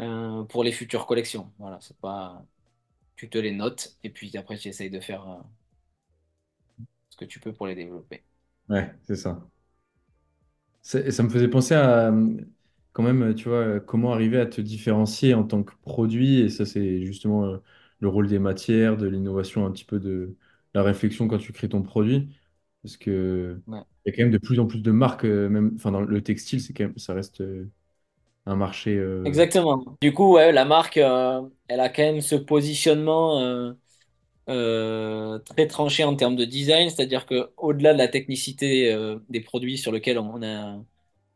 euh, 0.02 0.44
pour 0.46 0.64
les 0.66 0.72
futures 0.74 1.06
collections. 1.08 1.54
Voilà, 1.60 1.80
c'est 1.82 1.98
pas, 2.00 2.46
tu 3.16 3.30
te 3.30 3.38
les 3.40 3.52
notes 3.52 3.98
et 4.04 4.10
puis 4.12 4.36
après, 4.38 4.58
tu 4.58 4.70
essayes 4.70 4.92
de 4.92 5.00
faire 5.00 5.28
euh, 5.30 5.38
ce 7.10 7.16
que 7.18 7.26
tu 7.26 7.40
peux 7.40 7.54
pour 7.54 7.68
les 7.68 7.76
développer. 7.76 8.24
Ouais, 8.70 8.94
c'est 9.04 9.16
ça. 9.16 9.48
Ça 10.82 11.24
me 11.24 11.30
faisait 11.30 11.48
penser 11.48 11.74
à, 11.76 12.10
euh, 12.12 12.38
quand 12.92 13.04
même, 13.04 13.34
tu 13.36 13.48
vois, 13.50 13.80
comment 13.80 14.14
arriver 14.14 14.38
à 14.40 14.46
te 14.46 14.60
différencier 14.62 15.34
en 15.34 15.44
tant 15.46 15.64
que 15.64 15.74
produit. 15.82 16.40
Et 16.42 16.50
ça, 16.50 16.66
c'est 16.66 17.06
justement 17.06 17.46
euh, 17.46 17.58
le 18.00 18.08
rôle 18.10 18.28
des 18.28 18.40
matières, 18.40 18.98
de 18.98 19.08
l'innovation, 19.08 19.66
un 19.66 19.72
petit 19.72 19.86
peu 19.86 20.00
de 20.00 20.36
la 20.74 20.84
réflexion 20.84 21.28
quand 21.28 21.38
tu 21.38 21.54
crées 21.54 21.70
ton 21.70 21.82
produit. 21.84 22.36
Parce 22.82 22.98
que 22.98 23.62
Ouais. 23.68 23.84
il 24.06 24.10
y 24.10 24.14
a 24.14 24.16
quand 24.18 24.24
même 24.24 24.32
de 24.34 24.38
plus 24.38 24.60
en 24.60 24.68
plus 24.68 24.82
de 24.82 24.92
marques, 24.92 25.24
euh, 25.26 25.48
même, 25.50 25.72
enfin, 25.76 25.92
dans 25.92 26.02
le 26.02 26.22
textile, 26.22 26.60
c'est 26.62 26.74
quand 26.74 26.84
même, 26.86 26.98
ça 26.98 27.14
reste 27.14 27.42
un 28.46 28.56
marché. 28.56 28.96
euh, 28.98 29.24
Exactement. 29.26 29.84
Du 30.02 30.14
coup, 30.14 30.34
ouais, 30.34 30.52
la 30.52 30.66
marque, 30.66 30.98
euh, 30.98 31.42
elle 31.68 31.80
a 31.80 31.90
quand 31.90 32.04
même 32.04 32.22
ce 32.22 32.36
positionnement 32.36 33.40
euh, 34.50 35.40
très 35.40 35.68
tranché 35.68 36.04
en 36.04 36.16
termes 36.16 36.36
de 36.36 36.46
design, 36.46 36.90
c'est-à-dire 36.90 37.26
que 37.26 37.52
au-delà 37.58 37.94
de 37.94 37.98
la 37.98 38.08
technicité 38.10 38.94
des 39.30 39.42
produits 39.42 39.78
sur 39.78 39.92
lesquels 39.92 40.20
on 40.20 40.42
a 40.44 40.78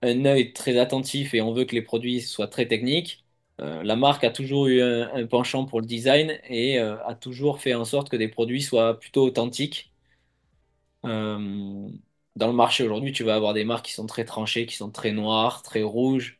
un, 0.04 0.26
œil 0.26 0.54
très 0.54 0.78
attentif 0.78 1.34
et 1.34 1.41
on 1.41 1.54
veut 1.54 1.65
que 1.65 1.76
les 1.76 1.82
produits 1.82 2.22
soient 2.22 2.48
très 2.48 2.67
techniques, 2.67 3.24
la 3.60 3.96
marque 3.96 4.24
a 4.26 4.32
toujours 4.32 4.67
eu 4.67 4.82
un, 4.82 5.10
un 5.15 5.26
penchant 5.28 5.65
pour 5.65 5.80
le 5.82 5.88
design 5.88 6.38
et 6.50 6.80
a 6.80 7.15
toujours 7.15 7.62
fait 7.62 7.74
en 7.74 7.86
sorte 7.86 8.10
que 8.10 8.17
des 8.17 8.28
produits 8.28 8.62
soient 8.62 9.00
plutôt 9.00 9.24
authentiques. 9.26 9.93
Dans 12.36 12.48
le 12.48 12.54
marché 12.54 12.84
aujourd'hui, 12.84 13.12
tu 13.13 13.24
vas 13.24 13.36
avoir 13.36 13.54
des 13.54 13.65
marques 13.65 13.86
qui 13.88 13.93
sont 13.93 14.06
très 14.08 14.26
tranchées, 14.26 14.65
qui 14.65 14.76
sont 14.76 14.91
très 14.91 15.12
noires, 15.12 15.63
très 15.63 15.82
rouges, 15.84 16.39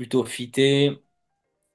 plutôt 0.00 0.24
fitées 0.24 0.98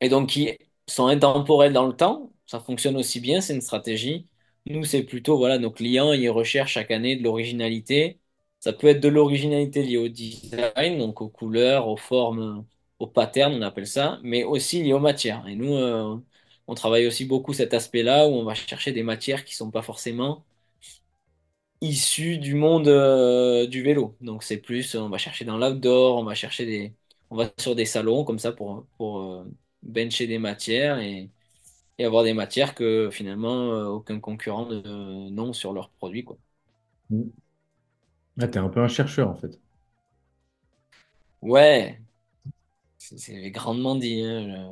et 0.01 0.09
donc 0.09 0.29
qui 0.29 0.57
sont 0.87 1.07
intemporels 1.07 1.73
dans 1.73 1.87
le 1.87 1.93
temps. 1.95 2.33
Ça 2.47 2.59
fonctionne 2.59 2.97
aussi 2.97 3.19
bien, 3.19 3.41
c'est 3.41 3.53
une 3.55 3.61
stratégie. 3.61 4.27
Nous, 4.67 4.83
c'est 4.85 5.03
plutôt, 5.03 5.37
voilà, 5.37 5.59
nos 5.59 5.71
clients, 5.71 6.13
ils 6.13 6.29
recherchent 6.29 6.73
chaque 6.73 6.91
année 6.91 7.15
de 7.17 7.23
l'originalité. 7.23 8.19
Ça 8.59 8.73
peut 8.73 8.87
être 8.87 9.01
de 9.01 9.09
l'originalité 9.09 9.83
liée 9.83 9.97
au 9.97 10.07
design, 10.09 10.97
donc 10.99 11.21
aux 11.21 11.29
couleurs, 11.29 11.87
aux 11.87 11.97
formes, 11.97 12.65
aux 12.99 13.07
patterns, 13.07 13.53
on 13.55 13.61
appelle 13.61 13.87
ça, 13.87 14.19
mais 14.23 14.43
aussi 14.43 14.81
liée 14.83 14.93
aux 14.93 14.99
matières. 14.99 15.47
Et 15.47 15.55
nous, 15.55 15.73
euh, 15.75 16.17
on 16.67 16.75
travaille 16.75 17.07
aussi 17.07 17.25
beaucoup 17.25 17.53
cet 17.53 17.73
aspect-là 17.75 18.27
où 18.27 18.31
on 18.33 18.43
va 18.43 18.55
chercher 18.55 18.91
des 18.91 19.03
matières 19.03 19.45
qui 19.45 19.55
sont 19.55 19.71
pas 19.71 19.83
forcément 19.83 20.45
issues 21.81 22.37
du 22.37 22.55
monde, 22.55 22.87
euh, 22.87 23.67
du 23.67 23.81
vélo. 23.83 24.17
Donc 24.21 24.43
c'est 24.43 24.57
plus, 24.57 24.95
on 24.95 25.09
va 25.09 25.17
chercher 25.17 25.45
dans 25.45 25.57
l'outdoor, 25.57 26.17
on 26.17 26.23
va 26.23 26.35
chercher 26.35 26.65
des, 26.65 26.93
on 27.35 27.37
va 27.37 27.51
sur 27.59 27.75
des 27.75 27.85
salons 27.85 28.23
comme 28.25 28.39
ça 28.39 28.51
pour, 28.53 28.87
pour 28.97 29.19
euh, 29.21 29.45
bencher 29.83 30.27
des 30.27 30.39
matières 30.39 30.99
et, 30.99 31.31
et 31.99 32.05
avoir 32.05 32.23
des 32.23 32.33
matières 32.33 32.75
que 32.75 33.09
finalement 33.11 33.73
euh, 33.73 33.87
aucun 33.87 34.19
concurrent 34.21 34.67
ne- 34.67 35.29
n'ont 35.31 35.53
sur 35.53 35.73
leurs 35.73 35.91
produits, 35.91 36.25
quoi. 36.25 36.37
mm. 37.09 37.31
Ah, 38.39 38.47
t'es 38.47 38.59
un 38.59 38.69
peu 38.69 38.79
un 38.81 38.87
chercheur, 38.87 39.27
en 39.29 39.35
fait. 39.35 39.59
Ouais, 41.41 42.01
c'est 42.97 43.51
grandement 43.51 43.95
dit, 43.95 44.21
hein, 44.23 44.69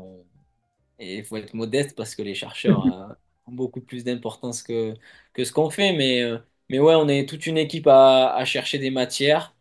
Et 1.00 1.18
il 1.20 1.26
faut 1.26 1.38
être 1.38 1.54
modeste 1.54 1.96
parce 1.98 2.16
que 2.16 2.22
les 2.22 2.36
chercheurs 2.36 2.86
euh, 3.12 3.14
ont 3.48 3.52
beaucoup 3.54 3.82
plus 3.82 4.04
d'importance 4.04 4.64
que, 4.64 4.94
que 5.34 5.44
ce 5.46 5.52
qu'on 5.52 5.70
fait. 5.70 5.94
Mais, 5.94 6.22
euh, 6.24 6.40
mais 6.70 6.80
ouais, 6.80 6.96
on 6.96 7.08
est 7.10 7.28
toute 7.28 7.48
une 7.48 7.58
équipe 7.58 7.88
à, 7.88 8.34
à 8.36 8.46
chercher 8.46 8.80
des 8.80 8.92
matières. 8.92 9.56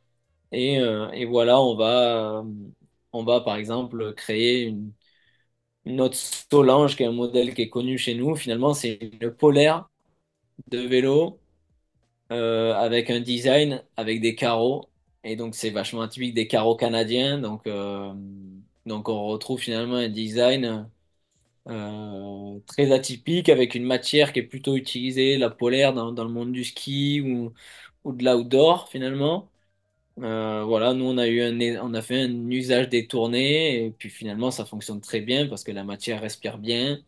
Et, 0.53 0.81
euh, 0.81 1.11
et 1.13 1.27
voilà, 1.27 1.61
on 1.61 1.77
va, 1.77 2.41
euh, 2.41 2.45
on 3.13 3.25
va 3.25 3.41
par 3.41 3.57
exemple 3.57 4.15
créer 4.15 4.75
une, 5.85 6.01
autre 6.01 6.17
Solange, 6.17 6.97
qui 6.97 7.03
est 7.03 7.07
un 7.07 7.13
modèle 7.13 7.55
qui 7.55 7.63
est 7.63 7.71
connu 7.71 7.99
chez 7.99 8.15
nous. 8.15 8.37
Finalement, 8.37 8.75
c'est 8.75 8.99
une 9.21 9.31
polaire 9.33 9.89
de 10.69 10.79
vélo 10.81 11.41
euh, 12.33 12.75
avec 12.75 13.11
un 13.11 13.21
design 13.21 13.85
avec 13.97 14.21
des 14.21 14.35
carreaux. 14.37 14.91
Et 15.25 15.37
donc, 15.37 15.55
c'est 15.55 15.71
vachement 15.71 16.03
atypique 16.03 16.35
des 16.35 16.49
carreaux 16.49 16.77
canadiens. 16.77 17.39
Donc, 17.39 17.67
euh, 17.69 18.13
donc 18.87 19.09
on 19.09 19.27
retrouve 19.29 19.61
finalement 19.61 19.97
un 19.97 20.09
design 20.09 20.91
euh, 21.69 22.61
très 22.69 22.93
atypique 22.93 23.49
avec 23.51 23.75
une 23.77 23.85
matière 23.85 24.33
qui 24.33 24.41
est 24.41 24.45
plutôt 24.45 24.77
utilisée, 24.77 25.39
la 25.39 25.51
polaire, 25.51 25.95
dans, 25.95 26.13
dans 26.13 26.25
le 26.25 26.31
monde 26.31 26.53
du 26.53 26.65
ski 26.65 27.23
ou, 27.23 27.55
ou 28.05 28.13
de 28.15 28.25
l'outdoor 28.25 28.89
finalement. 28.91 29.52
Euh, 30.19 30.65
voilà, 30.65 30.93
nous 30.95 31.07
on 31.07 31.17
a 31.19 31.27
eu 31.27 31.41
un, 31.41 31.83
on 31.83 31.95
a 31.95 32.03
fait 32.03 32.23
un 32.23 32.51
usage 32.51 32.89
détourné 32.89 33.87
et 33.87 33.91
puis 33.91 34.11
finalement 34.11 34.51
ça 34.51 34.67
fonctionne 34.67 35.01
très 35.01 35.21
bien 35.21 35.47
parce 35.49 35.65
que 35.65 35.73
la 35.73 35.85
matière 35.85 36.21
respire 36.21 36.59
bien. 36.59 36.99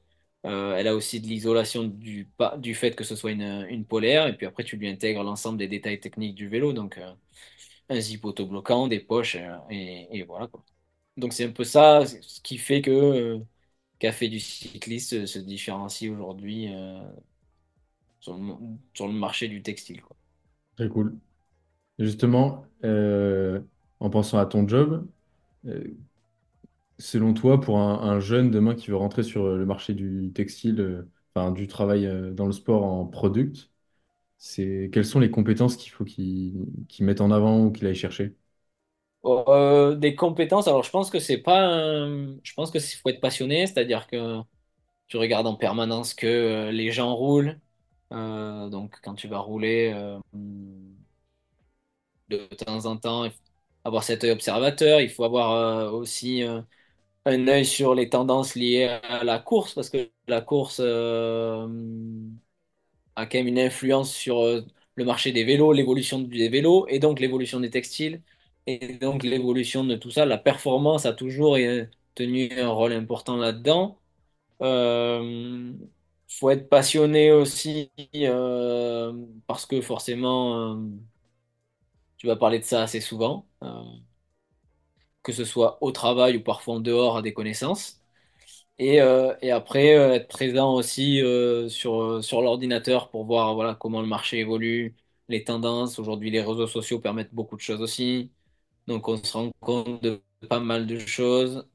Euh, 0.47 0.77
elle 0.77 0.89
a 0.89 0.95
aussi 0.95 1.21
de 1.21 1.27
l'isolation 1.27 1.85
du, 1.85 2.29
du 2.59 2.75
fait 2.75 2.95
que 2.95 3.05
ce 3.05 3.17
soit 3.17 3.33
une, 3.33 3.67
une 3.71 3.87
polaire 3.87 4.27
et 4.27 4.37
puis 4.37 4.47
après 4.47 4.65
tu 4.65 4.77
lui 4.77 4.89
intègres 4.89 5.23
l'ensemble 5.23 5.59
des 5.59 5.69
détails 5.69 6.01
techniques 6.01 6.35
du 6.35 6.49
vélo, 6.49 6.73
donc 6.73 6.99
euh, 6.99 7.13
un 7.89 8.01
zip 8.01 8.25
autobloquant, 8.25 8.89
des 8.89 9.01
poches 9.01 9.37
et, 9.71 10.25
voilà. 10.25 10.49
Donc 11.17 11.33
c'est 11.33 11.45
un 11.47 11.53
peu 11.53 11.65
ça 11.65 12.05
ce 12.07 12.41
qui 12.41 12.59
fait 12.59 12.83
que 12.83 13.41
fait 14.13 14.29
du 14.29 14.41
cycliste 14.41 15.27
se, 15.27 15.39
différencie 15.39 16.11
aujourd'hui 16.11 16.69
sur 18.21 18.37
le, 18.37 19.13
marché 19.13 19.49
du 19.49 19.63
textile. 19.63 20.03
Très 20.77 20.89
cool. 20.89 21.19
Justement, 21.99 22.67
euh, 22.85 23.61
en 24.01 24.11
pensant 24.11 24.39
à 24.39 24.47
ton 24.47 24.67
job, 24.69 25.07
euh, 25.67 25.85
selon 26.99 27.35
toi, 27.35 27.61
pour 27.61 27.79
un, 27.79 28.01
un 28.03 28.21
jeune 28.21 28.51
demain 28.51 28.75
qui 28.75 28.91
veut 28.91 28.97
rentrer 28.97 29.23
sur 29.23 29.47
le 29.57 29.67
marché 29.67 29.95
du 29.95 30.33
textile, 30.35 30.81
euh, 30.81 31.11
enfin 31.35 31.51
du 31.53 31.67
travail 31.67 32.09
dans 32.35 32.47
le 32.47 32.53
sport 32.53 32.85
en 32.85 33.07
product, 33.07 33.71
c'est 34.39 34.91
quelles 34.93 35.07
sont 35.07 35.21
les 35.21 35.31
compétences 35.33 35.77
qu'il 35.77 35.93
faut 35.93 36.05
qu'il 36.05 36.67
mette 37.01 37.21
en 37.23 37.31
avant 37.33 37.65
ou 37.67 37.73
qu'il 37.73 37.87
aille 37.89 37.95
chercher? 37.97 38.37
Des 39.97 40.15
compétences, 40.17 40.69
alors 40.69 40.83
je 40.85 40.91
pense 40.91 41.11
que 41.11 41.19
c'est 41.19 41.39
pas 41.39 42.07
je 42.43 42.53
pense 42.55 42.71
que 42.71 42.79
il 42.79 42.97
faut 42.99 43.09
être 43.09 43.21
passionné, 43.21 43.67
c'est-à-dire 43.67 44.07
que 44.07 44.41
tu 45.09 45.19
regardes 45.19 45.47
en 45.49 45.57
permanence 45.57 46.15
que 46.15 46.71
les 46.73 46.93
gens 46.93 47.15
roulent. 47.17 47.61
Donc 48.11 48.99
quand 49.03 49.15
tu 49.15 49.29
vas 49.29 49.39
rouler 49.41 49.93
de 52.29 52.47
temps 52.65 52.87
en 52.87 52.97
temps, 52.97 53.25
il 53.25 53.33
avoir 53.85 54.03
cet 54.05 54.25
œil 54.25 54.31
observateur, 54.31 55.01
il 55.01 55.11
faut 55.11 55.25
avoir 55.25 55.53
euh, 55.53 55.91
aussi 55.91 56.43
euh, 56.43 56.63
un 57.27 57.49
œil 57.49 57.67
sur 57.67 57.95
les 57.95 58.11
tendances 58.11 58.55
liées 58.57 58.85
à 59.05 59.25
la 59.25 59.39
course, 59.41 59.75
parce 59.75 59.91
que 59.91 60.11
la 60.29 60.41
course 60.43 60.81
euh, 60.85 61.67
a 63.17 63.27
quand 63.27 63.39
même 63.39 63.49
une 63.49 63.59
influence 63.59 64.13
sur 64.15 64.43
le 64.97 65.05
marché 65.05 65.33
des 65.33 65.45
vélos, 65.45 65.73
l'évolution 65.73 66.21
des 66.21 66.49
vélos, 66.49 66.87
et 66.89 66.99
donc 66.99 67.21
l'évolution 67.21 67.61
des 67.61 67.71
textiles, 67.71 68.23
et 68.67 68.95
donc 68.99 69.23
l'évolution 69.23 69.85
de 69.85 69.97
tout 69.97 70.11
ça. 70.11 70.27
La 70.27 70.39
performance 70.39 71.07
a 71.07 71.13
toujours 71.13 71.57
tenu 72.15 72.51
un 72.61 72.69
rôle 72.71 72.93
important 72.93 73.37
là-dedans. 73.37 73.99
Euh, 74.63 75.73
faut 76.29 76.51
être 76.51 76.69
passionné 76.69 77.33
aussi, 77.33 77.91
parce 79.47 79.67
que 79.67 79.81
forcément, 79.81 80.79
tu 82.25 82.29
vas 82.29 82.37
parler 82.37 82.59
de 82.59 82.65
ça 82.65 82.83
assez 82.83 83.01
souvent, 83.01 83.47
euh, 83.63 83.69
que 85.23 85.33
ce 85.33 85.45
soit 85.45 85.79
au 85.83 85.91
travail 85.93 86.37
ou 86.37 86.43
parfois 86.43 86.77
en 86.77 86.81
dehors 86.81 87.19
à 87.19 87.23
des 87.23 87.35
connaissances. 87.35 88.01
Et, 88.79 89.01
euh, 89.03 89.35
après, 89.53 89.97
euh, 89.97 90.15
être 90.15 90.29
présent 90.29 90.75
aussi 90.75 91.21
sur, 91.69 92.43
l'ordinateur 92.43 93.11
pour 93.11 93.25
voir 93.27 93.55
voilà, 93.55 93.75
comment 93.77 94.01
le 94.03 94.09
marché 94.09 94.41
évolue, 94.41 94.97
les 95.29 95.45
tendances. 95.45 95.99
Aujourd'hui, 95.99 96.31
les 96.31 96.41
réseaux 96.43 96.67
sociaux 96.67 97.01
permettent 97.01 97.35
beaucoup 97.35 97.57
de 97.57 97.63
choses 97.63 97.83
aussi. 97.83 98.33
Donc, 98.89 99.09
on 99.09 99.17
se 99.23 99.33
rend 99.35 99.51
compte 99.61 100.03
de 100.03 100.23
pas 100.49 100.61
mal 100.61 100.87
de 100.87 100.99
choses. 100.99 101.67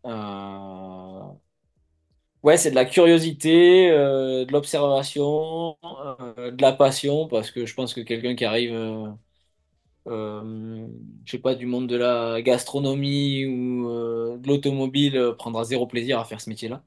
Ouais, 2.42 2.56
c'est 2.58 2.70
de 2.72 2.76
la 2.76 2.86
curiosité, 2.86 3.90
de 3.92 4.52
l'observation, 4.52 5.78
de 5.84 6.62
la 6.62 6.72
passion, 6.74 7.28
parce 7.28 7.52
que 7.52 7.66
je 7.66 7.74
pense 7.76 7.94
que 7.94 8.02
quelqu'un 8.02 8.36
qui 8.36 8.46
arrive, 8.46 8.74
euh, 10.10 10.88
je 11.26 11.32
sais 11.32 11.40
pas, 11.40 11.56
du 11.56 11.66
monde 11.66 11.88
de 11.88 11.96
la 11.98 12.42
gastronomie 12.42 13.46
ou 13.46 13.90
euh, 13.90 14.38
de 14.38 14.48
l'automobile, 14.48 15.18
euh, 15.18 15.34
prendra 15.34 15.64
zéro 15.66 15.88
plaisir 15.88 16.20
à 16.20 16.26
faire 16.26 16.42
ce 16.42 16.50
métier-là. 16.50 16.84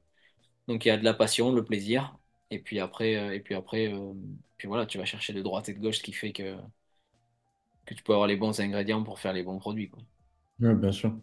Donc 0.67 0.85
il 0.85 0.89
y 0.89 0.91
a 0.91 0.97
de 0.97 1.03
la 1.05 1.13
passion, 1.15 1.51
le 1.53 1.65
plaisir, 1.65 2.17
et 2.51 2.59
puis 2.59 2.79
après, 2.79 3.15
euh, 3.17 3.33
et 3.33 3.39
puis 3.41 3.55
après, 3.55 3.93
puis 4.57 4.67
voilà, 4.69 4.85
tu 4.87 4.97
vas 4.99 5.05
chercher 5.05 5.33
de 5.33 5.41
droite 5.41 5.69
et 5.69 5.73
de 5.75 5.79
gauche, 5.79 5.99
ce 5.99 6.03
qui 6.03 6.13
fait 6.13 6.33
que, 6.33 6.57
que 7.85 7.93
tu 7.93 8.03
peux 8.03 8.11
avoir 8.11 8.27
les 8.27 8.35
bons 8.35 8.59
ingrédients 8.59 9.05
pour 9.05 9.19
faire 9.19 9.31
les 9.31 9.41
bons 9.41 9.57
produits, 9.57 9.89
quoi. 9.89 10.03
Ouais, 10.59 10.73
bien 10.75 10.91
sûr. 10.91 11.15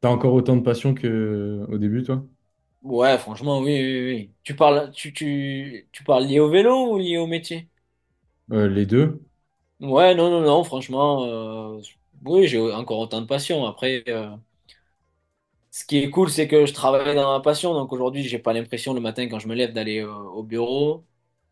T'as 0.00 0.10
encore 0.10 0.34
autant 0.34 0.56
de 0.56 0.62
passion 0.62 0.94
que 0.94 1.66
au 1.70 1.78
début, 1.78 2.02
toi? 2.04 2.26
Ouais, 2.82 3.18
franchement, 3.18 3.60
oui, 3.60 3.72
oui, 3.78 4.04
oui. 4.14 4.34
Tu 4.42 4.56
parles, 4.56 4.90
tu, 4.92 5.12
tu, 5.12 5.86
tu 5.92 6.02
parles 6.04 6.24
lié 6.26 6.40
au 6.40 6.48
vélo 6.48 6.94
ou 6.94 6.98
lié 6.98 7.18
au 7.18 7.26
métier? 7.26 7.68
Les 8.50 8.84
deux? 8.84 9.18
Ouais, 9.80 10.14
non, 10.14 10.30
non, 10.30 10.42
non, 10.42 10.62
franchement, 10.64 11.24
euh, 11.24 11.80
oui, 12.24 12.46
j'ai 12.46 12.58
encore 12.60 12.98
autant 12.98 13.20
de 13.22 13.26
passion. 13.26 13.64
Après, 13.66 14.04
euh, 14.08 14.36
ce 15.70 15.84
qui 15.84 15.98
est 15.98 16.10
cool, 16.10 16.30
c'est 16.30 16.48
que 16.48 16.66
je 16.66 16.72
travaille 16.72 17.14
dans 17.14 17.32
ma 17.32 17.40
passion. 17.40 17.74
Donc 17.74 17.92
aujourd'hui, 17.92 18.22
j'ai 18.24 18.38
pas 18.38 18.52
l'impression 18.52 18.92
le 18.94 19.00
matin 19.00 19.28
quand 19.28 19.38
je 19.38 19.48
me 19.48 19.54
lève 19.54 19.72
d'aller 19.72 20.00
euh, 20.00 20.12
au 20.12 20.42
bureau. 20.42 21.04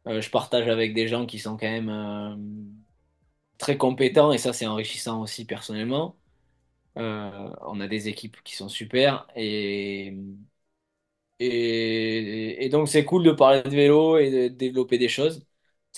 Je 0.06 0.30
partage 0.30 0.68
avec 0.68 0.94
des 0.94 1.06
gens 1.08 1.26
qui 1.26 1.38
sont 1.38 1.56
quand 1.58 1.68
même 1.70 1.90
très 3.58 3.76
compétents 3.78 4.32
et 4.32 4.38
ça, 4.38 4.52
c'est 4.52 4.66
enrichissant 4.66 5.20
aussi 5.22 5.44
personnellement. 5.44 6.16
On 6.96 7.80
a 7.80 7.88
des 7.88 8.08
équipes 8.08 8.36
qui 8.44 8.56
sont 8.56 8.68
super 8.68 9.26
et, 11.40 12.64
et 12.64 12.68
donc 12.68 12.88
c'est 12.88 13.04
cool 13.04 13.22
de 13.24 13.32
parler 13.32 13.62
de 13.62 13.68
vélo 13.70 14.18
et 14.18 14.30
de 14.30 14.48
développer 14.54 14.98
des 14.98 15.08
choses. 15.08 15.46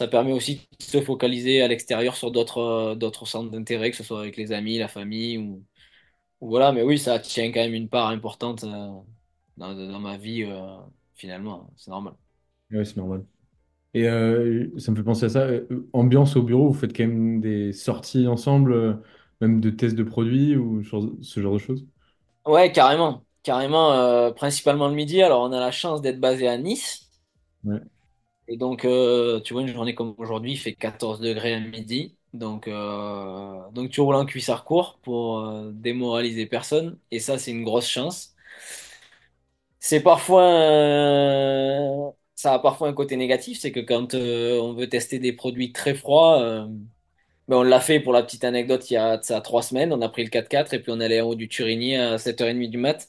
Ça 0.00 0.08
permet 0.08 0.32
aussi 0.32 0.68
de 0.80 0.84
se 0.84 1.02
focaliser 1.02 1.62
à 1.62 1.68
l'extérieur 1.68 2.16
sur 2.16 2.30
d'autres 2.32 2.58
euh, 2.60 2.94
d'autres 2.96 3.26
centres 3.26 3.50
d'intérêt, 3.50 3.90
que 3.90 3.96
ce 3.98 4.04
soit 4.04 4.20
avec 4.20 4.36
les 4.38 4.52
amis, 4.52 4.78
la 4.78 4.88
famille 4.88 5.38
ou, 5.38 5.64
ou 6.40 6.48
voilà. 6.50 6.72
Mais 6.72 6.82
oui, 6.82 6.98
ça 6.98 7.18
tient 7.20 7.52
quand 7.52 7.60
même 7.60 7.74
une 7.74 7.88
part 7.90 8.08
importante 8.08 8.64
euh, 8.64 8.68
dans, 9.56 9.74
dans 9.74 10.00
ma 10.00 10.18
vie 10.18 10.44
euh, 10.44 10.78
finalement. 11.16 11.70
C'est 11.76 11.90
normal. 11.90 12.14
Ouais, 12.70 12.84
c'est 12.84 12.96
normal. 12.96 13.24
Et 13.94 14.08
euh, 14.08 14.68
ça 14.78 14.92
me 14.92 14.96
fait 14.96 15.04
penser 15.04 15.26
à 15.26 15.28
ça. 15.30 15.48
ambiance 15.92 16.36
au 16.36 16.42
bureau, 16.44 16.68
vous 16.70 16.74
faites 16.78 16.96
quand 16.96 17.04
même 17.06 17.40
des 17.40 17.72
sorties 17.72 18.28
ensemble, 18.28 18.72
euh, 18.72 18.94
même 19.40 19.60
de 19.60 19.70
tests 19.70 19.96
de 19.96 20.04
produits 20.04 20.56
ou 20.56 20.84
ce 20.84 21.40
genre 21.42 21.54
de 21.54 21.58
choses? 21.58 21.86
Ouais, 22.46 22.70
carrément. 22.72 23.24
Carrément, 23.42 23.92
euh, 23.94 24.30
principalement 24.32 24.88
le 24.88 24.94
midi. 24.94 25.22
Alors, 25.22 25.42
on 25.42 25.52
a 25.52 25.60
la 25.60 25.70
chance 25.72 26.02
d'être 26.02 26.20
basé 26.20 26.46
à 26.48 26.58
Nice. 26.58 27.10
Ouais. 27.64 27.80
Et 28.50 28.56
donc, 28.56 28.84
euh, 28.84 29.40
tu 29.40 29.52
vois, 29.54 29.62
une 29.62 29.68
journée 29.68 29.94
comme 29.94 30.14
aujourd'hui, 30.18 30.52
il 30.52 30.58
fait 30.58 30.74
14 30.74 31.20
degrés 31.20 31.54
à 31.54 31.60
midi. 31.60 32.16
Donc, 32.32 32.66
euh, 32.68 33.70
donc 33.72 33.90
tu 33.90 34.00
roules 34.00 34.16
en 34.16 34.26
cuissard 34.26 34.64
court 34.64 34.98
pour 35.02 35.40
euh, 35.40 35.70
démoraliser 35.72 36.46
personne. 36.46 36.98
Et 37.12 37.20
ça, 37.20 37.38
c'est 37.38 37.52
une 37.52 37.64
grosse 37.64 37.88
chance. 37.88 38.34
C'est 39.78 40.02
parfois, 40.02 40.44
un- 40.44 42.12
ça 42.34 42.54
a 42.54 42.58
parfois 42.58 42.88
un 42.88 42.92
côté 42.92 43.16
négatif, 43.16 43.58
c'est 43.60 43.72
que 43.72 43.80
quand 43.80 44.14
on 44.14 44.74
veut 44.74 44.88
tester 44.88 45.18
des 45.18 45.32
produits 45.32 45.72
très 45.72 45.94
froids, 45.94 46.68
ben 47.48 47.56
on 47.58 47.62
l'a 47.64 47.80
fait 47.80 48.00
pour 48.00 48.12
la 48.14 48.22
petite 48.22 48.44
anecdote 48.44 48.90
il 48.90 48.94
y 48.94 48.96
a 48.98 49.18
trois 49.18 49.62
semaines. 49.62 49.92
On 49.92 50.00
a 50.02 50.08
pris 50.08 50.24
le 50.24 50.30
4x4 50.30 50.74
et 50.74 50.82
puis 50.82 50.92
on 50.92 51.00
allait 51.00 51.20
en 51.22 51.28
haut 51.28 51.34
du 51.34 51.48
Turigny 51.48 51.96
à 51.96 52.18
7h30 52.18 52.70
du 52.70 52.78
mat 52.78 53.08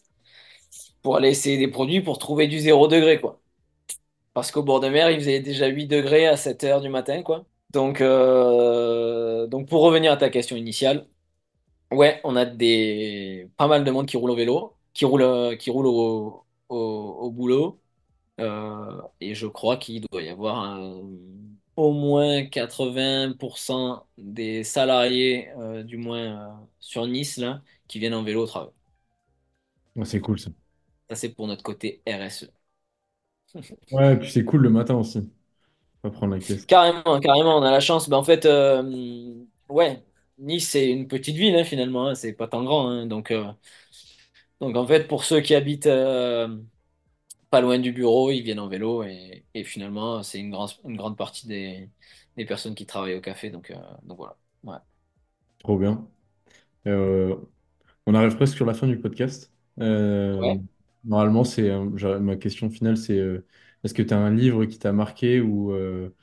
pour 1.03 1.17
aller 1.17 1.29
essayer 1.29 1.57
des 1.57 1.67
produits 1.69 2.01
pour 2.01 2.19
trouver 2.19 2.47
du 2.47 2.59
zéro 2.59 2.87
degré, 2.87 3.21
quoi. 3.21 3.40
Parce 4.34 4.51
qu'au 4.51 4.63
bord 4.63 4.79
de 4.79 4.88
mer, 4.89 5.11
il 5.11 5.19
faisait 5.19 5.41
déjà 5.41 5.67
8 5.67 5.88
degrés 5.88 6.27
à 6.27 6.38
7h 6.38 6.82
du 6.82 6.89
matin, 6.89 7.21
quoi. 7.23 7.45
Donc, 7.71 8.01
euh, 8.01 9.47
donc 9.47 9.67
pour 9.69 9.82
revenir 9.84 10.11
à 10.11 10.17
ta 10.17 10.29
question 10.29 10.55
initiale, 10.55 11.07
ouais, 11.91 12.21
on 12.23 12.36
a 12.38 12.45
des 12.45 13.49
pas 13.57 13.67
mal 13.67 13.84
de 13.86 13.91
monde 13.91 14.07
qui 14.07 14.17
roule 14.17 14.32
au 14.32 14.36
vélo, 14.36 14.77
qui 14.93 15.05
roule, 15.05 15.23
euh, 15.23 15.55
qui 15.57 15.71
roule 15.71 15.88
au, 15.88 16.45
au, 16.69 16.77
au 16.77 17.32
boulot. 17.32 17.82
Euh, 18.41 19.01
et 19.21 19.36
je 19.36 19.47
crois 19.47 19.77
qu'il 19.77 20.01
doit 20.11 20.21
y 20.23 20.29
avoir 20.29 20.59
un- 20.59 21.03
au 21.77 21.93
moins 21.93 22.45
80% 22.45 24.05
des 24.17 24.63
salariés, 24.63 25.49
euh, 25.59 25.84
du 25.84 25.97
moins 25.97 26.67
sur 26.79 27.07
Nice, 27.07 27.38
là, 27.38 27.61
qui 27.88 27.99
viennent 27.99 28.13
en 28.15 28.23
vélo 28.23 28.43
au 28.43 28.47
travail. 28.47 28.71
C'est 30.03 30.19
cool 30.21 30.38
ça. 30.39 30.49
Ça, 31.09 31.15
c'est 31.15 31.36
pour 31.36 31.45
notre 31.47 31.61
côté 31.63 32.01
RSE. 32.07 32.51
Ouais, 33.91 34.14
et 34.14 34.18
puis 34.18 34.30
c'est 34.32 34.45
cool 34.45 34.62
le 34.62 34.70
matin 34.70 34.95
aussi. 34.95 35.30
Pas 36.02 36.12
prendre 36.12 36.36
la 36.36 36.41
caisse. 36.41 36.68
Carrément, 36.68 37.20
carrément, 37.20 37.58
on 37.58 37.64
a 37.64 37.72
la 37.72 37.80
chance. 37.80 38.10
Ben, 38.10 38.18
en 38.18 38.24
fait, 38.24 38.45
euh, 38.45 39.34
ouais, 39.70 40.04
Nice, 40.38 40.70
c'est 40.70 40.89
une 40.89 41.08
petite 41.08 41.36
ville, 41.36 41.56
hein, 41.56 41.64
finalement, 41.64 42.08
hein, 42.08 42.16
c'est 42.16 42.34
pas 42.34 42.47
tant 42.47 42.64
grand. 42.64 42.89
hein. 42.89 43.06
donc, 43.08 43.32
euh, 43.32 43.43
donc, 44.60 44.76
en 44.76 44.86
fait, 44.86 45.08
pour 45.08 45.24
ceux 45.24 45.41
qui 45.41 45.56
habitent 45.56 45.88
euh, 45.88 46.47
pas 47.49 47.62
loin 47.62 47.80
du 47.80 47.91
bureau, 47.93 48.32
ils 48.32 48.41
viennent 48.43 48.60
en 48.60 48.68
vélo 48.70 49.04
et, 49.04 49.45
et 49.54 49.64
finalement, 49.64 50.24
c'est 50.24 50.39
une, 50.39 50.52
grande 50.52 50.72
une 50.86 50.97
grande 50.97 51.18
partie 51.18 51.47
des, 51.47 51.89
des 52.38 52.45
personnes 52.45 52.76
qui 52.76 52.86
travaillent 52.86 53.16
au 53.18 53.22
café. 53.22 53.49
Donc, 53.52 53.72
euh, 53.72 53.76
donc 54.04 54.18
voilà. 54.18 54.38
Ouais. 54.64 54.78
Trop 55.60 55.78
bien. 55.78 56.08
Euh, 56.88 57.36
on 58.08 58.16
arrive 58.16 58.36
presque 58.36 58.56
sur 58.56 58.66
la 58.68 58.74
fin 58.76 58.88
du 58.88 58.99
podcast. 58.99 59.54
Euh, 59.82 60.38
Ouais. 60.39 60.62
Normalement, 61.04 61.43
c'est 61.43 61.70
euh, 61.70 62.20
ma 62.20 62.36
question 62.36 62.70
finale, 62.70 62.97
c'est 62.97 63.18
euh, 63.18 63.45
est-ce 63.84 63.93
que 63.93 64.02
tu 64.02 64.14
as 64.14 64.18
un 64.18 64.34
livre 64.34 64.66
qui 64.66 64.80
t'a 64.80 64.91
marqué 64.91 65.39
ou, 65.39 65.72
euh, 65.72 66.14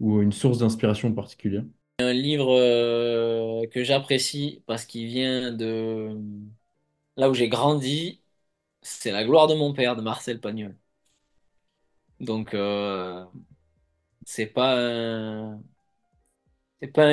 ou 0.00 0.20
une 0.20 0.32
source 0.32 0.58
d'inspiration 0.58 1.12
particulière? 1.12 1.64
Un 2.00 2.12
livre 2.12 3.66
que 3.66 3.82
j'apprécie 3.82 4.62
parce 4.66 4.84
qu'il 4.84 5.06
vient 5.06 5.52
de 5.52 6.16
là 7.16 7.28
où 7.28 7.34
j'ai 7.34 7.48
grandi, 7.48 8.20
c'est 8.82 9.10
La 9.10 9.24
gloire 9.24 9.48
de 9.48 9.54
mon 9.54 9.72
père 9.74 9.96
de 9.96 10.02
Marcel 10.02 10.40
Pagnol. 10.40 10.76
Donc, 12.20 12.54
c'est 14.24 14.46
pas 14.46 14.76
un, 14.76 15.60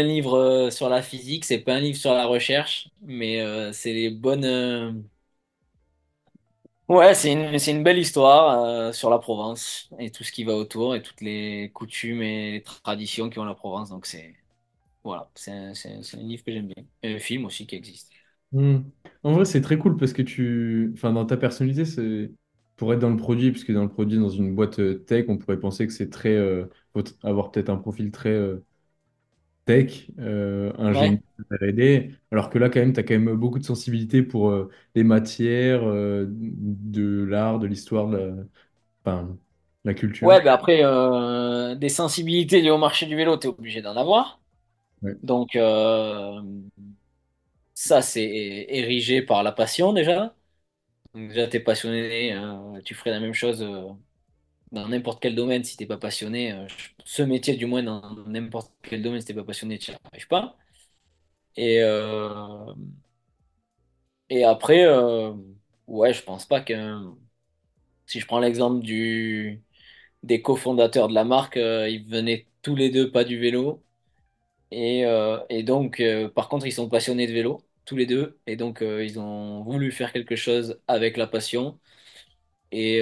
livre 0.03 0.69
sur 0.71 0.89
la 0.89 1.01
physique, 1.01 1.45
c'est 1.45 1.59
pas 1.59 1.75
un 1.75 1.79
livre 1.79 1.97
sur 1.97 2.13
la 2.13 2.27
recherche, 2.27 2.89
mais 3.01 3.41
c'est 3.73 3.93
les 3.93 4.11
bonnes. 4.11 5.05
Ouais, 6.87 7.15
c'est 7.15 7.31
une, 7.33 7.57
c'est 7.57 7.71
une 7.71 7.83
belle 7.83 7.97
histoire 7.97 8.63
euh, 8.63 8.91
sur 8.91 9.09
la 9.09 9.17
Provence 9.17 9.89
et 9.97 10.11
tout 10.11 10.23
ce 10.23 10.31
qui 10.31 10.43
va 10.43 10.53
autour 10.53 10.95
et 10.95 11.01
toutes 11.01 11.21
les 11.21 11.71
coutumes 11.73 12.21
et 12.21 12.61
traditions 12.63 13.27
qui 13.29 13.39
ont 13.39 13.43
la 13.45 13.55
Provence. 13.55 13.89
Donc, 13.89 14.05
c'est 14.05 14.35
voilà, 15.03 15.29
c'est 15.35 15.51
un, 15.51 15.73
c'est 15.75 15.89
un- 15.93 16.17
livre 16.19 16.43
que 16.43 16.51
j'aime 16.53 16.67
bien. 16.67 16.85
Et 17.03 17.15
un 17.15 17.19
film 17.19 17.45
aussi 17.45 17.67
qui 17.67 17.75
existe. 17.75 18.11
Hmm. 18.51 18.77
En 19.23 19.33
vrai, 19.33 19.45
c'est 19.45 19.61
très 19.61 19.77
cool 19.77 19.97
parce 19.97 20.13
que 20.13 20.21
tu, 20.21 20.91
enfin, 20.93 21.11
dans 21.11 21.25
ta 21.25 21.35
personnalité, 21.37 21.83
pour 22.77 22.93
être 22.93 22.99
dans 22.99 23.09
le 23.09 23.17
produit, 23.17 23.51
puisque 23.51 23.71
dans 23.71 23.83
le 23.83 23.89
produit, 23.89 24.17
dans 24.19 24.29
une 24.29 24.55
boîte 24.55 24.79
euh, 24.79 24.99
tech, 24.99 25.25
on 25.29 25.37
pourrait 25.37 25.59
penser 25.59 25.87
que 25.87 25.93
c'est 25.93 26.09
très, 26.09 26.33
euh, 26.35 26.65
avoir 27.23 27.51
peut-être 27.51 27.69
un 27.69 27.77
profil 27.77 28.11
très 28.11 28.29
tech, 29.65 30.11
euh, 30.19 30.71
ingénieur. 30.77 31.19
R&D, 31.51 32.11
alors 32.31 32.49
que 32.49 32.57
là, 32.57 32.69
quand 32.69 32.79
même, 32.79 32.93
tu 32.93 32.99
as 32.99 33.03
quand 33.03 33.13
même 33.19 33.35
beaucoup 33.35 33.59
de 33.59 33.63
sensibilité 33.65 34.23
pour 34.23 34.49
euh, 34.49 34.69
les 34.95 35.03
matières, 35.03 35.83
euh, 35.85 36.25
de 36.29 37.23
l'art, 37.25 37.59
de 37.59 37.67
l'histoire, 37.67 38.07
de 38.09 38.17
la, 38.17 38.33
enfin, 39.05 39.37
la 39.85 39.93
culture. 39.93 40.29
Ouais, 40.29 40.41
ben 40.41 40.53
après, 40.53 40.79
euh, 40.83 41.75
des 41.75 41.89
sensibilités 41.89 42.61
liées 42.61 42.71
au 42.71 42.77
marché 42.77 43.05
du 43.05 43.15
vélo, 43.15 43.37
tu 43.37 43.47
es 43.47 43.49
obligé 43.49 43.81
d'en 43.81 43.95
avoir. 43.95 44.41
Ouais. 45.01 45.15
Donc, 45.23 45.55
euh, 45.55 46.41
ça, 47.73 48.01
c'est 48.01 48.23
érigé 48.69 49.21
par 49.21 49.43
la 49.43 49.51
passion 49.51 49.93
déjà. 49.93 50.35
Donc 51.13 51.29
déjà, 51.29 51.47
t'es 51.47 51.59
passionné, 51.61 52.33
euh, 52.35 52.81
tu 52.83 52.95
ferais 52.95 53.11
la 53.11 53.19
même 53.21 53.33
chose 53.33 53.63
euh, 53.63 53.89
dans 54.71 54.87
n'importe 54.87 55.21
quel 55.21 55.35
domaine 55.35 55.63
si 55.63 55.77
t'es 55.77 55.85
pas 55.85 55.97
passionné. 55.97 56.51
euh, 56.53 56.67
ce 57.05 57.23
métier, 57.23 57.55
du 57.55 57.65
moins, 57.65 57.83
dans 57.83 58.01
n'importe 58.27 58.73
quel 58.83 59.01
domaine, 59.01 59.21
si 59.21 59.27
t'es 59.27 59.33
pas 59.33 59.43
passionné, 59.43 59.79
tu 59.79 59.91
n'y 59.91 59.97
arrives 60.11 60.27
pas. 60.27 60.57
Et, 61.55 61.79
euh, 61.81 62.73
et 64.29 64.43
après, 64.43 64.85
euh, 64.85 65.33
ouais, 65.87 66.13
je 66.13 66.23
pense 66.23 66.45
pas 66.45 66.61
que 66.61 66.73
si 68.05 68.19
je 68.19 68.25
prends 68.27 68.39
l'exemple 68.39 68.81
du 68.83 69.63
des 70.23 70.41
cofondateurs 70.41 71.09
de 71.09 71.13
la 71.15 71.23
marque, 71.25 71.57
euh, 71.57 71.89
ils 71.89 72.05
venaient 72.09 72.47
tous 72.63 72.75
les 72.75 72.89
deux 72.91 73.11
pas 73.11 73.23
du 73.25 73.39
vélo. 73.39 73.83
Et, 74.71 75.03
et 75.49 75.63
donc, 75.63 76.03
par 76.35 76.49
contre, 76.49 76.67
ils 76.67 76.73
sont 76.73 76.89
passionnés 76.89 77.27
de 77.27 77.33
vélo, 77.33 77.61
tous 77.85 77.95
les 77.97 78.05
deux. 78.07 78.39
Et 78.47 78.55
donc, 78.57 78.81
ils 78.83 79.19
ont 79.19 79.63
voulu 79.63 79.91
faire 79.91 80.13
quelque 80.13 80.35
chose 80.35 80.81
avec 80.87 81.17
la 81.17 81.27
passion 81.27 81.79
et, 82.71 83.01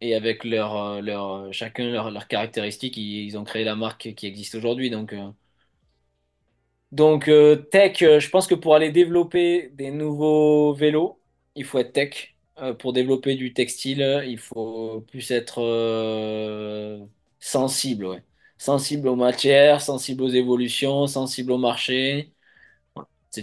et 0.00 0.14
avec 0.14 0.44
leur, 0.44 0.76
euh, 0.76 1.00
leur, 1.00 1.52
chacun 1.52 1.90
leurs 2.10 2.28
caractéristiques, 2.28 2.96
ils, 2.96 3.36
ont 3.38 3.44
créé 3.44 3.64
la 3.64 3.76
marque 3.76 4.14
qui 4.14 4.26
existe 4.26 4.54
aujourd'hui. 4.54 4.90
Donc, 4.90 5.12
euh, 5.12 5.30
donc 6.92 7.28
euh, 7.28 7.56
tech, 7.56 8.02
euh, 8.02 8.18
je 8.20 8.30
pense 8.30 8.46
que 8.46 8.54
pour 8.54 8.74
aller 8.74 8.90
développer 8.90 9.68
des 9.74 9.90
nouveaux 9.90 10.72
vélos, 10.74 11.20
il 11.54 11.64
faut 11.64 11.78
être 11.78 11.92
tech. 11.92 12.34
Euh, 12.58 12.74
pour 12.74 12.92
développer 12.92 13.36
du 13.36 13.52
textile, 13.54 14.22
il 14.26 14.38
faut 14.38 15.02
plus 15.02 15.30
être 15.30 15.60
euh, 15.62 16.98
sensible. 17.40 18.22
Sensible 18.58 19.06
aux 19.08 19.14
matières, 19.16 19.80
sensible 19.80 20.22
aux 20.24 20.28
évolutions, 20.28 21.06
sensible 21.06 21.52
au 21.52 21.58
marché. 21.58 22.32
C'est 23.30 23.42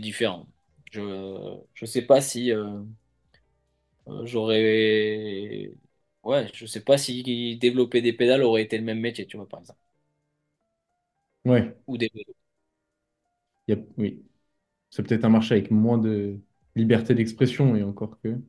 différent. 0.00 0.46
Je 0.92 1.00
je 1.74 1.86
sais 1.86 2.02
pas 2.02 2.20
si 2.20 2.52
euh, 2.52 2.82
euh, 4.08 4.26
j'aurais 4.26 5.72
ouais, 6.24 6.48
je 6.54 6.66
sais 6.66 6.82
pas 6.84 6.98
si 6.98 7.56
développer 7.58 8.02
des 8.02 8.12
pédales 8.12 8.42
aurait 8.42 8.62
été 8.62 8.76
le 8.78 8.84
même 8.84 9.00
métier, 9.00 9.26
tu 9.26 9.36
vois, 9.36 9.48
par 9.48 9.60
exemple. 9.60 9.78
Ouais, 11.44 11.76
Ou 11.86 11.96
des 11.98 12.10
vélos. 12.14 12.34
il 13.68 13.74
y 13.76 13.78
a- 13.78 13.82
oui. 13.98 14.24
C'est 14.90 15.02
peut-être 15.04 15.24
un 15.24 15.28
marché 15.30 15.54
avec 15.56 15.70
moins 15.72 15.98
de 15.98 16.40
liberté 16.76 17.14
d'expression 17.16 17.76
et 17.76 17.82
encore 17.84 18.20
que. 18.22 18.40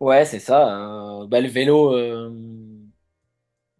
Ouais, 0.00 0.24
c'est 0.26 0.40
ça. 0.40 1.22
euh, 1.22 1.26
bah, 1.26 1.40
le 1.40 1.48
vélo, 1.48 1.94
euh, 1.94 2.30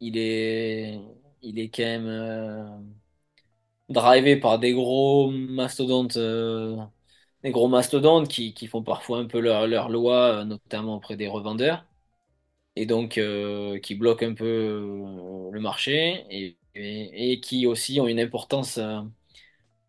il 0.01 0.17
est, 0.19 0.99
il 1.43 1.59
est 1.59 1.69
quand 1.71 1.83
même 1.83 2.07
euh, 2.07 2.65
drivé 3.89 4.37
par 4.37 4.59
des 4.59 4.73
gros 4.75 5.31
mastodontes, 5.31 6.17
euh, 6.17 6.77
des 7.45 7.53
gros 7.53 7.69
mastodontes 7.69 8.29
qui, 8.29 8.55
qui 8.55 8.69
font 8.69 8.85
parfois 8.85 9.21
un 9.21 9.27
peu 9.27 9.41
leur, 9.41 9.69
leur 9.69 9.91
loi, 9.91 10.41
euh, 10.43 10.45
notamment 10.45 10.97
auprès 10.97 11.17
des 11.17 11.29
revendeurs, 11.29 11.86
et 12.77 12.87
donc 12.87 13.19
euh, 13.19 13.79
qui 13.81 13.95
bloquent 13.95 14.27
un 14.27 14.35
peu 14.35 14.45
euh, 14.47 15.51
le 15.53 15.61
marché 15.61 16.25
et, 16.31 16.59
et, 16.75 17.33
et 17.33 17.41
qui 17.41 17.67
aussi 17.67 18.01
ont 18.01 18.09
une 18.09 18.21
importance 18.21 18.79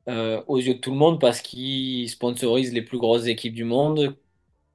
euh, 0.09 0.43
aux 0.47 0.57
yeux 0.59 0.75
de 0.75 0.79
tout 0.79 0.91
le 0.91 0.97
monde 0.97 1.19
parce 1.19 1.41
qu'ils 1.41 2.09
sponsorisent 2.09 2.73
les 2.73 2.81
plus 2.81 2.97
grosses 2.97 3.25
équipes 3.27 3.53
du 3.53 3.63
monde 3.63 4.17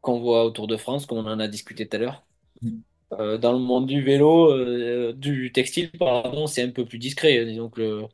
qu'on 0.01 0.21
voit 0.21 0.45
autour 0.47 0.67
de 0.69 0.77
France, 0.79 1.07
comme 1.07 1.19
on 1.19 1.27
en 1.31 1.41
a 1.41 1.49
discuté 1.49 1.89
tout 1.89 1.97
à 1.97 2.01
l'heure. 2.01 2.27
Euh, 3.15 3.39
dans 3.39 3.53
le 3.53 3.59
monde 3.59 3.87
du 3.87 4.03
vélo, 4.03 5.13
du 5.15 5.53
textile, 5.53 5.91
pardon, 5.93 6.47
c'est 6.47 6.63
un 6.63 6.71
peu 6.71 6.87
plus 6.87 6.99
discret. 6.99 7.45
Disons 7.47 7.71
que 7.71 7.81
le- 7.83 8.05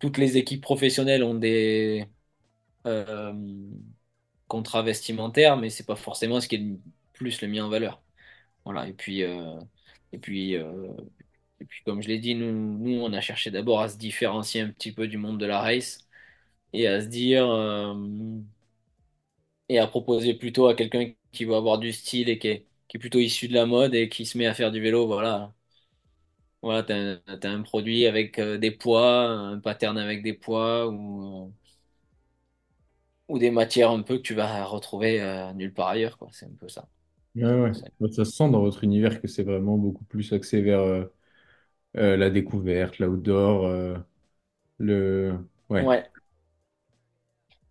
toutes 0.00 0.18
les 0.18 0.36
équipes 0.38 0.62
professionnelles 0.62 1.24
ont 1.24 1.34
des 1.34 2.06
contrats 4.48 4.82
vestimentaires, 4.82 5.56
mais 5.56 5.70
c'est 5.70 5.86
pas 5.86 5.96
forcément 5.96 6.40
ce 6.40 6.48
qui 6.48 6.56
est 6.56 6.58
le 6.58 6.78
plus 7.12 7.40
le 7.42 7.48
mis 7.48 7.60
en 7.60 7.68
valeur. 7.68 8.02
Voilà. 8.68 8.88
Et 8.88 8.92
puis, 8.92 9.22
euh, 9.22 9.58
et 10.12 10.18
puis, 10.18 10.56
euh, 10.56 10.88
et 11.60 11.64
puis, 11.64 11.82
comme 11.84 12.02
je 12.02 12.08
l'ai 12.08 12.18
dit, 12.18 12.34
nous, 12.34 12.52
nous, 12.52 13.00
on 13.02 13.12
a 13.12 13.20
cherché 13.20 13.50
d'abord 13.50 13.80
à 13.80 13.88
se 13.88 13.96
différencier 13.98 14.60
un 14.62 14.70
petit 14.70 14.92
peu 14.92 15.08
du 15.08 15.18
monde 15.18 15.40
de 15.40 15.46
la 15.46 15.60
race 15.60 16.08
et 16.74 16.88
à 16.88 17.00
se 17.02 17.06
dire 17.08 17.46
euh, 17.50 17.94
et 19.68 19.78
à 19.78 19.86
proposer 19.86 20.34
plutôt 20.34 20.66
à 20.68 20.74
quelqu'un 20.74 21.10
qui 21.32 21.44
veut 21.44 21.54
avoir 21.54 21.78
du 21.78 21.92
style 21.92 22.28
et 22.28 22.38
qui 22.38 22.48
est, 22.48 22.66
qui 22.88 22.96
est 22.96 23.00
plutôt 23.00 23.18
issu 23.18 23.48
de 23.48 23.54
la 23.54 23.66
mode 23.66 23.94
et 23.94 24.08
qui 24.08 24.26
se 24.26 24.36
met 24.38 24.46
à 24.46 24.54
faire 24.54 24.70
du 24.72 24.80
vélo, 24.80 25.06
voilà 25.06 25.54
Voilà, 26.62 26.82
t'as 26.82 26.96
un, 27.26 27.38
t'as 27.38 27.50
un 27.50 27.62
produit 27.62 28.06
avec 28.06 28.40
des 28.40 28.70
poids, 28.72 29.24
un 29.28 29.60
pattern 29.60 29.96
avec 29.98 30.22
des 30.22 30.34
poids 30.34 30.88
ou, 30.88 31.52
ou 33.28 33.38
des 33.38 33.50
matières 33.50 33.90
un 33.90 34.02
peu 34.02 34.16
que 34.18 34.22
tu 34.22 34.34
vas 34.34 34.64
retrouver 34.66 35.20
nulle 35.54 35.72
part 35.72 35.88
ailleurs, 35.88 36.18
quoi. 36.18 36.28
C'est 36.32 36.46
un 36.46 36.54
peu 36.58 36.68
ça. 36.68 36.88
Ouais, 37.44 37.72
Bah, 38.00 38.08
Ça 38.10 38.24
se 38.24 38.32
sent 38.32 38.50
dans 38.50 38.60
votre 38.60 38.84
univers 38.84 39.20
que 39.20 39.28
c'est 39.28 39.42
vraiment 39.44 39.76
beaucoup 39.78 40.04
plus 40.04 40.32
axé 40.32 40.62
vers 40.62 40.80
euh, 40.80 41.04
euh, 41.96 42.16
la 42.16 42.30
découverte, 42.30 42.98
l'outdoor, 43.00 43.66
euh, 43.66 43.96
le... 44.78 45.38
Ouais. 45.70 45.90
Ouais. 45.90 46.10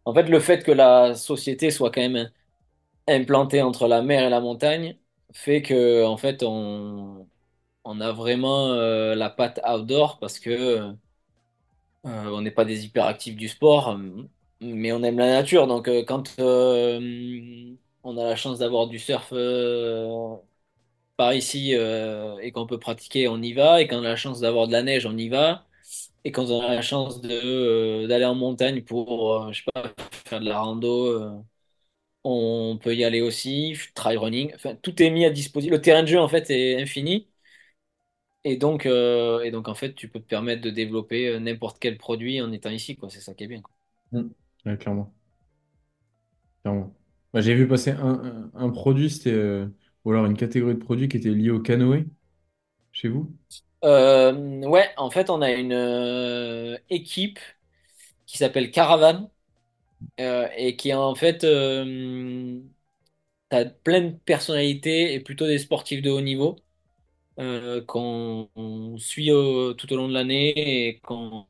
En 0.05 0.13
fait, 0.13 0.23
le 0.23 0.39
fait 0.39 0.63
que 0.63 0.71
la 0.71 1.15
société 1.15 1.69
soit 1.71 1.91
quand 1.91 2.01
même 2.01 2.31
implantée 3.07 3.61
entre 3.63 3.87
la 3.87 4.01
mer 4.03 4.23
et 4.25 4.29
la 4.31 4.41
montagne 4.41 4.97
fait 5.33 5.61
que, 5.63 6.05
en 6.05 6.17
fait, 6.17 6.43
on, 6.43 7.29
on 7.85 8.01
a 8.01 8.11
vraiment 8.13 8.71
euh, 8.73 9.15
la 9.15 9.29
patte 9.31 9.61
outdoor 9.67 10.19
parce 10.19 10.39
que 10.39 10.51
euh, 10.51 10.93
on 12.05 12.41
n'est 12.41 12.51
pas 12.51 12.65
des 12.65 12.85
hyperactifs 12.85 13.35
du 13.35 13.47
sport, 13.47 13.89
euh, 13.89 14.23
mais 14.61 14.91
on 14.91 15.03
aime 15.03 15.17
la 15.19 15.29
nature. 15.29 15.67
Donc, 15.67 15.87
euh, 15.87 16.03
quand 16.05 16.35
euh, 16.39 17.75
on 18.03 18.17
a 18.17 18.23
la 18.23 18.35
chance 18.35 18.59
d'avoir 18.59 18.87
du 18.87 18.99
surf 18.99 19.29
euh, 19.33 20.35
par 21.17 21.33
ici 21.33 21.75
euh, 21.75 22.37
et 22.39 22.51
qu'on 22.51 22.67
peut 22.67 22.79
pratiquer, 22.79 23.27
on 23.27 23.41
y 23.41 23.53
va. 23.53 23.81
Et 23.81 23.87
quand 23.87 23.97
on 23.99 24.05
a 24.05 24.09
la 24.09 24.15
chance 24.15 24.41
d'avoir 24.41 24.67
de 24.67 24.73
la 24.73 24.83
neige, 24.83 25.05
on 25.05 25.17
y 25.17 25.29
va. 25.29 25.65
Et 26.25 26.31
quand 26.31 26.47
on 26.51 26.61
a 26.61 26.75
la 26.75 26.81
chance 26.81 27.21
euh, 27.25 28.07
d'aller 28.07 28.25
en 28.25 28.35
montagne 28.35 28.83
pour, 28.83 29.51
je 29.53 29.63
sais 29.63 29.71
faire 30.25 30.39
de 30.41 30.45
la 30.49 30.59
rando, 30.59 31.43
on 32.23 32.79
peut 32.81 32.95
y 32.95 33.03
aller 33.03 33.21
aussi. 33.21 33.77
Trail 33.95 34.17
running, 34.17 34.53
tout 34.83 35.01
est 35.01 35.09
mis 35.09 35.25
à 35.25 35.29
disposition. 35.31 35.73
Le 35.75 35.81
terrain 35.81 36.03
de 36.03 36.07
jeu, 36.07 36.19
en 36.19 36.27
fait, 36.29 36.49
est 36.51 36.81
infini. 36.81 37.27
Et 38.43 38.57
donc, 38.57 38.85
en 38.87 39.75
fait, 39.75 39.93
tu 39.93 40.09
peux 40.09 40.19
te 40.19 40.25
permettre 40.25 40.61
de 40.61 40.69
développer 40.69 41.39
n'importe 41.39 41.77
quel 41.79 41.97
produit 41.97 42.41
en 42.41 42.51
étant 42.51 42.69
ici. 42.71 42.97
C'est 43.09 43.21
ça 43.21 43.33
qui 43.33 43.43
est 43.43 43.47
bien. 43.47 43.61
Mm. 44.11 44.29
Clairement. 44.77 45.13
Clairement. 46.61 46.96
Bah, 47.37 47.41
j'ai 47.41 47.53
vu 47.53 47.67
passer 47.67 47.91
un, 47.91 48.69
produit, 48.71 49.11
c'était... 49.11 49.31
euh, 49.31 49.67
Ou 50.05 50.09
alors 50.11 50.25
une 50.25 50.35
catégorie 50.35 50.73
de 50.73 50.79
produits 50.79 51.07
qui 51.07 51.17
était 51.17 51.29
liée 51.29 51.51
au 51.51 51.59
canoë 51.59 52.07
chez 52.91 53.09
vous? 53.09 53.31
Euh, 53.83 54.33
ouais, 54.67 54.89
en 54.97 55.11
fait, 55.11 55.29
on 55.29 55.43
a 55.43 55.51
une 55.51 55.71
euh, 55.71 56.77
équipe 56.89 57.37
qui 58.25 58.37
s'appelle 58.37 58.71
Caravan 58.71 59.29
et 60.19 60.75
qui 60.77 60.93
en 60.93 61.15
fait 61.15 61.45
T'as 63.49 63.65
plein 63.65 64.01
de 64.01 64.11
personnalités 64.17 65.13
et 65.13 65.19
plutôt 65.21 65.47
des 65.47 65.59
sportifs 65.59 66.01
de 66.01 66.09
haut 66.09 66.21
niveau 66.21 66.57
qu'on 67.87 68.49
on 68.55 68.97
suit 68.97 69.27
tout 69.77 69.93
au 69.93 69.95
long 69.97 70.07
de 70.07 70.13
l'année 70.13 70.87
et 70.89 70.99
qu'on 70.99 71.45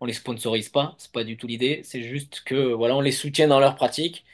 on 0.00 0.04
les 0.06 0.12
sponsorise 0.12 0.68
pas. 0.68 0.94
C'est 0.98 1.12
pas 1.12 1.24
du 1.24 1.36
tout 1.36 1.46
l'idée. 1.46 1.82
C'est 1.84 2.02
juste 2.02 2.42
que 2.44 2.72
voilà, 2.72 2.96
on 2.96 3.00
les 3.00 3.12
soutient 3.12 3.48
dans 3.48 3.60
leur 3.60 3.76
pratique. 3.76 4.24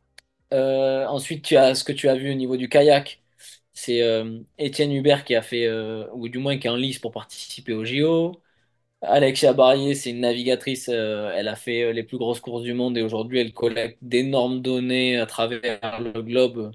Euh, 0.52 1.06
ensuite, 1.06 1.44
tu 1.44 1.56
as 1.56 1.74
ce 1.74 1.84
que 1.84 1.92
tu 1.92 2.08
as 2.08 2.16
vu 2.16 2.30
au 2.30 2.34
niveau 2.34 2.56
du 2.56 2.68
kayak. 2.68 3.22
C'est 3.74 4.02
euh, 4.02 4.40
Étienne 4.58 4.92
Hubert 4.92 5.24
qui 5.24 5.34
a 5.34 5.42
fait, 5.42 5.66
euh, 5.66 6.08
ou 6.12 6.28
du 6.28 6.38
moins 6.38 6.58
qui 6.58 6.66
est 6.66 6.70
en 6.70 6.76
lice 6.76 6.98
pour 6.98 7.12
participer 7.12 7.72
au 7.74 7.84
JO. 7.84 8.42
Alexia 9.02 9.52
Barrier, 9.52 9.94
c'est 9.94 10.10
une 10.10 10.20
navigatrice. 10.20 10.88
elle 10.88 11.48
a 11.48 11.54
fait 11.56 11.92
les 11.92 12.02
plus 12.04 12.18
grosses 12.18 12.40
courses 12.40 12.62
du 12.64 12.74
monde 12.74 12.98
et 12.98 13.02
aujourd'hui, 13.02 13.38
elle 13.40 13.52
collecte 13.54 13.98
d'énormes 14.02 14.60
données 14.62 15.18
à 15.18 15.26
travers 15.26 16.00
le 16.00 16.22
globe 16.22 16.72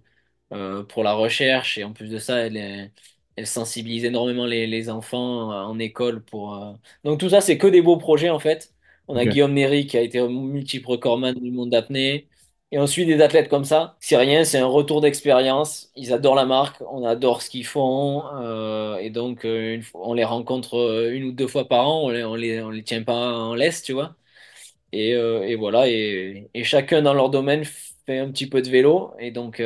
pour 0.90 1.04
la 1.04 1.14
recherche 1.14 1.78
et 1.78 1.84
en 1.84 1.94
plus 1.94 2.10
de 2.10 2.18
ça, 2.20 2.38
elle, 2.40 2.58
est- 2.58 2.92
elle 3.36 3.48
sensibilise 3.48 4.06
énormément 4.06 4.46
les, 4.46 4.68
les 4.68 4.90
enfants 4.90 5.50
en 5.52 5.80
école 5.80 6.24
pour. 6.24 6.78
Donc 7.04 7.20
tout 7.20 7.30
ça, 7.30 7.42
c'est 7.42 7.58
que 7.58 7.68
des 7.68 7.82
beaux 7.82 7.98
projets 7.98 8.30
en 8.30 8.40
fait. 8.40 8.74
On 9.08 9.18
a. 9.18 9.26
Guillaume 9.26 9.54
Néry 9.54 9.88
qui 9.88 9.98
a 9.98 10.02
été 10.02 10.26
multiple 10.28 10.88
recordman 10.90 11.36
du 11.36 11.52
monde 11.52 11.70
d'apnée. 11.72 12.28
Et 12.74 12.80
ensuite 12.80 13.08
des 13.08 13.22
athlètes 13.22 13.50
comme 13.50 13.66
ça. 13.66 13.98
C'est 14.02 14.18
rien, 14.18 14.44
c'est 14.46 14.58
un 14.60 14.66
retour 14.68 15.02
d'expérience. 15.02 15.92
Ils 15.96 16.12
adorent 16.12 16.36
la 16.36 16.46
marque, 16.48 16.82
on 16.90 17.06
adore 17.06 17.44
ce 17.44 17.50
qu'ils 17.52 17.68
font. 17.68 18.26
euh, 18.36 18.98
et 18.98 19.12
donc 19.12 19.46
euh, 19.46 19.80
on 19.94 20.16
les 20.16 20.24
rencontre 20.26 20.76
euh, 20.80 21.14
une 21.14 21.26
ou 21.26 21.32
deux 21.34 21.48
fois 21.48 21.68
par 21.70 21.88
an, 21.88 22.04
on 22.06 22.10
les, 22.10 22.24
on 22.26 22.36
les, 22.36 22.62
on 22.64 22.72
les 22.72 22.84
tient 22.84 23.04
pas 23.04 23.14
en 23.38 23.56
laisse, 23.56 23.84
tu 23.84 23.94
vois. 23.94 24.16
Et, 24.94 25.12
et 25.12 25.56
voilà, 25.56 25.90
et, 25.90 26.50
et 26.54 26.64
chacun 26.66 27.02
dans 27.04 27.14
leur 27.16 27.30
domaine 27.30 27.66
fait 27.66 28.20
un 28.20 28.32
petit 28.32 28.48
peu 28.50 28.62
de 28.64 28.70
vélo. 28.70 29.14
Et 29.20 29.32
donc. 29.32 29.62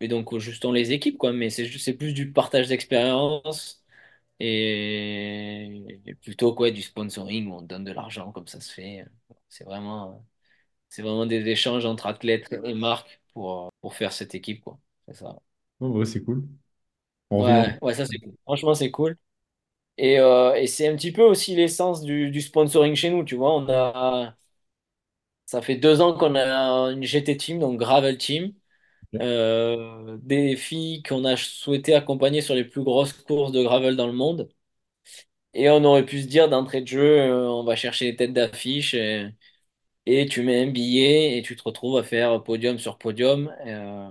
et 0.00 0.08
donc, 0.08 0.36
juste 0.38 0.64
on 0.64 0.72
les 0.72 0.92
équipe, 0.92 1.18
quoi. 1.18 1.32
Mais 1.32 1.50
c'est 1.50 1.94
plus 1.94 2.12
du 2.14 2.32
partage 2.32 2.68
d'expérience 2.68 3.82
et, 4.40 6.00
et 6.06 6.14
plutôt 6.16 6.54
quoi, 6.54 6.70
du 6.70 6.82
sponsoring 6.82 7.48
où 7.48 7.54
on 7.56 7.62
donne 7.62 7.84
de 7.84 7.92
l'argent 7.92 8.32
comme 8.32 8.46
ça 8.48 8.60
se 8.60 8.72
fait. 8.72 9.06
C'est 9.48 9.64
vraiment, 9.64 10.24
c'est 10.88 11.02
vraiment 11.02 11.26
des 11.26 11.46
échanges 11.48 11.84
entre 11.86 12.06
athlètes 12.06 12.52
et 12.64 12.74
marques 12.74 13.20
pour, 13.32 13.72
pour 13.80 13.94
faire 13.94 14.12
cette 14.12 14.34
équipe, 14.34 14.62
quoi. 14.62 14.78
C'est 15.06 15.14
ça. 15.14 15.36
Oh, 15.80 15.88
ouais, 15.90 16.04
c'est 16.04 16.22
cool. 16.24 16.44
On 17.30 17.38
revient. 17.40 17.52
Ouais, 17.54 17.78
ouais, 17.82 17.94
ça 17.94 18.06
c'est 18.06 18.18
cool. 18.18 18.34
Franchement, 18.44 18.74
c'est 18.74 18.90
cool. 18.90 19.16
Et, 19.98 20.20
euh, 20.20 20.54
et 20.54 20.66
c'est 20.66 20.88
un 20.88 20.96
petit 20.96 21.12
peu 21.12 21.22
aussi 21.22 21.56
l'essence 21.56 22.02
du, 22.02 22.30
du 22.30 22.40
sponsoring 22.42 22.94
chez 22.94 23.10
nous, 23.10 23.24
tu 23.24 23.36
vois. 23.36 23.54
On 23.54 23.68
a, 23.68 24.36
ça 25.46 25.62
fait 25.62 25.76
deux 25.76 26.00
ans 26.00 26.16
qu'on 26.16 26.34
a 26.36 26.90
une 26.92 27.02
GT 27.02 27.36
Team, 27.36 27.58
donc 27.58 27.78
Gravel 27.78 28.18
Team. 28.18 28.52
Euh, 29.16 30.18
des 30.22 30.56
filles 30.56 31.02
qu'on 31.02 31.24
a 31.24 31.36
souhaité 31.36 31.94
accompagner 31.94 32.42
sur 32.42 32.54
les 32.54 32.64
plus 32.64 32.82
grosses 32.84 33.12
courses 33.14 33.52
de 33.52 33.62
gravel 33.62 33.96
dans 33.96 34.06
le 34.08 34.14
monde. 34.14 34.50
Et 35.54 35.70
on 35.70 35.82
aurait 35.84 36.04
pu 36.06 36.22
se 36.22 36.26
dire 36.26 36.48
d'entrée 36.48 36.82
de 36.82 36.86
jeu, 36.88 37.00
euh, 37.20 37.48
on 37.50 37.64
va 37.64 37.74
chercher 37.76 38.06
les 38.06 38.16
têtes 38.16 38.32
d'affiche 38.32 38.94
et, 38.94 39.28
et 40.08 40.26
tu 40.26 40.42
mets 40.42 40.62
un 40.62 40.68
billet 40.70 41.38
et 41.38 41.42
tu 41.42 41.56
te 41.56 41.62
retrouves 41.62 41.98
à 41.98 42.02
faire 42.04 42.42
podium 42.42 42.78
sur 42.78 42.98
podium. 42.98 43.52
Euh, 43.66 44.10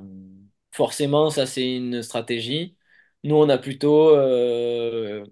forcément, 0.72 1.30
ça 1.30 1.46
c'est 1.46 1.76
une 1.76 2.04
stratégie. 2.04 2.78
Nous, 3.24 3.36
on 3.36 3.50
a 3.50 3.58
plutôt 3.58 4.10
euh, 4.16 5.26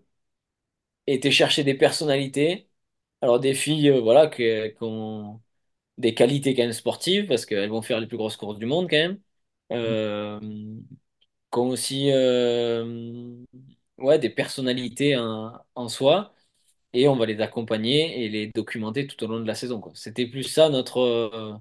été 1.07 1.31
chercher 1.31 1.63
des 1.63 1.73
personnalités. 1.75 2.69
Alors 3.21 3.39
des 3.39 3.53
filles, 3.53 3.89
euh, 3.89 4.01
voilà, 4.01 4.27
qui, 4.27 4.43
qui 4.43 4.77
ont 4.83 5.41
des 5.99 6.13
qualités 6.15 6.55
quand 6.55 6.63
même 6.63 6.73
sportives 6.73 7.27
parce 7.27 7.45
qu'elles 7.47 7.69
vont 7.71 7.83
faire 7.83 8.01
les 8.01 8.07
plus 8.07 8.17
grosses 8.17 8.37
courses 8.37 8.59
du 8.59 8.67
monde 8.67 8.89
quand 8.89 8.97
même. 8.97 9.21
Euh, 9.73 10.39
qui 11.51 11.59
ont 11.59 11.69
aussi 11.69 12.11
ouais, 13.97 14.19
des 14.19 14.29
personnalités 14.29 15.17
en, 15.17 15.53
en 15.75 15.89
soi 15.89 16.34
et 17.01 17.07
on 17.07 17.15
va 17.17 17.25
les 17.25 17.41
accompagner 17.41 18.23
et 18.25 18.29
les 18.29 18.47
documenter 18.49 19.07
tout 19.07 19.23
au 19.23 19.27
long 19.27 19.39
de 19.41 19.47
la 19.47 19.55
saison, 19.55 19.81
quoi. 19.81 19.91
C'était 19.95 20.27
plus 20.27 20.43
ça 20.43 20.69
notre, 20.69 20.99
euh, 21.01 21.53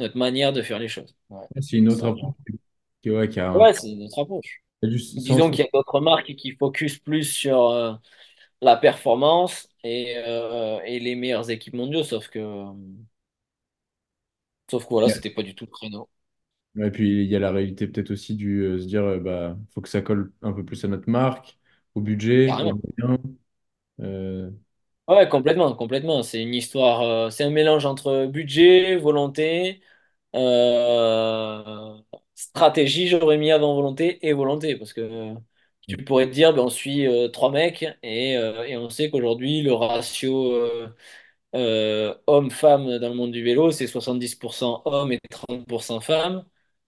notre 0.00 0.16
manière 0.18 0.52
de 0.52 0.62
faire 0.62 0.78
les 0.80 0.88
choses. 0.88 1.16
Ouais, 1.30 1.46
C'est 1.60 1.76
une 1.78 1.88
autre 1.88 2.06
approche 2.06 2.34
ouais, 3.06 3.28
ouais, 3.54 3.72
c'est 3.74 3.94
notre 3.94 4.18
approche. 4.20 4.62
qui 4.80 4.86
a 4.86 4.88
du 4.90 4.98
sens. 4.98 5.24
Disons 5.24 5.50
qu'il 5.50 5.64
y 5.64 5.68
a 5.68 5.70
d'autres 5.74 6.00
marques 6.00 6.34
qui 6.36 6.52
focus 6.52 6.98
plus 6.98 7.24
sur 7.24 7.70
euh, 7.70 7.94
la 8.62 8.76
performance 8.76 9.68
et, 9.84 10.14
euh, 10.18 10.80
et 10.84 11.00
les 11.00 11.16
meilleures 11.16 11.50
équipes 11.50 11.74
mondiaux, 11.74 12.04
sauf 12.04 12.28
que, 12.28 12.40
sauf 14.70 14.84
que 14.84 14.88
voilà, 14.90 15.08
c'était 15.10 15.30
pas 15.30 15.42
du 15.42 15.54
tout 15.54 15.66
le 15.66 15.70
créneau. 15.70 16.08
Et 16.80 16.90
puis 16.90 17.24
il 17.24 17.28
y 17.30 17.34
a 17.36 17.38
la 17.40 17.50
réalité 17.50 17.88
peut-être 17.88 18.10
aussi 18.12 18.36
du 18.36 18.60
euh, 18.62 18.78
se 18.78 18.86
dire 18.86 19.02
euh, 19.04 19.18
bah 19.18 19.58
faut 19.70 19.80
que 19.80 19.88
ça 19.88 20.00
colle 20.02 20.32
un 20.42 20.52
peu 20.52 20.64
plus 20.64 20.84
à 20.84 20.88
notre 20.88 21.10
marque, 21.10 21.58
au 21.94 22.00
budget, 22.00 22.60
aux 22.62 22.70
Carrément. 22.70 22.78
moyens. 22.98 23.18
Ouais, 25.08 25.26
complètement, 25.28 25.74
complètement. 25.74 26.22
C'est 26.22 26.42
une 26.42 26.54
histoire, 26.54 27.00
euh, 27.00 27.30
c'est 27.30 27.44
un 27.44 27.50
mélange 27.50 27.86
entre 27.86 28.26
budget, 28.26 28.96
volonté, 28.96 29.80
euh, 30.34 31.98
stratégie, 32.34 33.08
j'aurais 33.08 33.38
mis 33.38 33.50
avant 33.50 33.74
volonté 33.74 34.26
et 34.26 34.32
volonté, 34.34 34.76
parce 34.76 34.94
que 34.94 35.00
euh, 35.02 35.34
tu 35.88 35.96
pourrais 35.98 36.26
te 36.26 36.32
dire, 36.32 36.52
ben, 36.54 36.62
on 36.64 36.68
suit 36.70 37.06
euh, 37.06 37.28
trois 37.28 37.50
mecs 37.50 37.84
et, 38.02 38.36
euh, 38.36 38.64
et 38.64 38.76
on 38.76 38.90
sait 38.90 39.10
qu'aujourd'hui 39.10 39.62
le 39.62 39.72
ratio 39.74 40.52
euh, 40.54 40.88
euh, 41.54 42.14
homme-femme 42.26 42.98
dans 42.98 43.08
le 43.08 43.14
monde 43.14 43.32
du 43.32 43.42
vélo, 43.44 43.70
c'est 43.72 43.86
70% 43.86 44.82
hommes 44.86 45.12
et 45.12 45.20
30% 45.30 46.00
femmes. 46.00 46.44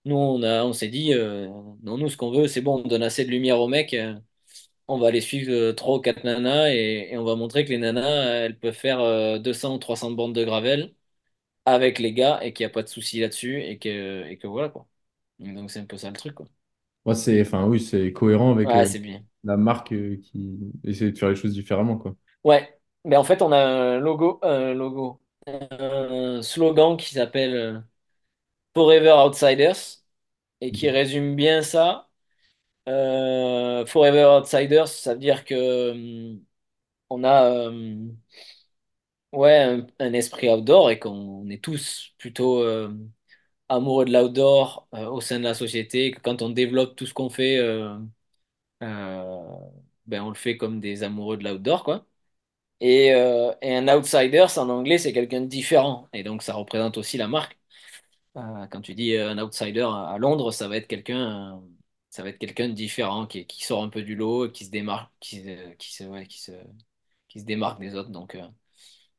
Nous, 0.07 0.16
on 0.16 0.43
a, 0.43 0.64
on 0.64 0.73
s'est 0.75 0.89
dit, 0.89 1.14
euh, 1.14 1.49
non, 1.83 1.99
nous, 1.99 2.09
ce 2.11 2.16
qu'on 2.18 2.31
veut, 2.33 2.49
c'est 2.49 2.61
bon, 2.62 2.83
on 2.85 2.89
donne 2.89 3.03
assez 3.03 3.25
de 3.25 3.31
lumière 3.31 3.61
aux 3.61 3.68
mecs. 3.68 3.95
euh, 3.95 4.14
on 4.91 4.99
va 4.99 5.09
aller 5.09 5.20
suivre 5.20 5.53
euh, 5.53 5.72
trois 5.72 5.99
ou 5.99 6.01
quatre 6.01 6.24
nanas 6.24 6.68
et, 6.70 7.09
et 7.12 7.18
on 7.18 7.24
va 7.24 7.36
montrer 7.36 7.64
que 7.64 7.70
les 7.70 7.78
nanas, 7.78 8.03
euh, 8.05 8.47
elles 8.47 8.59
peuvent 8.59 8.74
faire 8.74 9.01
euh, 9.01 9.38
200 9.38 9.74
ou 9.76 9.78
300 9.78 10.11
bandes 10.12 10.34
de 10.34 10.45
gravel 10.45 10.95
avec 11.66 11.99
les 12.01 12.12
gars 12.14 12.41
et 12.45 12.53
qu'il 12.55 12.64
n'y 12.66 12.70
a 12.70 12.74
pas 12.74 12.82
de 12.84 12.88
souci 12.88 13.20
là-dessus 13.20 13.62
et 13.62 13.78
que, 13.78 14.26
et 14.28 14.38
que 14.38 14.47
voilà 14.49 14.70
quoi. 14.70 14.86
Donc 15.41 15.70
c'est 15.70 15.80
un 15.80 15.86
peu 15.86 15.99
ça 15.99 16.11
le 16.11 16.16
truc 16.16 16.34
quoi. 16.34 16.47
moi, 17.05 17.14
c'est 17.14 17.41
enfin 17.43 17.66
oui, 17.66 17.80
c'est 17.80 18.12
cohérent 18.12 18.53
avec 18.53 18.74
Ouais, 18.74 18.88
euh, 18.88 18.93
bien. 19.01 19.24
la 19.45 19.57
marque 19.57 19.93
euh, 19.93 20.16
qui 20.22 20.59
essaie 20.84 21.11
de 21.12 21.18
faire 21.18 21.30
les 21.30 21.36
choses 21.36 21.55
différemment 21.55 21.97
quoi. 21.99 22.14
Ouais, 22.45 22.80
mais 23.05 23.16
en 23.16 23.24
fait 23.24 23.43
on 23.43 23.53
a 23.53 23.59
un 23.59 23.99
logo, 23.99 24.38
un 24.43 24.72
logo, 24.74 25.20
un 25.47 26.41
slogan 26.43 26.97
qui 26.97 27.14
s'appelle 27.14 27.55
euh, 27.55 27.80
Forever 28.74 29.12
Outsiders 29.26 29.76
et 30.62 30.72
qui 30.72 30.91
résume 30.91 31.36
bien 31.36 31.62
ça. 31.62 32.10
Euh, 32.89 33.87
Forever 33.87 34.24
Outsiders, 34.41 34.89
ça 34.89 35.14
veut 35.14 35.20
dire 35.20 35.45
que 35.45 35.91
hum, 35.93 36.45
on 37.11 37.24
a 37.24 37.45
euh, 37.70 38.09
ouais 39.33 39.83
un, 39.99 40.12
esprit 40.12 40.49
outdoor 40.51 40.91
et 40.91 40.99
qu'on 40.99 41.49
est 41.51 41.62
tous 41.62 42.14
plutôt 42.18 42.62
euh, 42.62 42.93
amoureux 43.68 44.05
de 44.05 44.12
l'outdoor 44.12 44.89
euh, 44.95 45.07
au 45.09 45.20
sein 45.20 45.39
de 45.39 45.45
la 45.45 45.55
société, 45.55 46.12
quand 46.12 46.43
on 46.43 46.51
développe 46.51 46.97
tout 46.97 47.07
ce 47.07 47.14
qu'on 47.14 47.31
fait, 47.31 47.59
euh, 47.59 47.99
ben 50.07 50.22
on 50.22 50.28
le 50.31 50.35
fait 50.35 50.57
comme 50.57 50.81
des 50.81 51.03
amoureux 51.03 51.37
de 51.37 51.45
l'outdoor, 51.45 51.85
quoi. 51.85 52.07
Et, 52.81 53.12
un 53.14 53.89
outsider, 53.89 54.47
en 54.59 54.68
anglais, 54.70 54.99
c'est 54.99 55.12
quelqu'un 55.12 55.43
de 55.43 55.47
différent. 55.47 56.09
Et 56.12 56.22
donc, 56.24 56.43
ça 56.43 56.55
représente 56.55 56.99
aussi 56.99 57.18
la 57.18 57.28
marque. 57.28 57.59
Quand 58.35 58.81
tu 58.83 58.95
dis 58.95 59.16
un 59.16 59.39
outsider 59.39 59.83
à 59.83 60.16
Londres, 60.18 60.53
ça 60.53 60.68
va 60.68 60.76
être 60.78 60.89
quelqu'un, 60.89 61.62
ça 62.11 62.23
va 62.23 62.31
être 62.31 62.39
quelqu'un 62.39 62.69
de 62.69 62.75
différent, 62.75 63.27
qui, 63.27 63.47
qui 63.47 63.65
sort 63.65 63.83
un 63.83 63.89
peu 63.89 64.03
du 64.03 64.17
lot, 64.17 64.51
qui 64.51 64.65
se 64.67 64.71
démarque, 64.71 65.13
qui, 65.21 65.43
se- 65.43 65.75
qui 65.75 65.95
se, 65.95 66.05
ouais, 66.05 66.27
qui 66.27 66.41
se, 66.41 66.53
qui 67.29 67.41
se 67.41 67.45
démarque 67.47 67.81
des 67.81 67.95
autres. 67.95 68.11
Donc, 68.11 68.35
euh, 68.35 68.47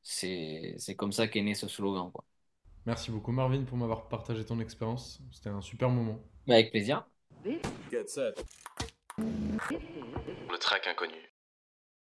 c'est, 0.04 0.76
c'est 0.78 0.96
comme 0.96 1.12
ça 1.12 1.28
qu'est 1.28 1.42
né 1.42 1.56
ce 1.56 1.68
slogan, 1.68 2.12
quoi. 2.12 2.26
Merci 2.86 3.12
beaucoup 3.12 3.32
Marvin 3.32 3.64
pour 3.64 3.78
m'avoir 3.78 4.10
partagé 4.10 4.44
ton 4.46 4.60
expérience. 4.60 5.22
C'était 5.32 5.50
un 5.50 5.62
super 5.62 5.90
moment. 5.90 6.20
Mais 6.48 6.56
avec 6.56 6.72
plaisir. 6.72 7.06
Le 9.20 10.58
track 10.60 10.88
inconnu. 10.88 11.31